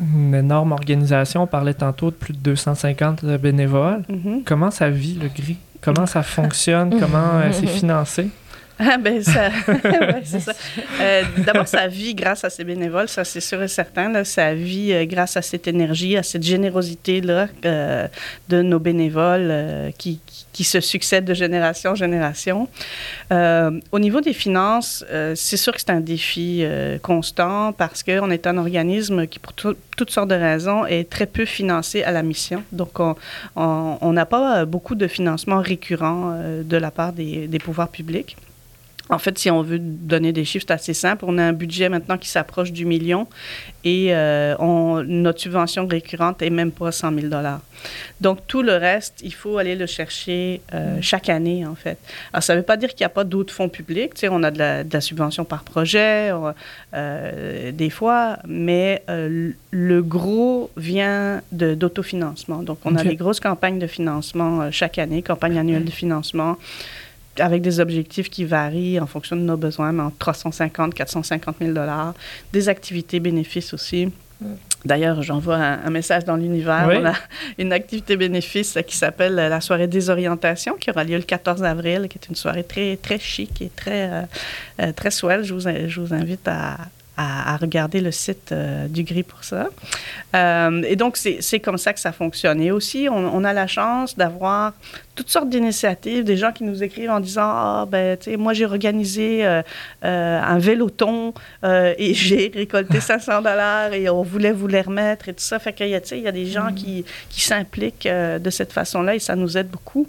une 0.00 0.34
énorme 0.34 0.72
organisation. 0.72 1.42
On 1.42 1.46
parlait 1.46 1.74
tantôt 1.74 2.10
de 2.10 2.16
plus 2.16 2.32
de 2.32 2.38
250 2.38 3.24
bénévoles. 3.24 4.02
Mm-hmm. 4.10 4.44
Comment 4.44 4.70
ça 4.70 4.90
vit, 4.90 5.14
le 5.14 5.28
GRI? 5.28 5.56
Comment 5.80 6.06
ça 6.06 6.22
fonctionne? 6.24 6.98
Comment 6.98 7.34
euh, 7.34 7.52
c'est 7.52 7.66
financé? 7.66 8.28
Ah, 8.78 8.96
ben, 8.96 9.22
ça. 9.22 9.50
c'est 10.24 10.40
ça. 10.40 10.52
Euh, 11.00 11.22
d'abord, 11.38 11.66
ça 11.66 11.88
vit 11.88 12.14
grâce 12.14 12.44
à 12.44 12.50
ces 12.50 12.64
bénévoles, 12.64 13.08
ça, 13.08 13.24
c'est 13.24 13.40
sûr 13.40 13.60
et 13.62 13.68
certain. 13.68 14.10
Là, 14.10 14.24
ça 14.24 14.54
vit 14.54 14.92
euh, 14.92 15.04
grâce 15.04 15.36
à 15.36 15.42
cette 15.42 15.66
énergie, 15.66 16.16
à 16.16 16.22
cette 16.22 16.44
générosité-là 16.44 17.48
euh, 17.64 18.06
de 18.48 18.62
nos 18.62 18.78
bénévoles 18.78 19.92
qui, 19.98 20.20
qui, 20.52 20.64
se 20.64 20.80
succèdent 20.80 21.24
de 21.24 21.34
génération 21.34 21.92
en 21.92 21.94
génération. 21.94 22.68
au 23.30 23.98
niveau 23.98 24.20
des 24.20 24.32
finances, 24.32 25.04
c'est 25.34 25.56
sûr 25.56 25.72
que 25.72 25.80
c'est 25.80 25.90
un 25.90 26.00
défi 26.00 26.64
constant 27.02 27.72
parce 27.72 28.02
qu'on 28.02 28.30
est 28.30 28.46
un 28.46 28.58
organisme 28.58 29.26
qui, 29.26 29.38
pour 29.38 29.52
toutes 29.52 30.10
sortes 30.10 30.28
de 30.28 30.34
raisons, 30.34 30.84
est 30.86 31.08
très 31.08 31.26
peu 31.26 31.44
financé 31.44 32.02
à 32.02 32.10
la 32.10 32.22
mission. 32.22 32.62
Donc, 32.72 32.98
on 33.56 34.12
n'a 34.12 34.26
pas 34.26 34.64
beaucoup 34.64 34.94
de 34.94 35.06
financement 35.06 35.60
récurrent 35.60 36.36
de 36.64 36.76
la 36.76 36.90
part 36.90 37.12
des, 37.12 37.46
des 37.46 37.58
pouvoirs 37.58 37.88
publics. 37.88 38.36
En 39.10 39.18
fait, 39.18 39.38
si 39.38 39.50
on 39.50 39.62
veut 39.62 39.78
donner 39.78 40.32
des 40.32 40.44
chiffres, 40.44 40.66
c'est 40.68 40.74
assez 40.74 40.94
simple. 40.94 41.24
On 41.26 41.38
a 41.38 41.42
un 41.42 41.52
budget 41.52 41.88
maintenant 41.88 42.18
qui 42.18 42.28
s'approche 42.28 42.72
du 42.72 42.84
million 42.84 43.26
et 43.84 44.08
euh, 44.10 44.54
on, 44.58 45.02
notre 45.02 45.40
subvention 45.40 45.86
récurrente 45.86 46.42
est 46.42 46.50
même 46.50 46.72
pas 46.72 46.92
100 46.92 47.14
000 47.14 47.34
Donc, 48.20 48.46
tout 48.46 48.62
le 48.62 48.74
reste, 48.74 49.20
il 49.22 49.32
faut 49.32 49.56
aller 49.56 49.76
le 49.76 49.86
chercher 49.86 50.60
euh, 50.74 50.98
chaque 51.00 51.30
année, 51.30 51.64
en 51.64 51.74
fait. 51.74 51.96
Alors, 52.32 52.42
ça 52.42 52.54
ne 52.54 52.58
veut 52.58 52.64
pas 52.64 52.76
dire 52.76 52.90
qu'il 52.90 53.00
n'y 53.00 53.06
a 53.06 53.10
pas 53.10 53.24
d'autres 53.24 53.54
fonds 53.54 53.70
publics. 53.70 54.14
Tu 54.14 54.20
sais, 54.20 54.28
on 54.28 54.42
a 54.42 54.50
de 54.50 54.58
la, 54.92 55.00
subvention 55.00 55.44
par 55.44 55.62
projet, 55.62 56.30
euh, 56.92 57.72
des 57.72 57.90
fois, 57.90 58.38
mais 58.46 59.02
le 59.08 60.02
gros 60.02 60.70
vient 60.76 61.40
d'autofinancement. 61.52 62.62
Donc, 62.62 62.78
on 62.84 62.94
a 62.96 63.04
des 63.04 63.16
grosses 63.16 63.40
campagnes 63.40 63.78
de 63.78 63.86
financement 63.86 64.70
chaque 64.70 64.98
année, 64.98 65.22
campagne 65.22 65.58
annuelle 65.58 65.84
de 65.84 65.90
financement 65.90 66.58
avec 67.40 67.62
des 67.62 67.80
objectifs 67.80 68.30
qui 68.30 68.44
varient 68.44 69.00
en 69.00 69.06
fonction 69.06 69.36
de 69.36 69.42
nos 69.42 69.56
besoins, 69.56 69.92
mais 69.92 70.02
entre 70.02 70.18
350 70.18 70.94
450 70.94 71.56
000 71.60 71.74
Des 72.52 72.68
activités 72.68 73.20
bénéfices 73.20 73.74
aussi. 73.74 74.10
D'ailleurs, 74.84 75.22
j'envoie 75.22 75.56
un, 75.56 75.90
message 75.90 76.24
dans 76.24 76.36
l'univers. 76.36 76.88
On 76.92 77.04
a 77.04 77.14
une 77.58 77.72
activité 77.72 78.16
bénéfice 78.16 78.78
qui 78.86 78.96
s'appelle 78.96 79.34
la 79.34 79.60
soirée 79.60 79.88
désorientation 79.88 80.74
qui 80.74 80.90
aura 80.90 81.02
lieu 81.02 81.16
le 81.16 81.24
14 81.24 81.64
avril, 81.64 82.06
qui 82.08 82.18
est 82.18 82.28
une 82.28 82.36
soirée 82.36 82.62
très, 82.62 82.96
très 82.96 83.18
chic 83.18 83.60
et 83.60 83.70
très, 83.74 84.08
euh, 84.10 84.22
euh, 84.80 84.92
très 84.92 85.10
swell. 85.10 85.42
Je 85.42 85.54
vous, 85.54 85.60
je 85.60 86.00
vous 86.00 86.14
invite 86.14 86.46
à, 86.46 86.78
à, 87.18 87.56
regarder 87.56 88.00
le 88.00 88.12
site 88.12 88.52
euh, 88.52 88.86
du 88.86 89.02
GRI 89.02 89.24
pour 89.24 89.42
ça. 89.42 89.68
Euh, 90.36 90.82
et 90.86 90.94
donc, 90.94 91.16
c'est 91.16 91.58
comme 91.58 91.76
ça 91.76 91.92
que 91.92 91.98
ça 91.98 92.12
fonctionne. 92.12 92.60
Et 92.60 92.70
aussi, 92.70 93.08
on, 93.10 93.44
a 93.44 93.52
la 93.52 93.66
chance 93.66 94.16
d'avoir 94.16 94.72
toutes 95.16 95.28
sortes 95.28 95.48
d'initiatives, 95.48 96.22
des 96.22 96.36
gens 96.36 96.52
qui 96.52 96.62
nous 96.62 96.82
écrivent 96.84 97.10
en 97.10 97.18
disant 97.18 97.42
Ah, 97.42 97.86
ben, 97.88 98.16
tu 98.16 98.30
sais, 98.30 98.36
moi, 98.36 98.52
j'ai 98.52 98.66
organisé 98.66 99.44
euh, 99.44 99.62
un 100.02 100.58
véloton 100.58 101.34
et 101.64 102.14
j'ai 102.14 102.52
récolté 102.54 103.00
500 103.00 103.42
dollars 103.42 103.92
et 103.92 104.08
on 104.08 104.22
voulait 104.22 104.52
vous 104.52 104.68
les 104.68 104.82
remettre 104.82 105.28
et 105.28 105.34
tout 105.34 105.42
ça. 105.42 105.58
Fait 105.58 105.72
qu'il 105.72 105.88
y 105.88 105.96
a, 105.96 106.00
il 106.12 106.22
y 106.22 106.28
a 106.28 106.32
des 106.32 106.46
gens 106.46 106.70
mm. 106.70 106.74
qui, 106.74 107.04
qui 107.30 107.40
s'impliquent 107.40 108.08
de 108.08 108.50
cette 108.50 108.72
façon-là 108.72 109.16
et 109.16 109.18
ça 109.18 109.34
nous 109.34 109.58
aide 109.58 109.68
beaucoup. 109.68 110.06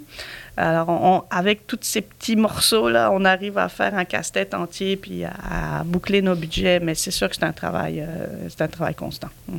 Alors, 0.56 1.26
avec 1.30 1.66
tous 1.66 1.78
ces 1.82 2.02
petits 2.02 2.36
morceaux-là, 2.36 3.10
on 3.12 3.24
arrive 3.24 3.56
à 3.58 3.68
faire 3.68 3.94
un 3.96 4.04
casse-tête 4.04 4.54
entier 4.54 4.96
puis 4.96 5.24
à, 5.24 5.82
boucler 5.84 6.22
nos 6.22 6.34
budgets, 6.34 6.80
mais 6.80 6.94
c'est 6.94 7.10
sûr 7.10 7.28
que 7.28 7.36
c'est 7.36 7.44
un 7.44 7.52
travail, 7.52 8.00
euh, 8.06 8.48
un 8.58 8.68
travail 8.68 8.94
constant. 8.94 9.28
Hmm. 9.48 9.58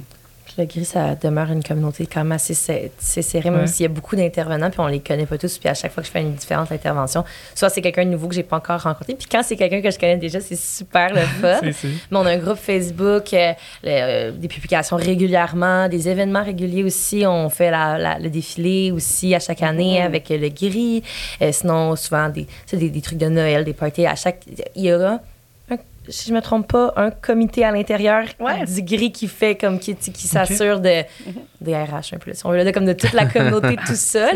Le 0.57 0.65
gris, 0.65 0.85
ça 0.85 1.15
demeure 1.15 1.51
une 1.51 1.63
communauté 1.63 2.05
quand 2.05 2.21
même 2.21 2.33
assez, 2.33 2.53
serrée, 2.53 3.49
même 3.49 3.67
s'il 3.67 3.83
y 3.83 3.85
a 3.85 3.89
beaucoup 3.89 4.15
d'intervenants, 4.15 4.69
puis 4.69 4.79
on 4.79 4.87
les 4.87 4.99
connaît 4.99 5.25
pas 5.25 5.37
tous. 5.37 5.57
Puis 5.57 5.69
à 5.69 5.73
chaque 5.73 5.91
fois 5.91 6.03
que 6.03 6.07
je 6.07 6.11
fais 6.11 6.21
une 6.21 6.33
différente 6.33 6.71
intervention, 6.71 7.23
soit 7.55 7.69
c'est 7.69 7.81
quelqu'un 7.81 8.05
de 8.05 8.11
nouveau 8.11 8.27
que 8.27 8.35
j'ai 8.35 8.43
pas 8.43 8.57
encore 8.57 8.81
rencontré, 8.81 9.15
puis 9.15 9.27
quand 9.31 9.43
c'est 9.43 9.55
quelqu'un 9.55 9.81
que 9.81 9.91
je 9.91 9.99
connais 9.99 10.17
déjà, 10.17 10.39
c'est 10.39 10.57
super 10.57 11.13
le 11.13 11.21
fun. 11.41 11.59
Mais 11.63 12.17
on 12.17 12.25
a 12.25 12.31
un 12.31 12.37
groupe 12.37 12.57
Facebook, 12.57 13.33
euh, 13.33 13.53
euh, 13.85 14.31
des 14.31 14.47
publications 14.47 14.95
régulièrement, 14.97 15.87
des 15.87 16.09
événements 16.09 16.43
réguliers 16.43 16.83
aussi. 16.83 17.23
On 17.25 17.49
fait 17.49 17.71
le 17.71 18.29
défilé 18.29 18.91
aussi 18.91 19.33
à 19.35 19.39
chaque 19.39 19.63
année 19.63 19.99
mm-hmm. 19.99 20.05
avec 20.05 20.29
le 20.29 20.49
gris. 20.49 21.03
Euh, 21.41 21.51
sinon, 21.51 21.95
souvent, 21.95 22.29
des, 22.29 22.47
des, 22.71 22.89
des, 22.89 23.01
trucs 23.01 23.17
de 23.17 23.27
Noël, 23.27 23.63
des 23.63 23.73
parties. 23.73 24.05
À 24.05 24.15
chaque, 24.15 24.39
il 24.75 24.85
y 24.85 24.93
aura 24.93 25.19
si 26.07 26.29
je 26.29 26.33
me 26.33 26.41
trompe 26.41 26.67
pas, 26.67 26.93
un 26.95 27.11
comité 27.11 27.63
à 27.63 27.71
l'intérieur 27.71 28.25
du 28.67 28.81
gris 28.81 29.11
qui 29.11 29.27
fait 29.27 29.55
comme 29.55 29.79
qui, 29.79 29.95
qui 29.95 30.27
s'assure 30.27 30.79
de 30.79 31.03
des 31.61 31.75
RH 31.75 32.13
un 32.13 32.17
peu. 32.17 32.31
On 32.43 32.51
veut 32.51 32.71
comme 32.71 32.85
de 32.85 32.93
toute 32.93 33.13
la 33.13 33.25
communauté 33.25 33.75
tout 33.85 33.95
ça 33.95 34.29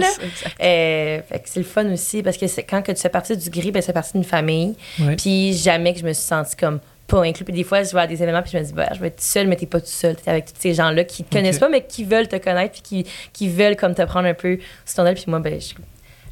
euh, 0.61 1.19
c'est 1.45 1.57
le 1.57 1.63
fun 1.63 1.91
aussi 1.91 2.21
parce 2.21 2.37
que 2.37 2.45
quand 2.61 2.81
que 2.81 2.91
tu 2.91 3.01
fais 3.01 3.09
partie 3.09 3.35
du 3.35 3.49
gris, 3.49 3.71
ben 3.71 3.81
c'est 3.81 3.93
partie 3.93 4.13
d'une 4.13 4.23
famille. 4.23 4.75
Puis 5.17 5.53
jamais 5.53 5.93
que 5.93 5.99
je 5.99 6.05
me 6.05 6.13
suis 6.13 6.23
sentie 6.23 6.55
comme 6.55 6.79
pas 7.07 7.21
inclus. 7.23 7.45
Puis 7.45 7.53
des 7.53 7.63
fois, 7.63 7.83
je 7.83 7.93
vais 7.93 8.01
à 8.01 8.07
des 8.07 8.21
événements 8.21 8.41
puis 8.41 8.51
je 8.51 8.57
me 8.57 8.63
dis, 8.63 8.73
bah, 8.73 8.89
je 8.93 8.99
vais 8.99 9.07
être 9.07 9.21
seule, 9.21 9.47
mais 9.47 9.55
t'es 9.55 9.65
pas 9.65 9.79
tout 9.79 9.87
seul. 9.87 10.15
T'es 10.15 10.29
avec 10.29 10.45
tous 10.45 10.59
ces 10.59 10.73
gens-là 10.73 11.03
qui 11.03 11.23
te 11.23 11.35
connaissent 11.35 11.59
pas, 11.59 11.69
mais 11.69 11.85
qui 11.85 12.03
veulent 12.03 12.27
te 12.27 12.37
connaître 12.37 12.73
puis 12.73 12.81
qui, 12.81 13.11
qui 13.33 13.49
veulent 13.49 13.75
comme 13.75 13.93
te 13.93 14.01
prendre 14.03 14.27
un 14.27 14.33
peu 14.33 14.57
sur 14.85 14.95
ton 14.95 15.05
aile. 15.05 15.15
Puis 15.15 15.25
moi, 15.27 15.39
ben, 15.39 15.59
je 15.59 15.73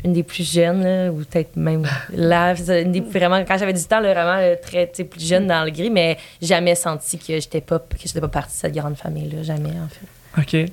une 0.04 0.14
des 0.14 0.24
plus 0.24 0.50
jeunes, 0.50 1.10
ou 1.10 1.24
peut-être 1.24 1.56
même 1.56 1.88
là, 2.14 2.54
vraiment, 2.54 3.44
quand 3.46 3.58
j'avais 3.58 3.74
du 3.74 3.84
temps, 3.84 4.02
vraiment 4.02 4.56
très 4.62 4.88
plus 4.88 5.26
jeune 5.26 5.48
dans 5.48 5.64
le 5.64 5.72
gris, 5.72 5.90
mais 5.90 6.18
jamais 6.42 6.76
senti 6.76 7.18
que 7.18 7.40
j'étais 7.40 7.62
pas, 7.62 7.80
que 7.80 8.06
j'étais 8.06 8.22
pas 8.22 8.28
partie 8.28 8.56
de 8.56 8.60
cette 8.60 8.76
grande 8.76 8.96
famille-là, 8.96 9.44
jamais 9.44 9.70
en 9.70 9.88
fait. 9.88 10.62
OK. 10.64 10.70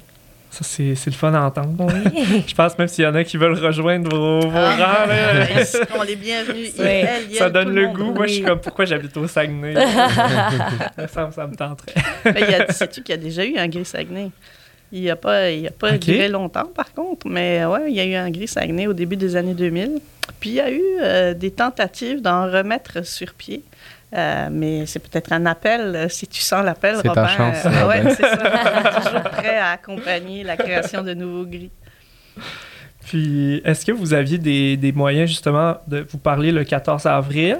Ça, 0.51 0.64
c'est, 0.64 1.07
le 1.07 1.12
fun 1.12 1.33
à 1.33 1.43
entendre. 1.43 1.87
Oui. 1.87 2.43
je 2.47 2.55
pense 2.55 2.76
même 2.76 2.89
s'il 2.89 3.05
y 3.05 3.07
en 3.07 3.14
a 3.14 3.22
qui 3.22 3.37
veulent 3.37 3.57
rejoindre 3.57 4.11
vos, 4.11 4.41
vos 4.41 4.59
ah, 4.59 4.74
rangs. 4.74 5.07
Là. 5.07 5.47
On 5.97 6.03
les 6.03 6.16
bienvenus. 6.16 6.74
ça 7.39 7.51
donne 7.51 7.72
le 7.72 7.87
goût. 7.89 8.12
Moi, 8.12 8.26
je 8.26 8.33
suis 8.35 8.43
comme, 8.43 8.61
pourquoi 8.61 8.85
j'habite 8.85 9.16
au 9.16 9.28
Saguenay? 9.28 9.74
ça, 9.74 11.31
ça 11.31 11.47
me 11.47 11.55
tenterait. 11.55 11.95
Mais 12.24 12.66
sais-tu 12.70 13.03
qu'il 13.03 13.14
y 13.14 13.18
a 13.18 13.22
déjà 13.22 13.45
eu 13.45 13.57
un 13.59 13.68
gris 13.68 13.85
Saguenay? 13.85 14.31
Il 14.93 15.03
n'y 15.03 15.11
a 15.11 15.16
pas, 15.16 15.51
il 15.51 15.66
a 15.68 15.70
pas 15.70 15.97
duré 15.99 16.28
longtemps, 16.28 16.66
par 16.74 16.93
contre, 16.93 17.28
mais 17.28 17.64
ouais, 17.64 17.91
il 17.91 17.95
y 17.95 18.01
a 18.01 18.05
eu 18.05 18.14
un 18.14 18.30
gris 18.30 18.49
Saguenay 18.49 18.88
au 18.88 18.93
début 18.93 19.16
des 19.16 19.36
années 19.36 19.55
2000. 19.55 20.01
Puis 20.41 20.51
il 20.51 20.57
y 20.57 20.61
a 20.61 20.70
eu 20.70 20.82
euh, 21.01 21.34
des 21.34 21.51
tentatives 21.51 22.20
d'en 22.20 22.51
remettre 22.51 23.05
sur 23.07 23.34
pied. 23.34 23.62
Euh, 24.12 24.49
mais 24.51 24.86
c'est 24.86 24.99
peut-être 24.99 25.32
un 25.32 25.47
appel, 25.47 25.95
euh, 25.95 26.09
si 26.09 26.26
tu 26.26 26.41
sens 26.41 26.64
l'appel, 26.64 26.97
Robin. 26.97 27.14
Ta 27.14 27.28
chance, 27.28 27.64
oui, 27.64 28.12
c'est 28.16 28.22
ça. 28.22 29.01
toujours 29.01 29.22
prêt 29.22 29.57
à 29.57 29.70
accompagner 29.70 30.43
la 30.43 30.57
création 30.57 31.03
de 31.03 31.14
nouveaux 31.14 31.45
gris. 31.45 31.70
Puis, 33.07 33.62
est-ce 33.64 33.86
que 33.86 33.93
vous 33.93 34.12
aviez 34.12 34.38
des, 34.38 34.76
des, 34.76 34.93
moyens, 34.93 35.28
justement, 35.28 35.76
de 35.86 36.05
vous 36.09 36.18
parler 36.18 36.51
le 36.51 36.64
14 36.64 37.07
avril? 37.07 37.57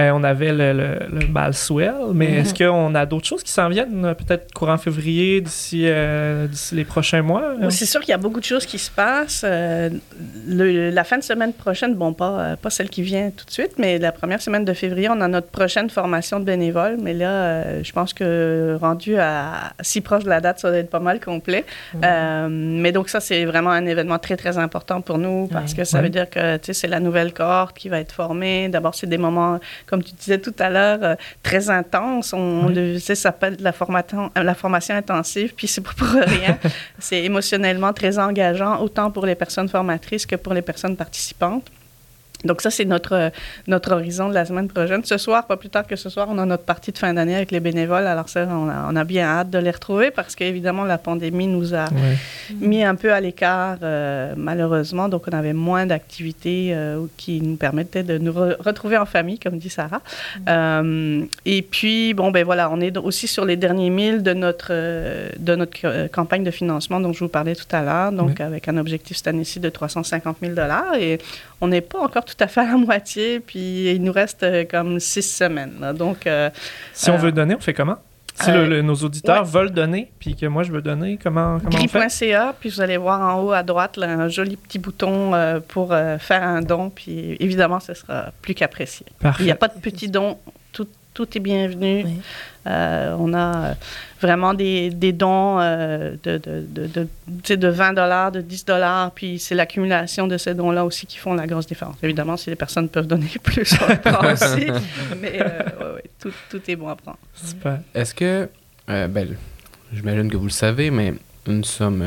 Euh, 0.00 0.10
on 0.12 0.24
avait 0.24 0.52
le, 0.52 0.72
le, 0.72 1.20
le 1.20 1.26
bal 1.26 1.54
Swell, 1.54 1.94
mais 2.14 2.28
mhm. 2.28 2.34
est-ce 2.38 2.54
qu'on 2.54 2.94
a 2.96 3.06
d'autres 3.06 3.26
choses 3.26 3.44
qui 3.44 3.52
s'en 3.52 3.68
viennent, 3.68 4.04
euh, 4.04 4.14
peut-être 4.14 4.52
courant 4.52 4.76
février, 4.76 5.40
d'ici 5.40 5.84
euh, 5.84 6.48
les 6.72 6.84
prochains 6.84 7.22
mois? 7.22 7.54
c'est 7.70 7.86
sûr 7.86 8.00
qu'il 8.00 8.10
y 8.10 8.14
a 8.14 8.18
beaucoup 8.18 8.40
de 8.40 8.44
choses 8.44 8.66
qui 8.66 8.78
se 8.78 8.90
passent. 8.90 9.44
la 9.44 11.04
fin 11.04 11.18
de 11.18 11.22
semaine 11.22 11.52
prochaine, 11.52 11.94
bon, 11.94 12.12
pas, 12.12 12.56
pas 12.56 12.70
celle 12.70 12.88
qui 12.88 13.02
vient 13.02 13.30
tout 13.30 13.44
de 13.44 13.50
suite, 13.50 13.74
mais 13.78 13.98
la 13.98 14.10
première 14.10 14.42
semaine 14.42 14.64
de 14.64 14.72
février, 14.72 15.08
on 15.08 15.20
a 15.20 15.28
notre 15.28 15.48
prochaine 15.48 15.88
formation 15.90 16.40
de 16.40 16.44
bénévoles. 16.44 16.96
Mais 17.00 17.14
là, 17.14 17.82
je 17.82 17.92
pense 17.92 18.12
que 18.12 18.76
rendu 18.80 19.16
à 19.16 19.74
si 19.80 20.00
proche 20.00 20.24
de 20.24 20.28
la 20.28 20.40
date, 20.40 20.58
ça 20.58 20.70
va 20.70 20.78
être 20.78 20.90
pas 20.90 20.98
mal 20.98 21.20
complet. 21.20 21.64
Mhm. 21.94 22.80
mais 22.80 22.90
donc, 22.90 23.08
ça, 23.08 23.20
c'est 23.20 23.44
vraiment 23.44 23.70
un 23.70 23.86
événement 23.86 24.18
très, 24.18 24.36
très 24.36 24.58
important 24.58 25.00
pour 25.00 25.18
nous 25.18 25.46
parce 25.46 25.74
que 25.74 25.84
ça 25.84 26.02
veut 26.02 26.08
dire 26.10 26.28
que 26.28 26.58
c'est 26.60 26.88
la 26.88 27.00
nouvelle 27.00 27.32
cohorte 27.32 27.76
qui 27.78 27.88
va 27.88 28.00
être 28.00 28.12
formée. 28.12 28.68
D'abord, 28.68 28.94
c'est 28.96 29.06
des 29.06 29.18
moments 29.18 29.60
comme 29.86 30.02
tu 30.02 30.12
disais 30.14 30.38
tout 30.38 30.54
à 30.58 30.70
l'heure, 30.70 30.98
euh, 31.02 31.14
très 31.42 31.70
intense. 31.70 32.32
On, 32.32 32.68
le 32.68 32.98
sait, 32.98 33.14
ça 33.14 33.30
s'appelle 33.30 33.56
la 33.60 33.72
formation, 33.72 34.30
la 34.36 34.54
formation 34.54 34.94
intensive, 34.94 35.54
puis 35.54 35.66
c'est 35.66 35.80
pas 35.80 35.92
pour 35.96 36.08
rien. 36.08 36.58
c'est 36.98 37.22
émotionnellement 37.24 37.92
très 37.92 38.18
engageant, 38.18 38.80
autant 38.80 39.10
pour 39.10 39.26
les 39.26 39.34
personnes 39.34 39.68
formatrices 39.68 40.26
que 40.26 40.36
pour 40.36 40.54
les 40.54 40.62
personnes 40.62 40.96
participantes. 40.96 41.70
Donc 42.44 42.60
ça, 42.60 42.70
c'est 42.70 42.84
notre, 42.84 43.30
notre 43.66 43.92
horizon 43.92 44.28
de 44.28 44.34
la 44.34 44.44
semaine 44.44 44.68
prochaine. 44.68 45.04
Ce 45.04 45.18
soir, 45.18 45.46
pas 45.46 45.56
plus 45.56 45.70
tard 45.70 45.86
que 45.86 45.96
ce 45.96 46.08
soir, 46.08 46.28
on 46.30 46.38
a 46.38 46.46
notre 46.46 46.64
partie 46.64 46.92
de 46.92 46.98
fin 46.98 47.12
d'année 47.14 47.36
avec 47.36 47.50
les 47.50 47.60
bénévoles. 47.60 48.06
Alors 48.06 48.28
ça, 48.28 48.46
on 48.50 48.68
a, 48.68 48.88
on 48.90 48.96
a, 48.96 49.04
bien 49.04 49.26
hâte 49.26 49.50
de 49.50 49.58
les 49.58 49.70
retrouver 49.70 50.10
parce 50.10 50.34
qu'évidemment, 50.34 50.84
la 50.84 50.98
pandémie 50.98 51.46
nous 51.46 51.74
a 51.74 51.86
mis 52.60 52.82
un 52.82 52.94
peu 52.94 53.12
à 53.12 53.20
l'écart, 53.20 53.78
euh, 53.82 54.34
malheureusement. 54.36 55.08
Donc 55.08 55.24
on 55.30 55.36
avait 55.36 55.52
moins 55.52 55.86
d'activités 55.86 56.70
euh, 56.72 57.04
qui 57.16 57.40
nous 57.40 57.56
permettaient 57.56 58.02
de 58.02 58.18
nous 58.18 58.32
retrouver 58.32 58.96
en 58.96 59.06
famille, 59.06 59.38
comme 59.38 59.58
dit 59.58 59.70
Sarah. 59.70 60.00
Euh, 60.48 61.22
et 61.44 61.62
puis, 61.62 62.14
bon, 62.14 62.30
ben 62.30 62.44
voilà, 62.44 62.70
on 62.70 62.80
est 62.80 62.96
aussi 62.96 63.26
sur 63.26 63.44
les 63.44 63.56
derniers 63.56 63.90
milles 63.90 64.22
de 64.22 64.32
notre, 64.32 64.72
de 65.38 65.54
notre 65.54 66.08
campagne 66.08 66.44
de 66.44 66.50
financement 66.50 67.00
dont 67.00 67.12
je 67.12 67.20
vous 67.20 67.28
parlais 67.28 67.54
tout 67.54 67.64
à 67.72 67.82
l'heure. 67.82 68.12
Donc 68.12 68.40
avec 68.40 68.68
un 68.68 68.76
objectif 68.76 69.16
cette 69.16 69.28
année-ci 69.28 69.60
de 69.60 69.68
350 69.68 70.36
000 70.40 70.52
Et 70.98 71.18
on 71.60 71.68
n'est 71.68 71.80
pas 71.80 72.00
encore 72.00 72.24
tout 72.24 72.33
à 72.40 72.48
fait 72.48 72.60
à 72.60 72.64
la 72.66 72.76
moitié, 72.76 73.40
puis 73.40 73.92
il 73.94 74.02
nous 74.02 74.12
reste 74.12 74.42
euh, 74.42 74.64
comme 74.64 75.00
six 75.00 75.22
semaines. 75.22 75.92
Donc, 75.96 76.26
euh, 76.26 76.50
si 76.92 77.10
on 77.10 77.16
veut 77.16 77.28
euh, 77.28 77.32
donner, 77.32 77.54
on 77.54 77.60
fait 77.60 77.74
comment? 77.74 77.96
Si 78.34 78.50
nos 78.50 78.96
auditeurs 78.96 79.44
veulent 79.44 79.70
donner, 79.70 80.10
puis 80.18 80.34
que 80.34 80.46
moi 80.46 80.64
je 80.64 80.72
veux 80.72 80.82
donner, 80.82 81.20
comment, 81.22 81.60
comment 81.60 81.78
on 81.78 82.08
fait? 82.08 82.34
puis 82.58 82.68
vous 82.68 82.80
allez 82.80 82.96
voir 82.96 83.20
en 83.20 83.40
haut 83.40 83.52
à 83.52 83.62
droite 83.62 83.96
un 84.02 84.26
joli 84.26 84.56
petit 84.56 84.80
bouton 84.80 85.30
pour 85.68 85.90
faire 85.90 86.42
un 86.42 86.60
don, 86.60 86.90
puis 86.90 87.36
évidemment, 87.38 87.78
ce 87.78 87.94
sera 87.94 88.32
plus 88.42 88.54
qu'apprécié. 88.54 89.06
Il 89.38 89.44
n'y 89.44 89.52
a 89.52 89.54
pas 89.54 89.68
de 89.68 89.78
petit 89.78 90.08
don, 90.08 90.36
tout, 91.14 91.36
est 91.36 91.40
bienvenu. 91.40 92.04
Euh, 92.66 93.14
on 93.18 93.32
a 93.34 93.56
euh, 93.56 93.74
vraiment 94.20 94.52
des, 94.54 94.90
dons 95.12 95.60
euh, 95.60 96.14
de, 96.22 96.38
de, 96.38 96.66
de, 96.66 97.54
de, 97.54 97.68
20 97.68 97.92
dollars, 97.92 98.32
de 98.32 98.40
10 98.40 98.64
dollars, 98.64 99.10
puis 99.12 99.38
c'est 99.38 99.54
l'accumulation 99.54 100.26
de 100.26 100.36
ces 100.36 100.54
dons-là 100.54 100.84
aussi 100.84 101.06
qui 101.06 101.18
font 101.18 101.34
la 101.34 101.46
grosse 101.46 101.66
différence. 101.66 101.96
Évidemment, 102.02 102.36
si 102.36 102.50
les 102.50 102.56
personnes 102.56 102.88
peuvent 102.88 103.06
donner 103.06 103.30
plus, 103.42 103.74
on 103.80 103.88
le 103.88 104.00
prend 104.00 104.32
aussi, 104.32 104.66
mais 105.20 105.38
tout, 106.18 106.32
tout, 106.50 106.60
est 106.68 106.76
bon 106.76 106.88
à 106.88 106.96
prendre. 106.96 107.18
Super. 107.34 107.80
Est-ce 107.94 108.14
que, 108.14 108.48
ben, 108.88 109.28
j'imagine 109.92 110.30
que 110.30 110.36
vous 110.36 110.46
le 110.46 110.50
savez, 110.50 110.90
mais 110.90 111.14
nous 111.46 111.64
sommes 111.64 112.04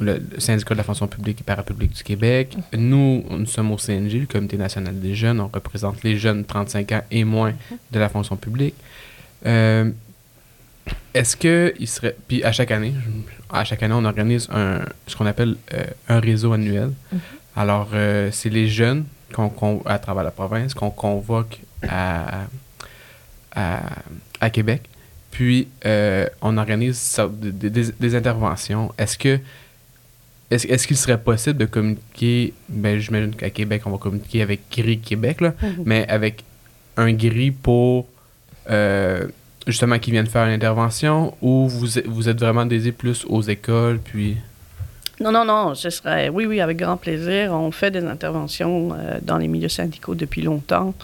le, 0.00 0.22
syndicat 0.38 0.74
de 0.74 0.78
la 0.78 0.84
fonction 0.84 1.06
publique 1.06 1.40
et 1.40 1.44
parapublique 1.44 1.92
du 1.92 2.02
Québec. 2.02 2.56
Nous, 2.76 3.24
nous 3.30 3.46
sommes 3.46 3.72
au 3.72 3.78
CNJ, 3.78 4.14
le 4.14 4.26
Comité 4.26 4.56
national 4.56 4.98
des 4.98 5.14
jeunes. 5.14 5.40
On 5.40 5.48
représente 5.48 6.02
les 6.02 6.16
jeunes 6.16 6.42
de 6.42 6.46
35 6.46 6.92
ans 6.92 7.02
et 7.10 7.24
moins 7.24 7.54
de 7.90 7.98
la 7.98 8.08
fonction 8.08 8.36
publique. 8.36 8.74
Euh, 9.46 9.90
est-ce 11.14 11.36
que 11.36 11.74
il 11.78 11.88
serait. 11.88 12.16
Puis 12.26 12.42
à 12.44 12.52
chaque 12.52 12.70
année, 12.70 12.94
à 13.50 13.64
chaque 13.64 13.82
année, 13.82 13.94
on 13.96 14.04
organise 14.04 14.48
un, 14.52 14.80
ce 15.06 15.16
qu'on 15.16 15.26
appelle 15.26 15.56
euh, 15.74 15.84
un 16.08 16.20
réseau 16.20 16.52
annuel. 16.52 16.92
Mm-hmm. 17.12 17.18
Alors, 17.56 17.90
euh, 17.92 18.30
c'est 18.32 18.50
les 18.50 18.68
jeunes 18.68 19.04
qu'on, 19.32 19.82
à 19.84 19.98
travers 19.98 20.22
la 20.22 20.30
province 20.30 20.74
qu'on 20.74 20.90
convoque 20.90 21.58
à, 21.86 22.46
à, 23.54 24.50
Québec. 24.50 24.82
Puis, 25.30 25.68
on 26.40 26.56
organise 26.56 27.20
des, 27.30 28.14
interventions. 28.14 28.92
Est-ce 28.98 29.18
que. 29.18 29.38
Est-ce, 30.50 30.86
qu'il 30.86 30.96
serait 30.96 31.18
possible 31.18 31.58
de 31.58 31.66
communiquer, 31.66 32.54
ben, 32.70 32.98
j'imagine 32.98 33.34
qu'à 33.34 33.50
Québec, 33.50 33.82
on 33.84 33.90
va 33.90 33.98
communiquer 33.98 34.40
avec 34.40 34.60
Gris 34.74 34.98
Québec, 34.98 35.42
là, 35.42 35.50
mm-hmm. 35.50 35.82
mais 35.84 36.08
avec 36.08 36.42
un 36.98 37.12
gris 37.12 37.50
pour 37.50 38.06
euh, 38.70 39.26
justement 39.66 39.98
qui 39.98 40.10
viennent 40.10 40.26
faire 40.26 40.46
l'intervention 40.46 41.34
ou 41.40 41.68
vous, 41.68 41.86
vous 42.06 42.28
êtes 42.28 42.40
vraiment 42.40 42.66
dédié 42.66 42.92
plus 42.92 43.24
aux 43.28 43.42
écoles 43.42 43.98
puis 43.98 44.36
non, 45.20 45.32
non, 45.32 45.44
non, 45.44 45.74
ce 45.74 45.90
serait, 45.90 46.28
oui, 46.28 46.46
oui, 46.46 46.60
avec 46.60 46.76
grand 46.76 46.96
plaisir. 46.96 47.52
On 47.52 47.72
fait 47.72 47.90
des 47.90 48.04
interventions 48.04 48.90
euh, 48.92 49.18
dans 49.20 49.36
les 49.36 49.48
milieux 49.48 49.68
syndicaux 49.68 50.14
depuis 50.14 50.42
longtemps, 50.42 50.94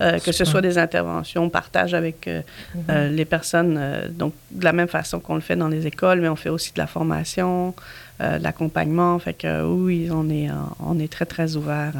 euh, 0.00 0.20
que 0.20 0.30
ce 0.30 0.44
soit 0.44 0.60
des 0.60 0.78
interventions, 0.78 1.50
partage 1.50 1.92
avec 1.92 2.28
mm-hmm. 2.28 3.08
les 3.08 3.24
personnes, 3.24 3.80
donc 4.10 4.34
de 4.52 4.64
la 4.64 4.72
même 4.72 4.86
façon 4.86 5.18
qu'on 5.18 5.34
le 5.34 5.40
fait 5.40 5.56
dans 5.56 5.66
les 5.66 5.84
écoles, 5.84 6.20
mais 6.20 6.28
on 6.28 6.36
fait 6.36 6.48
aussi 6.48 6.72
de 6.74 6.78
la 6.78 6.86
formation, 6.86 7.74
de 8.20 8.42
l'accompagnement. 8.42 9.18
Fait 9.18 9.34
que 9.34 9.64
oui, 9.64 10.08
on 10.12 10.28
est, 10.30 10.48
on 10.80 10.98
est 10.98 11.10
très, 11.10 11.26
très 11.26 11.56
ouvert 11.56 11.92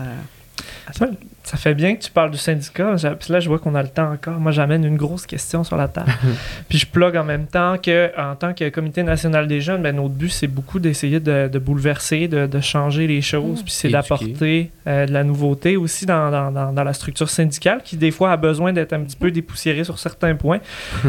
Ça 1.43 1.57
fait 1.57 1.75
bien 1.75 1.95
que 1.97 2.03
tu 2.03 2.11
parles 2.11 2.31
du 2.31 2.39
syndicat. 2.39 2.95
Puis 3.19 3.33
là, 3.33 3.41
je 3.41 3.49
vois 3.49 3.59
qu'on 3.59 3.75
a 3.75 3.83
le 3.83 3.89
temps 3.89 4.13
encore. 4.13 4.39
Moi, 4.39 4.53
j'amène 4.53 4.85
une 4.85 4.97
grosse 4.97 5.27
question 5.27 5.65
sur 5.65 5.77
la 5.77 5.89
table. 5.89 6.13
puis 6.69 6.79
je 6.79 6.87
plug 6.87 7.17
en 7.17 7.25
même 7.25 7.47
temps 7.47 7.77
que, 7.79 8.11
en 8.19 8.35
tant 8.37 8.55
que 8.55 8.69
Comité 8.69 9.03
national 9.03 9.47
des 9.47 9.61
jeunes, 9.61 9.83
ben, 9.83 9.95
notre 9.95 10.15
but, 10.15 10.29
c'est 10.29 10.47
beaucoup 10.47 10.79
d'essayer 10.79 11.21
de, 11.21 11.59
bouleverser, 11.59 12.29
de, 12.29 12.61
changer 12.61 13.07
les 13.07 13.23
choses. 13.23 13.63
Puis 13.63 13.73
c'est 13.73 13.89
d'apporter 13.89 14.71
euh, 14.87 15.07
de 15.07 15.13
la 15.13 15.25
nouveauté 15.25 15.77
aussi 15.77 16.07
dans, 16.07 16.31
dans, 16.31 16.73
dans, 16.73 16.85
la 16.85 16.93
structure 16.93 17.29
syndicale 17.29 17.81
qui, 17.85 17.97
des 17.97 18.11
fois, 18.11 18.33
a 18.33 18.37
besoin 18.37 18.73
d'être 18.73 18.93
un 18.93 19.01
petit 19.01 19.17
peu 19.17 19.31
dépoussiérée 19.31 19.85
sur 19.85 19.99
certains 19.99 20.35
points. 20.35 20.61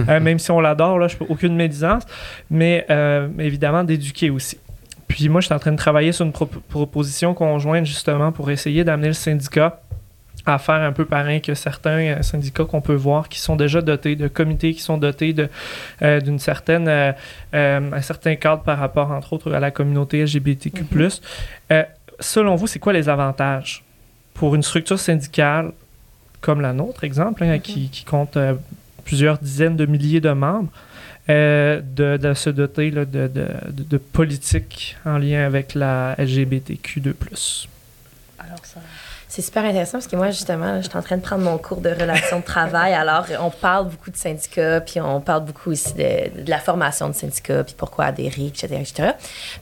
Euh, 0.10 0.20
même 0.20 0.40
si 0.40 0.52
on 0.52 0.62
l'adore, 0.62 1.00
là, 1.00 1.08
je 1.08 1.18
peux 1.18 1.26
aucune 1.28 1.56
médisance. 1.56 2.04
Mais 2.50 2.86
euh, 2.90 3.28
évidemment, 3.40 3.84
d'éduquer 3.84 4.30
aussi. 4.30 4.58
Puis 5.08 5.30
moi, 5.30 5.42
je 5.42 5.46
suis 5.46 5.54
en 5.54 5.60
train 5.60 5.72
de 5.72 5.78
travailler 5.78 6.12
sur 6.12 6.26
une 6.26 6.34
proposition 6.34 7.34
conjointe 7.34 7.86
justement 7.86 8.32
pour 8.32 8.52
essayer 8.52 8.84
d'amener 8.84 9.08
le 9.08 9.14
syndicat 9.14 9.82
à 10.46 10.58
faire 10.58 10.76
un 10.76 10.92
peu 10.92 11.06
pareil 11.06 11.42
que 11.42 11.54
certains 11.54 12.00
euh, 12.00 12.22
syndicats 12.22 12.66
qu'on 12.66 12.82
peut 12.82 12.96
voir 12.96 13.30
qui 13.30 13.40
sont 13.40 13.56
déjà 13.56 13.82
dotés 13.82 14.16
de 14.16 14.28
comités, 14.28 14.74
qui 14.74 14.82
sont 14.82 14.98
dotés 14.98 15.36
euh, 16.02 16.22
d'une 16.22 16.40
certaine, 16.40 16.88
euh, 16.88 17.12
un 17.54 18.02
certain 18.02 18.36
cadre 18.36 18.64
par 18.64 18.80
rapport, 18.80 19.12
entre 19.12 19.34
autres, 19.34 19.52
à 19.52 19.60
la 19.60 19.72
communauté 19.72 20.24
LGBTQ+. 20.24 20.84
Mm-hmm. 20.84 21.86
selon 22.20 22.56
vous, 22.56 22.68
c'est 22.68 22.80
quoi 22.80 22.94
les 22.94 23.10
avantages 23.10 23.84
pour 24.34 24.56
une 24.56 24.64
structure 24.64 25.00
syndicale 25.00 25.72
comme 26.40 26.62
la 26.62 26.72
nôtre, 26.72 27.04
exemple, 27.04 27.44
hein, 27.44 27.60
qui, 27.60 27.90
mm-hmm. 27.92 28.06
compte 28.06 28.38
plusieurs 29.04 29.40
dizaines 29.40 29.76
de 29.76 29.86
milliers 29.86 30.22
de 30.22 30.32
membres, 30.32 30.70
de, 31.28 32.18
de, 32.18 32.34
se 32.34 32.50
doter 32.50 32.92
de, 32.92 33.04
de, 33.04 33.30
de, 33.70 33.98
politiques 33.98 34.98
en 35.06 35.18
lien 35.18 35.46
avec 35.46 35.74
la 35.74 36.16
LGBTQ2+. 36.16 37.68
Alors 38.40 38.66
ça... 38.66 38.80
C'est 39.38 39.44
super 39.44 39.66
intéressant 39.66 40.00
parce 40.00 40.08
que 40.08 40.16
moi, 40.16 40.32
justement, 40.32 40.82
je 40.82 40.90
suis 40.90 40.98
en 40.98 41.04
train 41.04 41.16
de 41.16 41.22
prendre 41.22 41.44
mon 41.44 41.60
cours 41.60 41.80
de 41.80 41.92
relations 41.92 42.40
de 42.40 42.44
travail. 42.44 42.96
Alors, 42.96 43.28
on 43.40 43.52
parle 43.52 43.90
beaucoup 43.90 44.10
de 44.10 44.18
syndicats, 44.18 44.82
puis 44.82 45.00
on 45.00 45.22
parle 45.22 45.46
beaucoup 45.46 45.70
aussi 45.70 45.94
de, 45.94 46.50
la 46.50 46.58
formation 46.58 47.08
de 47.08 47.14
syndicats, 47.14 47.64
puis 47.64 47.76
pourquoi 47.78 48.06
adhérer, 48.06 48.48
etc., 48.48 48.66
etc. 48.80 49.12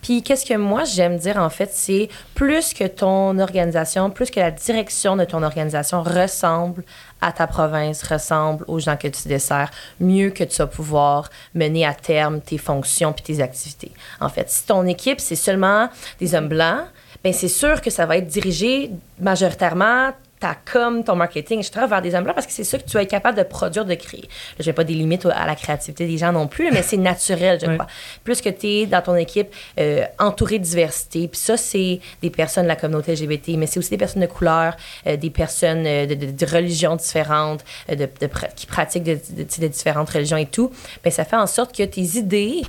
Puis, 0.02 0.24
qu'est-ce 0.24 0.46
que 0.46 0.54
moi, 0.54 0.86
j'aime 0.86 1.18
dire, 1.18 1.36
en 1.36 1.50
fait, 1.50 1.72
c'est 1.74 2.08
plus 2.36 2.74
que 2.74 2.86
ton 2.86 3.38
organisation, 3.38 4.10
plus 4.12 4.32
que 4.32 4.40
la 4.40 4.52
direction 4.52 5.18
de 5.18 5.26
ton 5.26 5.44
organisation 5.44 6.04
ressemble 6.04 6.86
à 7.20 7.34
ta 7.34 7.46
province, 7.46 8.02
ressemble 8.04 8.64
aux 8.70 8.80
gens 8.80 8.96
que 8.96 9.10
tu 9.10 9.28
desserres, 9.28 9.72
mieux 10.00 10.30
que 10.30 10.46
tu 10.46 10.56
vas 10.56 10.68
pouvoir 10.68 11.30
mener 11.54 11.86
à 11.86 11.94
terme 11.94 12.40
tes 12.40 12.58
fonctions 12.58 13.12
puis 13.12 13.24
tes 13.24 13.42
activités. 13.42 13.92
En 14.22 14.30
fait, 14.30 14.50
si 14.50 14.66
ton 14.66 14.86
équipe, 14.86 15.20
c'est 15.20 15.36
seulement 15.36 15.90
des 16.22 16.34
hommes 16.34 16.48
blancs, 16.48 16.86
ben 17.26 17.34
c'est 17.34 17.48
sûr 17.48 17.82
que 17.82 17.90
ça 17.90 18.06
va 18.06 18.18
être 18.18 18.28
dirigé 18.28 18.92
majoritairement 19.20 20.12
ta 20.40 20.54
com, 20.54 21.04
ton 21.04 21.16
marketing, 21.16 21.58
etc., 21.58 21.88
vers 21.90 22.04
des 22.04 22.12
blancs 22.12 22.36
parce 22.36 22.46
que 22.46 22.54
c'est 22.54 22.64
ça 22.64 22.78
que 22.78 22.84
tu 22.84 22.92
vas 22.92 23.02
être 23.02 23.10
capable 23.10 23.36
de 23.36 23.42
produire, 23.42 23.84
de 23.84 23.96
créer. 23.96 24.30
Je 24.60 24.70
n'ai 24.70 24.74
pas 24.74 24.84
des 24.84 24.94
limites 24.94 25.26
à 25.26 25.48
la 25.48 25.56
créativité 25.56 26.06
des 26.06 26.20
gens 26.20 26.32
non 26.32 26.48
plus, 26.48 26.70
mais 26.72 26.84
c'est 26.84 26.98
naturel, 26.98 27.60
je 27.60 27.66
crois. 27.66 27.88
Plus 28.24 28.42
que 28.42 28.50
tu 28.50 28.68
es 28.68 28.86
dans 28.86 29.02
ton 29.02 29.16
équipe 29.16 29.48
euh, 29.80 30.06
entouré 30.20 30.60
de 30.60 30.64
diversité, 30.64 31.28
puis 31.28 31.40
ça, 31.40 31.58
c'est 31.58 32.00
des 32.22 32.30
personnes 32.30 32.66
de 32.66 32.68
la 32.68 32.76
communauté 32.76 33.14
LGBT, 33.14 33.58
mais 33.58 33.66
c'est 33.66 33.80
aussi 33.80 33.90
des 33.90 33.98
personnes 33.98 34.22
de 34.22 34.28
couleur, 34.28 34.76
euh, 35.08 35.18
des 35.18 35.32
personnes 35.32 35.88
euh, 35.88 36.06
de, 36.06 36.14
de, 36.14 36.46
religions 36.46 36.96
différentes, 36.96 37.66
de, 37.90 38.08
qui 38.56 38.68
pratiquent 38.68 39.04
de, 39.04 39.68
différentes 39.68 40.12
religions 40.12 40.38
et 40.38 40.46
tout. 40.46 40.72
Bien, 41.02 41.12
ça 41.12 41.26
fait 41.26 41.38
en 41.38 41.48
sorte 41.48 41.76
que 41.76 41.82
tes 41.82 42.20
idées, 42.20 42.62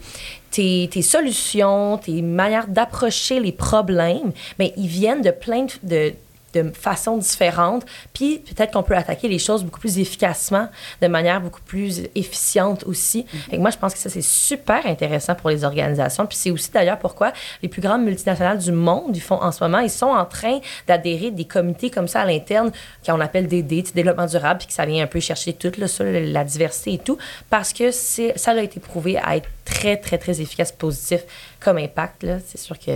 tes, 0.56 0.88
tes, 0.90 1.02
solutions, 1.02 1.98
tes 1.98 2.22
manières 2.22 2.66
d'approcher 2.66 3.40
les 3.40 3.52
problèmes, 3.52 4.32
mais 4.58 4.72
ils 4.78 4.86
viennent 4.86 5.20
de 5.20 5.30
plein 5.30 5.66
de, 5.82 6.14
de 6.54 6.70
façon 6.70 7.18
différente. 7.18 7.84
Puis 8.14 8.38
peut-être 8.38 8.72
qu'on 8.72 8.82
peut 8.82 8.96
attaquer 8.96 9.28
les 9.28 9.38
choses 9.38 9.62
beaucoup 9.62 9.80
plus 9.80 9.98
efficacement, 9.98 10.68
de 11.02 11.08
manière 11.08 11.42
beaucoup 11.42 11.60
plus 11.60 12.04
efficiente 12.14 12.84
aussi. 12.86 13.24
Mm-hmm. 13.24 13.54
Et 13.54 13.58
moi, 13.58 13.68
je 13.68 13.76
pense 13.76 13.92
que 13.92 13.98
ça, 13.98 14.08
c'est 14.08 14.24
super 14.24 14.86
intéressant 14.86 15.34
pour 15.34 15.50
les 15.50 15.62
organisations. 15.62 16.24
Puis 16.24 16.38
c'est 16.38 16.50
aussi 16.50 16.70
d'ailleurs 16.70 16.98
pourquoi 16.98 17.34
les 17.62 17.68
plus 17.68 17.82
grandes 17.82 18.04
multinationales 18.04 18.58
du 18.58 18.72
monde, 18.72 19.14
ils 19.14 19.20
font 19.20 19.42
en 19.42 19.52
ce 19.52 19.62
moment, 19.62 19.80
ils 19.80 19.90
sont 19.90 20.06
en 20.06 20.24
train 20.24 20.60
d'adhérer 20.86 21.32
des 21.32 21.44
comités 21.44 21.90
comme 21.90 22.08
ça 22.08 22.22
à 22.22 22.24
l'interne, 22.24 22.72
qu'on 23.04 23.20
appelle 23.20 23.46
des 23.46 23.62
développement 23.62 24.24
durable, 24.24 24.60
puis 24.60 24.68
que 24.68 24.72
ça 24.72 24.86
vient 24.86 25.04
un 25.04 25.06
peu 25.06 25.20
chercher 25.20 25.52
toute 25.52 25.76
là, 25.76 25.86
la 26.00 26.44
diversité 26.44 26.94
et 26.94 26.98
tout, 26.98 27.18
parce 27.50 27.74
que 27.74 27.90
ça 27.90 28.52
a 28.52 28.62
été 28.62 28.80
prouvé 28.80 29.18
à 29.18 29.36
être 29.36 29.50
très, 29.76 29.96
très, 29.96 30.18
très 30.18 30.40
efficace, 30.40 30.72
positif 30.72 31.22
comme 31.60 31.78
impact. 31.78 32.26
C'est 32.46 32.58
sûr 32.58 32.78
que 32.78 32.92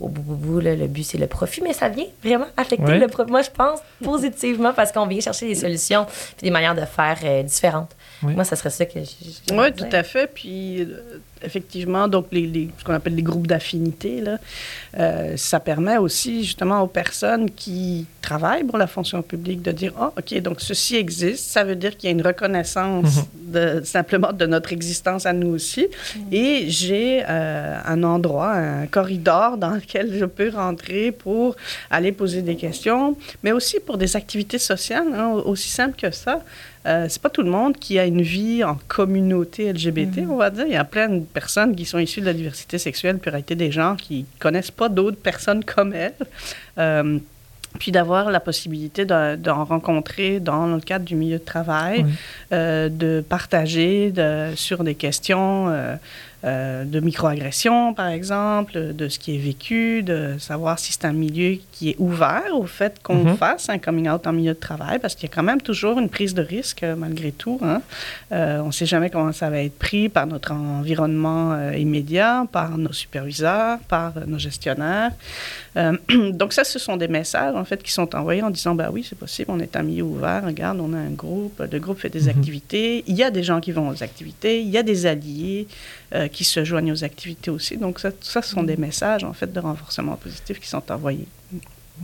au 0.00 0.08
bout, 0.08 0.22
bout, 0.22 0.34
bout 0.34 0.60
le 0.60 0.86
but, 0.88 1.04
c'est 1.04 1.18
le 1.18 1.28
profit, 1.28 1.60
mais 1.62 1.72
ça 1.72 1.88
vient 1.88 2.06
vraiment 2.24 2.46
affecter 2.56 2.98
le 2.98 3.06
profit. 3.06 3.30
Moi, 3.30 3.42
je 3.42 3.50
pense 3.50 3.80
positivement 4.02 4.72
parce 4.72 4.90
qu'on 4.90 5.06
vient 5.06 5.20
chercher 5.20 5.46
des 5.46 5.54
solutions 5.54 6.06
et 6.40 6.44
des 6.46 6.50
manières 6.50 6.74
de 6.74 6.84
faire 6.84 7.18
euh, 7.22 7.42
différentes. 7.42 7.94
Moi, 8.22 8.44
ça 8.44 8.56
serait 8.56 8.70
ça 8.70 8.86
que 8.86 9.00
je. 9.00 9.54
Oui, 9.54 9.72
tout 9.72 9.84
à 9.90 10.02
fait. 10.02 10.30
Puis, 10.32 10.82
euh, 10.82 11.20
effectivement, 11.42 12.08
donc, 12.08 12.26
les, 12.30 12.70
ce 12.78 12.84
qu'on 12.84 12.94
appelle 12.94 13.14
les 13.14 13.22
groupes 13.22 13.46
d'affinité, 13.46 14.20
là, 14.20 14.38
euh, 14.98 15.36
ça 15.36 15.60
permet 15.60 15.96
aussi, 15.96 16.44
justement, 16.44 16.82
aux 16.82 16.86
personnes 16.86 17.50
qui 17.50 18.06
travaillent 18.20 18.64
pour 18.64 18.78
la 18.78 18.86
fonction 18.86 19.22
publique 19.22 19.62
de 19.62 19.72
dire 19.72 19.92
Ah, 19.98 20.12
OK, 20.16 20.40
donc 20.40 20.60
ceci 20.60 20.96
existe. 20.96 21.44
Ça 21.50 21.64
veut 21.64 21.76
dire 21.76 21.96
qu'il 21.96 22.08
y 22.08 22.12
a 22.12 22.16
une 22.16 22.22
reconnaissance 22.22 23.16
mhm. 23.16 23.52
de, 23.52 23.80
simplement 23.84 24.32
de 24.32 24.46
notre 24.46 24.72
existence 24.72 25.26
à 25.26 25.32
nous 25.32 25.54
aussi. 25.54 25.88
Mhm. 26.16 26.22
Et 26.32 26.70
j'ai 26.70 27.24
euh, 27.28 27.78
un 27.84 28.02
endroit, 28.02 28.52
un 28.52 28.86
corridor 28.86 29.56
dans 29.56 29.70
lequel 29.70 30.16
je 30.16 30.24
peux 30.24 30.50
rentrer 30.50 31.12
pour 31.12 31.56
aller 31.90 32.12
poser 32.12 32.42
des 32.42 32.56
questions, 32.56 33.16
mais 33.42 33.52
aussi 33.52 33.80
pour 33.80 33.98
des 33.98 34.16
activités 34.16 34.58
sociales, 34.58 35.08
hein, 35.14 35.30
aussi 35.44 35.68
simple 35.68 35.96
que 35.96 36.10
ça. 36.10 36.42
Euh, 36.86 37.06
c'est 37.08 37.22
pas 37.22 37.30
tout 37.30 37.42
le 37.42 37.50
monde 37.50 37.76
qui 37.76 37.98
a 37.98 38.06
une 38.06 38.22
vie 38.22 38.64
en 38.64 38.76
communauté 38.88 39.72
LGBT, 39.72 40.18
mm-hmm. 40.18 40.28
on 40.28 40.36
va 40.36 40.50
dire. 40.50 40.66
Il 40.66 40.72
y 40.72 40.76
a 40.76 40.84
plein 40.84 41.08
de 41.08 41.20
personnes 41.20 41.76
qui 41.76 41.84
sont 41.84 41.98
issues 41.98 42.20
de 42.20 42.26
la 42.26 42.32
diversité 42.32 42.78
sexuelle, 42.78 43.18
puis 43.18 43.30
été 43.38 43.54
des 43.54 43.70
gens 43.70 43.96
qui 43.96 44.26
connaissent 44.38 44.70
pas 44.70 44.88
d'autres 44.88 45.16
personnes 45.16 45.64
comme 45.64 45.94
elles. 45.94 46.14
Euh, 46.78 47.18
puis 47.78 47.90
d'avoir 47.90 48.30
la 48.30 48.40
possibilité 48.40 49.06
d'en 49.06 49.64
rencontrer 49.64 50.40
dans 50.40 50.66
le 50.66 50.80
cadre 50.80 51.06
du 51.06 51.14
milieu 51.14 51.38
de 51.38 51.44
travail, 51.44 52.04
euh, 52.52 52.90
de 52.90 53.24
partager 53.26 54.10
de, 54.10 54.50
sur 54.56 54.84
des 54.84 54.94
questions 54.94 55.72
euh, 56.44 56.72
euh, 56.72 56.84
de 56.84 57.00
microagression, 57.00 57.94
par 57.94 58.08
exemple, 58.08 58.94
de 58.94 59.08
ce 59.08 59.18
qui 59.18 59.34
est 59.34 59.38
vécu, 59.38 60.02
de 60.02 60.36
savoir 60.38 60.78
si 60.78 60.92
c'est 60.92 61.04
un 61.04 61.12
milieu 61.12 61.58
qui 61.72 61.90
est 61.90 61.96
ouvert 61.98 62.52
au 62.54 62.66
fait 62.66 63.00
qu'on 63.02 63.24
mhm. 63.24 63.36
fasse 63.36 63.68
un 63.68 63.78
coming 63.78 64.08
out 64.08 64.26
en 64.26 64.32
milieu 64.32 64.54
de 64.54 64.58
travail, 64.58 64.98
parce 64.98 65.14
qu'il 65.14 65.28
y 65.28 65.32
a 65.32 65.34
quand 65.34 65.42
même 65.42 65.60
toujours 65.60 65.98
une 65.98 66.08
prise 66.08 66.34
de 66.34 66.42
risque 66.42 66.84
malgré 66.96 67.32
tout. 67.32 67.58
Hein. 67.62 67.82
Euh, 68.32 68.60
on 68.60 68.66
ne 68.66 68.72
sait 68.72 68.86
jamais 68.86 69.10
comment 69.10 69.32
ça 69.32 69.50
va 69.50 69.62
être 69.62 69.78
pris 69.78 70.08
par 70.08 70.26
notre 70.26 70.52
environnement 70.52 71.52
euh, 71.52 71.76
immédiat, 71.76 72.46
par 72.50 72.76
nos 72.78 72.92
superviseurs, 72.92 73.78
par 73.88 74.12
nos 74.26 74.38
gestionnaires. 74.38 75.12
donc 76.32 76.52
ça, 76.52 76.64
ce 76.64 76.78
sont 76.78 76.98
des 76.98 77.08
messages 77.08 77.56
en 77.56 77.64
fait 77.64 77.82
qui 77.82 77.92
sont 77.92 78.14
envoyés 78.14 78.42
en 78.42 78.50
disant, 78.50 78.74
bah 78.74 78.90
oui, 78.92 79.06
c'est 79.08 79.18
possible, 79.18 79.50
on 79.50 79.58
est 79.58 79.74
un 79.74 79.82
milieu 79.82 80.04
ouvert, 80.04 80.44
regarde, 80.44 80.78
on 80.80 80.92
a 80.92 80.98
un 80.98 81.10
groupe, 81.10 81.62
le 81.70 81.78
groupe 81.78 81.98
fait 81.98 82.10
des 82.10 82.24
mhm. 82.24 82.28
activités, 82.28 83.04
il 83.06 83.16
y 83.16 83.22
a 83.22 83.30
des 83.30 83.42
gens 83.42 83.58
qui 83.60 83.72
vont 83.72 83.88
aux 83.88 84.02
activités, 84.02 84.60
il 84.60 84.68
y 84.68 84.76
a 84.76 84.82
des 84.82 85.06
alliés 85.06 85.66
qui 86.32 86.44
se 86.44 86.64
joignent 86.64 86.92
aux 86.92 87.04
activités 87.04 87.50
aussi. 87.50 87.76
Donc, 87.78 87.98
ça, 87.98 88.10
ça, 88.20 88.42
ce 88.42 88.50
sont 88.50 88.62
des 88.62 88.76
messages, 88.76 89.24
en 89.24 89.32
fait, 89.32 89.52
de 89.52 89.60
renforcement 89.60 90.16
positif 90.16 90.60
qui 90.60 90.68
sont 90.68 90.82
envoyés. 90.92 91.26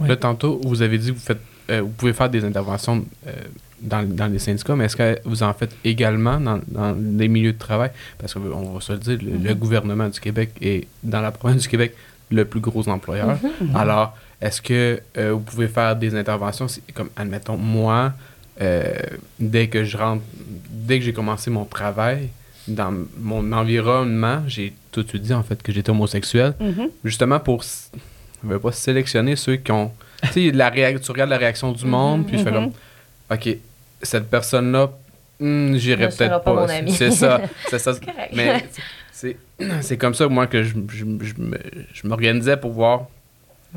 Là, 0.07 0.17
tantôt, 0.17 0.61
vous 0.65 0.83
avez 0.83 0.99
dit 0.99 1.09
que 1.09 1.15
vous, 1.15 1.21
faites, 1.21 1.41
euh, 1.71 1.83
vous 1.83 1.89
pouvez 1.89 2.13
faire 2.13 2.31
des 2.31 2.45
interventions 2.45 3.05
euh, 3.27 3.33
dans, 3.81 4.09
dans, 4.09 4.27
les 4.27 4.39
syndicats, 4.39 4.77
mais 4.77 4.85
est-ce 4.85 4.97
que 4.97 5.19
vous 5.25 5.43
en 5.43 5.53
faites 5.55 5.75
également 5.85 6.39
dans, 6.39 6.61
dans 6.69 6.95
les 6.95 7.29
milieux 7.29 7.53
de 7.53 7.59
travail? 7.59 7.91
Parce 8.19 8.35
qu'on 8.35 8.75
va 8.75 8.81
se 8.81 8.93
le 8.93 8.99
dire, 8.99 9.19
le, 9.23 9.39
mm-hmm. 9.39 9.55
gouvernement 9.55 10.09
du 10.09 10.21
Québec 10.21 10.53
est, 10.61 10.87
dans 11.03 11.21
la 11.21 11.33
province 11.33 11.63
du 11.63 11.69
Québec, 11.69 11.95
le 12.31 12.45
plus 12.45 12.61
gros 12.61 12.89
employeur. 12.89 13.37
Mm-hmm. 13.37 13.73
Mm-hmm. 13.73 13.77
Alors, 13.77 14.17
est-ce 14.41 14.63
que 14.63 15.01
euh, 15.17 15.33
vous 15.33 15.41
pouvez 15.41 15.69
faire 15.69 15.97
des 15.97 16.15
interventions, 16.15 16.67
comme, 16.95 17.11
admettons, 17.17 17.57
moi, 17.57 18.13
dès 19.39 19.69
que 19.69 19.85
je 19.85 19.97
rentre, 19.97 20.23
dès 20.69 20.99
que 20.99 21.05
j'ai 21.05 21.13
commencé 21.13 21.49
mon 21.49 21.65
travail, 21.65 22.29
dans 22.69 22.95
mon 23.19 23.53
environnement, 23.53 24.43
j'ai 24.47 24.73
tout 24.93 25.03
de 25.03 25.09
suite 25.09 25.23
dit 25.23 25.35
en 25.35 25.43
fait 25.43 25.62
que 25.62 25.73
j'étais 25.73 25.91
homosexuel, 25.91 26.55
mm-hmm. 26.61 26.91
justement 27.05 27.41
pour 27.41 27.62
je 27.62 28.49
veux 28.49 28.59
pas 28.59 28.73
sélectionner 28.73 29.37
ceux 29.37 29.57
qui 29.57 29.73
ont 29.73 29.93
tu 30.23 30.29
sais 30.33 30.51
la 30.53 30.71
tu 30.71 31.11
regardes 31.11 31.31
la 31.31 31.39
réaction 31.39 31.73
du 31.73 31.85
monde 31.87 32.27
puis 32.27 32.39
je 32.39 32.45
fais 32.45 32.53
comme 32.53 32.73
mm-hmm. 33.31 33.35
OK, 33.35 33.59
cette 34.03 34.31
personne 34.31 34.73
là 34.73 34.91
hmm, 35.41 35.77
j'irai 35.77 36.09
peut-être 36.09 36.43
pas, 36.43 36.66
c'est 36.89 37.11
ça, 37.11 37.41
c'est 37.69 37.79
ça. 37.79 37.93
Mais 38.33 38.64
c'est 39.81 39.97
comme 39.97 40.14
ça 40.14 40.29
moi 40.29 40.47
que 40.47 40.62
je, 40.62 40.75
je, 40.89 42.07
m'organisais 42.07 42.57
pour 42.57 42.73
voir 42.73 43.07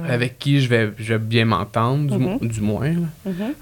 avec 0.07 0.39
qui 0.39 0.61
je 0.61 0.69
vais, 0.69 0.91
je 0.97 1.13
vais 1.13 1.19
bien 1.19 1.45
m'entendre, 1.45 2.39
du, 2.39 2.47
du, 2.47 2.61
moins. 2.61 2.93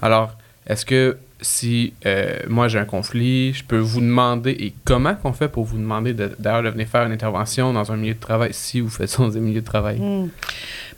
Alors, 0.00 0.36
est-ce 0.66 0.84
que 0.84 1.16
si 1.42 1.92
euh, 2.06 2.38
moi 2.48 2.68
j'ai 2.68 2.78
un 2.78 2.84
conflit, 2.84 3.52
je 3.52 3.64
peux 3.64 3.78
vous 3.78 4.00
demander, 4.00 4.50
et 4.52 4.72
comment 4.84 5.14
qu'on 5.14 5.32
fait 5.32 5.48
pour 5.48 5.64
vous 5.64 5.78
demander 5.78 6.14
d'ailleurs 6.14 6.62
de, 6.62 6.70
venir 6.70 6.86
faire 6.86 7.04
une 7.04 7.12
intervention 7.12 7.72
dans 7.72 7.92
un 7.92 7.96
milieu 7.96 8.14
de 8.14 8.20
travail 8.20 8.50
si 8.52 8.80
vous 8.80 8.90
faites 8.90 9.08
ça 9.08 9.22
dans 9.22 9.36
un 9.36 9.40
milieu 9.40 9.60
de 9.60 9.66
travail? 9.66 10.00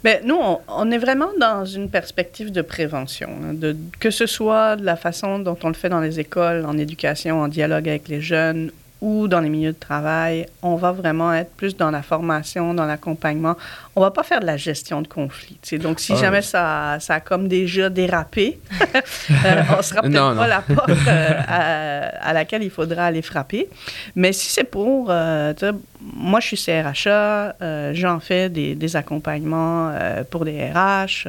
Bien, 0.05 0.18
nous, 0.24 0.38
on, 0.66 0.90
est 0.90 0.99
vraiment 0.99 1.30
dans 1.38 1.64
une 1.64 1.88
perspective 1.88 2.51
de 2.51 2.62
prévention, 2.62 3.28
hein, 3.45 3.55
de, 3.55 3.76
que 4.01 4.11
ce 4.11 4.26
soit 4.26 4.74
de 4.74 4.84
la 4.84 4.97
façon 4.97 5.38
dont 5.38 5.57
on 5.62 5.68
le 5.68 5.74
fait 5.74 5.88
dans 5.88 6.01
les 6.01 6.18
écoles, 6.18 6.64
en 6.66 6.76
éducation, 6.76 7.40
en 7.40 7.49
dialogue 7.49 7.88
avec 7.88 8.09
les 8.09 8.20
jeunes 8.20 8.72
ou 9.03 9.26
dans 9.26 9.40
les 9.40 9.48
milieux 9.48 9.72
de 9.72 9.78
travail, 9.78 10.46
on 10.62 10.76
va 10.76 10.92
vraiment 10.92 11.34
être 11.34 11.50
plus 11.57 11.76
dans 11.76 11.90
la 11.90 12.03
formation, 12.03 12.72
dans 12.72 12.86
l'accompagnement. 12.86 13.57
On 13.96 14.00
va 14.00 14.12
pas 14.12 14.22
faire 14.22 14.38
de 14.38 14.46
la 14.46 14.57
gestion 14.57 15.03
de 15.03 15.09
conflits. 15.09 15.59
Donc, 15.78 15.98
si 15.98 16.12
ah 16.12 16.16
jamais 16.16 16.40
ça, 16.40 16.98
ça 17.00 17.14
a 17.14 17.20
comme 17.20 17.48
déjà 17.48 17.90
dérapé, 17.90 18.61
euh, 18.80 19.62
on 19.76 19.82
sera 19.82 20.03
peut-être 20.03 20.36
pas 20.36 20.46
la 20.46 20.61
porte 20.62 20.88
euh, 20.88 22.11
à, 22.20 22.32
laquelle 22.32 22.62
il 22.62 22.70
faudra 22.70 23.07
aller 23.07 23.22
frapper. 23.22 23.68
Mais 24.14 24.32
si 24.32 24.48
c'est 24.48 24.64
pour... 24.64 25.09
Euh, 25.11 25.53
moi, 26.00 26.38
je 26.38 26.55
suis 26.55 26.57
CRHA, 26.57 27.57
j'en 27.92 28.20
fais 28.20 28.48
des, 28.48 28.76
des 28.76 28.96
accompagnements 28.96 29.92
pour 30.30 30.44
des 30.44 30.70
RH, 30.70 31.28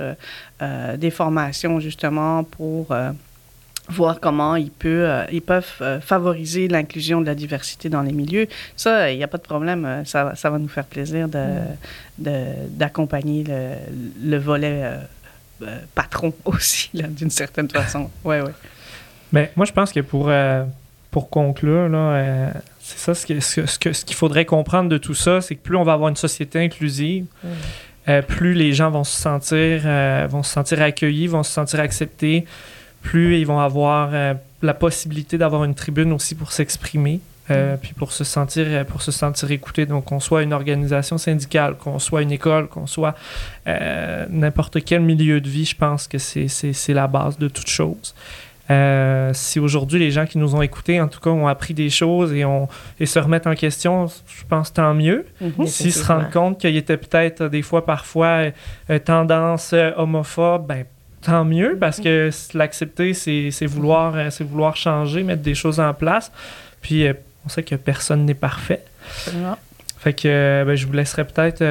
des 0.97 1.11
formations 1.11 1.79
justement 1.79 2.43
pour 2.43 2.87
voir 3.93 4.19
comment 4.19 4.55
ils, 4.55 4.71
euh, 4.85 5.25
ils 5.31 5.41
peuvent 5.41 5.65
euh, 5.81 6.01
favoriser 6.01 6.67
l'inclusion 6.67 7.21
de 7.21 7.25
la 7.25 7.35
diversité 7.35 7.89
dans 7.89 8.01
les 8.01 8.11
milieux. 8.11 8.47
Ça, 8.75 9.11
il 9.11 9.17
n'y 9.17 9.23
a 9.23 9.27
pas 9.27 9.37
de 9.37 9.43
problème. 9.43 9.85
Euh, 9.85 10.03
ça, 10.05 10.33
ça, 10.35 10.49
va 10.49 10.57
nous 10.59 10.67
faire 10.67 10.85
plaisir 10.85 11.29
d'accompagner 12.17 13.43
de, 13.43 13.51
le, 13.51 14.31
le, 14.31 14.37
volet 14.37 14.83
patron 15.95 16.33
aussi, 16.45 16.89
d'une 16.93 17.29
certaine 17.29 17.69
façon. 17.69 18.09
Oui, 18.23 18.37
oui. 18.43 18.51
Mais 19.31 19.51
moi, 19.55 19.65
je 19.65 19.71
pense 19.71 19.91
que 19.91 20.01
pour, 20.01 20.31
pour 21.09 21.29
conclure, 21.29 21.89
là, 21.89 22.51
c'est 22.79 22.99
ça 22.99 23.15
ce, 23.15 23.39
ce, 23.39 23.65
ce 23.65 24.05
qu'il 24.05 24.15
faudrait 24.15 24.45
comprendre 24.45 24.89
de 24.89 24.97
tout 24.97 25.15
ça, 25.15 25.41
c'est 25.41 25.55
que 25.55 25.61
plus 25.61 25.77
on 25.77 25.83
va 25.83 25.93
avoir 25.93 26.09
une 26.09 26.15
société 26.15 26.59
inclusive, 26.59 27.25
plus 28.27 28.53
les 28.53 28.73
gens 28.73 28.91
vont 28.91 29.03
se 29.03 29.19
sentir, 29.19 29.81
vont 30.29 30.43
se 30.43 30.51
sentir 30.51 30.83
accueillis, 30.83 31.25
vont 31.27 31.41
se 31.41 31.51
sentir 31.51 31.79
acceptés, 31.79 32.45
plus 33.03 33.37
ils 33.37 33.45
vont 33.45 33.59
avoir 33.59 34.09
euh, 34.13 34.33
la 34.63 34.73
possibilité 34.73 35.37
d'avoir 35.37 35.63
une 35.65 35.75
tribune 35.75 36.11
aussi 36.11 36.33
pour 36.33 36.51
s'exprimer. 36.51 37.19
Euh, 37.51 37.75
mm. 37.75 37.77
puis 37.77 37.93
pour 37.93 38.13
se 38.13 38.23
sentir 38.23 38.65
euh, 38.69 38.85
pour 38.85 39.01
se 39.01 39.11
sentir 39.11 39.51
écouté 39.51 39.85
donc 39.85 40.05
qu'on 40.05 40.21
soit 40.21 40.43
une 40.43 40.53
organisation 40.53 41.17
syndicale 41.17 41.75
qu'on 41.75 41.99
soit 41.99 42.21
une 42.21 42.31
école 42.31 42.69
qu'on 42.69 42.87
soit 42.87 43.15
n'importe 44.29 44.81
quel 44.85 45.01
milieu 45.01 45.41
de 45.41 45.49
vie 45.49 45.65
je 45.65 45.75
pense 45.75 46.07
que 46.07 46.17
c'est 46.17 46.93
la 46.93 47.07
base 47.07 47.37
de 47.37 47.49
toute 47.49 47.67
chose 47.67 48.15
si 49.33 49.59
aujourd'hui 49.59 49.99
les 49.99 50.09
gens 50.09 50.25
qui 50.25 50.37
nous 50.37 50.55
ont 50.55 50.61
écoutés 50.61 51.01
en 51.01 51.09
tout 51.09 51.19
cas 51.19 51.31
ont 51.31 51.49
appris 51.49 51.73
des 51.73 51.89
choses 51.89 52.31
et, 52.31 52.45
ont, 52.45 52.69
et 53.01 53.05
se 53.05 53.19
remettent 53.19 53.47
en 53.47 53.55
question 53.55 54.07
je 54.07 54.45
pense 54.47 54.71
tant 54.71 54.93
mieux 54.93 55.25
mm-hmm. 55.41 55.67
s'ils 55.67 55.91
se 55.91 56.05
rendent 56.05 56.31
compte 56.31 56.61
qu'il 56.61 56.73
y 56.73 56.77
était 56.77 56.95
peut-être 56.95 57.49
des 57.49 57.61
fois 57.61 57.85
parfois 57.85 58.51
tendance 59.03 59.75
homophobe 59.97 60.67
ben 60.67 60.85
tant 61.23 61.45
mieux 61.45 61.77
parce 61.79 61.99
que 61.99 62.29
l'accepter, 62.53 63.13
c'est 63.13 63.65
vouloir, 63.65 64.15
euh, 64.15 64.29
vouloir 64.41 64.75
changer, 64.75 65.23
mettre 65.23 65.41
des 65.41 65.55
choses 65.55 65.79
en 65.79 65.93
place. 65.93 66.31
Puis 66.81 67.07
euh, 67.07 67.13
on 67.45 67.49
sait 67.49 67.63
que 67.63 67.75
personne 67.75 68.25
n'est 68.25 68.33
parfait. 68.33 68.83
Fait 69.97 70.13
que 70.13 70.27
euh, 70.27 70.65
ben, 70.65 70.75
je 70.75 70.85
vous 70.85 70.93
laisserai 70.93 71.25
peut-être 71.25 71.63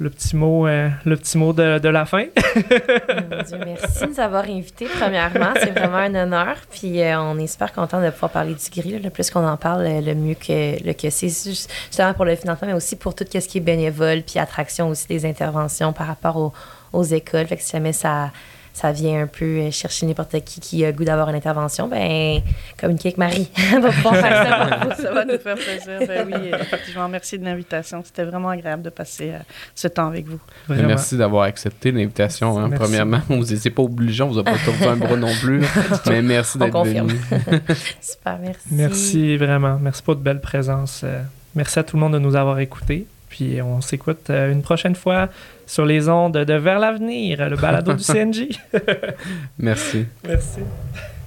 le 0.00 0.10
petit 0.10 0.36
mot, 0.36 0.68
le 0.68 1.16
petit 1.16 1.36
mot 1.38 1.52
de, 1.52 1.88
la 1.88 2.06
fin. 2.06 2.26
merci 2.54 4.00
de 4.02 4.10
nous 4.10 4.20
avoir 4.20 4.44
invités, 4.44 4.86
premièrement. 4.96 5.52
C'est 5.56 5.76
vraiment 5.76 5.96
un 5.96 6.14
honneur. 6.14 6.56
Puis 6.70 7.00
on 7.16 7.36
est 7.38 7.48
super 7.48 7.72
content 7.72 8.00
de 8.00 8.10
pouvoir 8.10 8.30
parler 8.30 8.54
du 8.54 8.80
gris. 8.80 8.96
Le 9.00 9.10
plus 9.10 9.28
qu'on 9.30 9.44
en 9.44 9.56
parle, 9.56 9.82
le 9.82 10.14
mieux 10.14 10.34
que, 10.34 10.84
le 10.84 10.92
que 10.92 11.10
c'est. 11.10 11.28
Justement 11.28 12.14
pour 12.14 12.26
le 12.26 12.36
financement, 12.36 12.68
mais 12.68 12.74
aussi 12.74 12.94
pour 12.94 13.16
tout 13.16 13.24
ce 13.32 13.38
qui 13.48 13.58
est 13.58 13.60
bénévole, 13.60 14.22
puis 14.22 14.38
attraction 14.38 14.88
aussi 14.88 15.08
des 15.08 15.26
interventions 15.26 15.92
par 15.92 16.06
rapport 16.06 16.36
aux, 16.36 16.52
aux 16.92 17.02
écoles. 17.04 17.46
Fait 17.46 17.56
que 17.56 17.62
si 17.62 17.72
jamais 17.72 17.92
ça 17.92 18.30
ça 18.78 18.92
vient 18.92 19.22
un 19.22 19.26
peu 19.26 19.44
euh, 19.44 19.70
chercher 19.72 20.06
n'importe 20.06 20.38
qui 20.44 20.60
qui 20.60 20.84
a 20.84 20.92
le 20.92 20.96
goût 20.96 21.04
d'avoir 21.04 21.28
une 21.30 21.34
intervention, 21.34 21.88
ben 21.88 22.40
communiquer 22.80 23.08
avec 23.08 23.18
Marie. 23.18 23.50
va 23.82 23.90
pouvoir 23.90 24.14
faire 24.14 24.46
ça. 24.46 24.96
ça 25.02 25.12
va 25.12 25.24
nous 25.24 25.38
faire 25.38 25.56
plaisir. 25.56 25.98
Ben 26.06 26.26
oui, 26.26 26.50
effectivement, 26.54 27.08
merci 27.08 27.40
de 27.40 27.44
l'invitation. 27.44 28.02
C'était 28.04 28.22
vraiment 28.22 28.50
agréable 28.50 28.84
de 28.84 28.90
passer 28.90 29.30
euh, 29.30 29.38
ce 29.74 29.88
temps 29.88 30.06
avec 30.06 30.28
vous. 30.28 30.38
Merci 30.68 31.16
d'avoir 31.16 31.42
accepté 31.42 31.90
l'invitation. 31.90 32.56
Hein, 32.56 32.70
premièrement, 32.70 33.20
vous 33.28 33.46
n'étiez 33.46 33.72
pas 33.72 33.82
obligé, 33.82 34.22
on 34.22 34.28
vous 34.28 34.38
a 34.38 34.44
pas 34.44 34.58
tourné 34.64 34.86
un 34.86 34.96
bras 34.96 35.16
non 35.16 35.34
plus. 35.40 35.60
mais 36.06 36.22
merci 36.22 36.56
d'être 36.58 36.84
venu. 36.84 37.14
Super, 38.00 38.38
merci. 38.40 38.68
Merci 38.70 39.36
vraiment. 39.36 39.78
Merci 39.80 40.02
pour 40.04 40.14
de 40.14 40.22
belle 40.22 40.40
présence. 40.40 41.00
Euh, 41.02 41.20
merci 41.56 41.80
à 41.80 41.82
tout 41.82 41.96
le 41.96 42.00
monde 42.00 42.12
de 42.12 42.20
nous 42.20 42.36
avoir 42.36 42.60
écoutés. 42.60 43.06
Puis 43.28 43.60
on 43.60 43.80
s'écoute 43.80 44.30
une 44.30 44.62
prochaine 44.62 44.94
fois 44.94 45.28
sur 45.68 45.84
les 45.84 46.08
ondes 46.08 46.38
de 46.38 46.54
Vers 46.54 46.78
l'avenir, 46.78 47.48
le 47.48 47.56
balado 47.56 47.92
du 47.92 48.02
CNJ. 48.12 48.48
Merci. 49.58 50.06
Merci. 50.26 50.60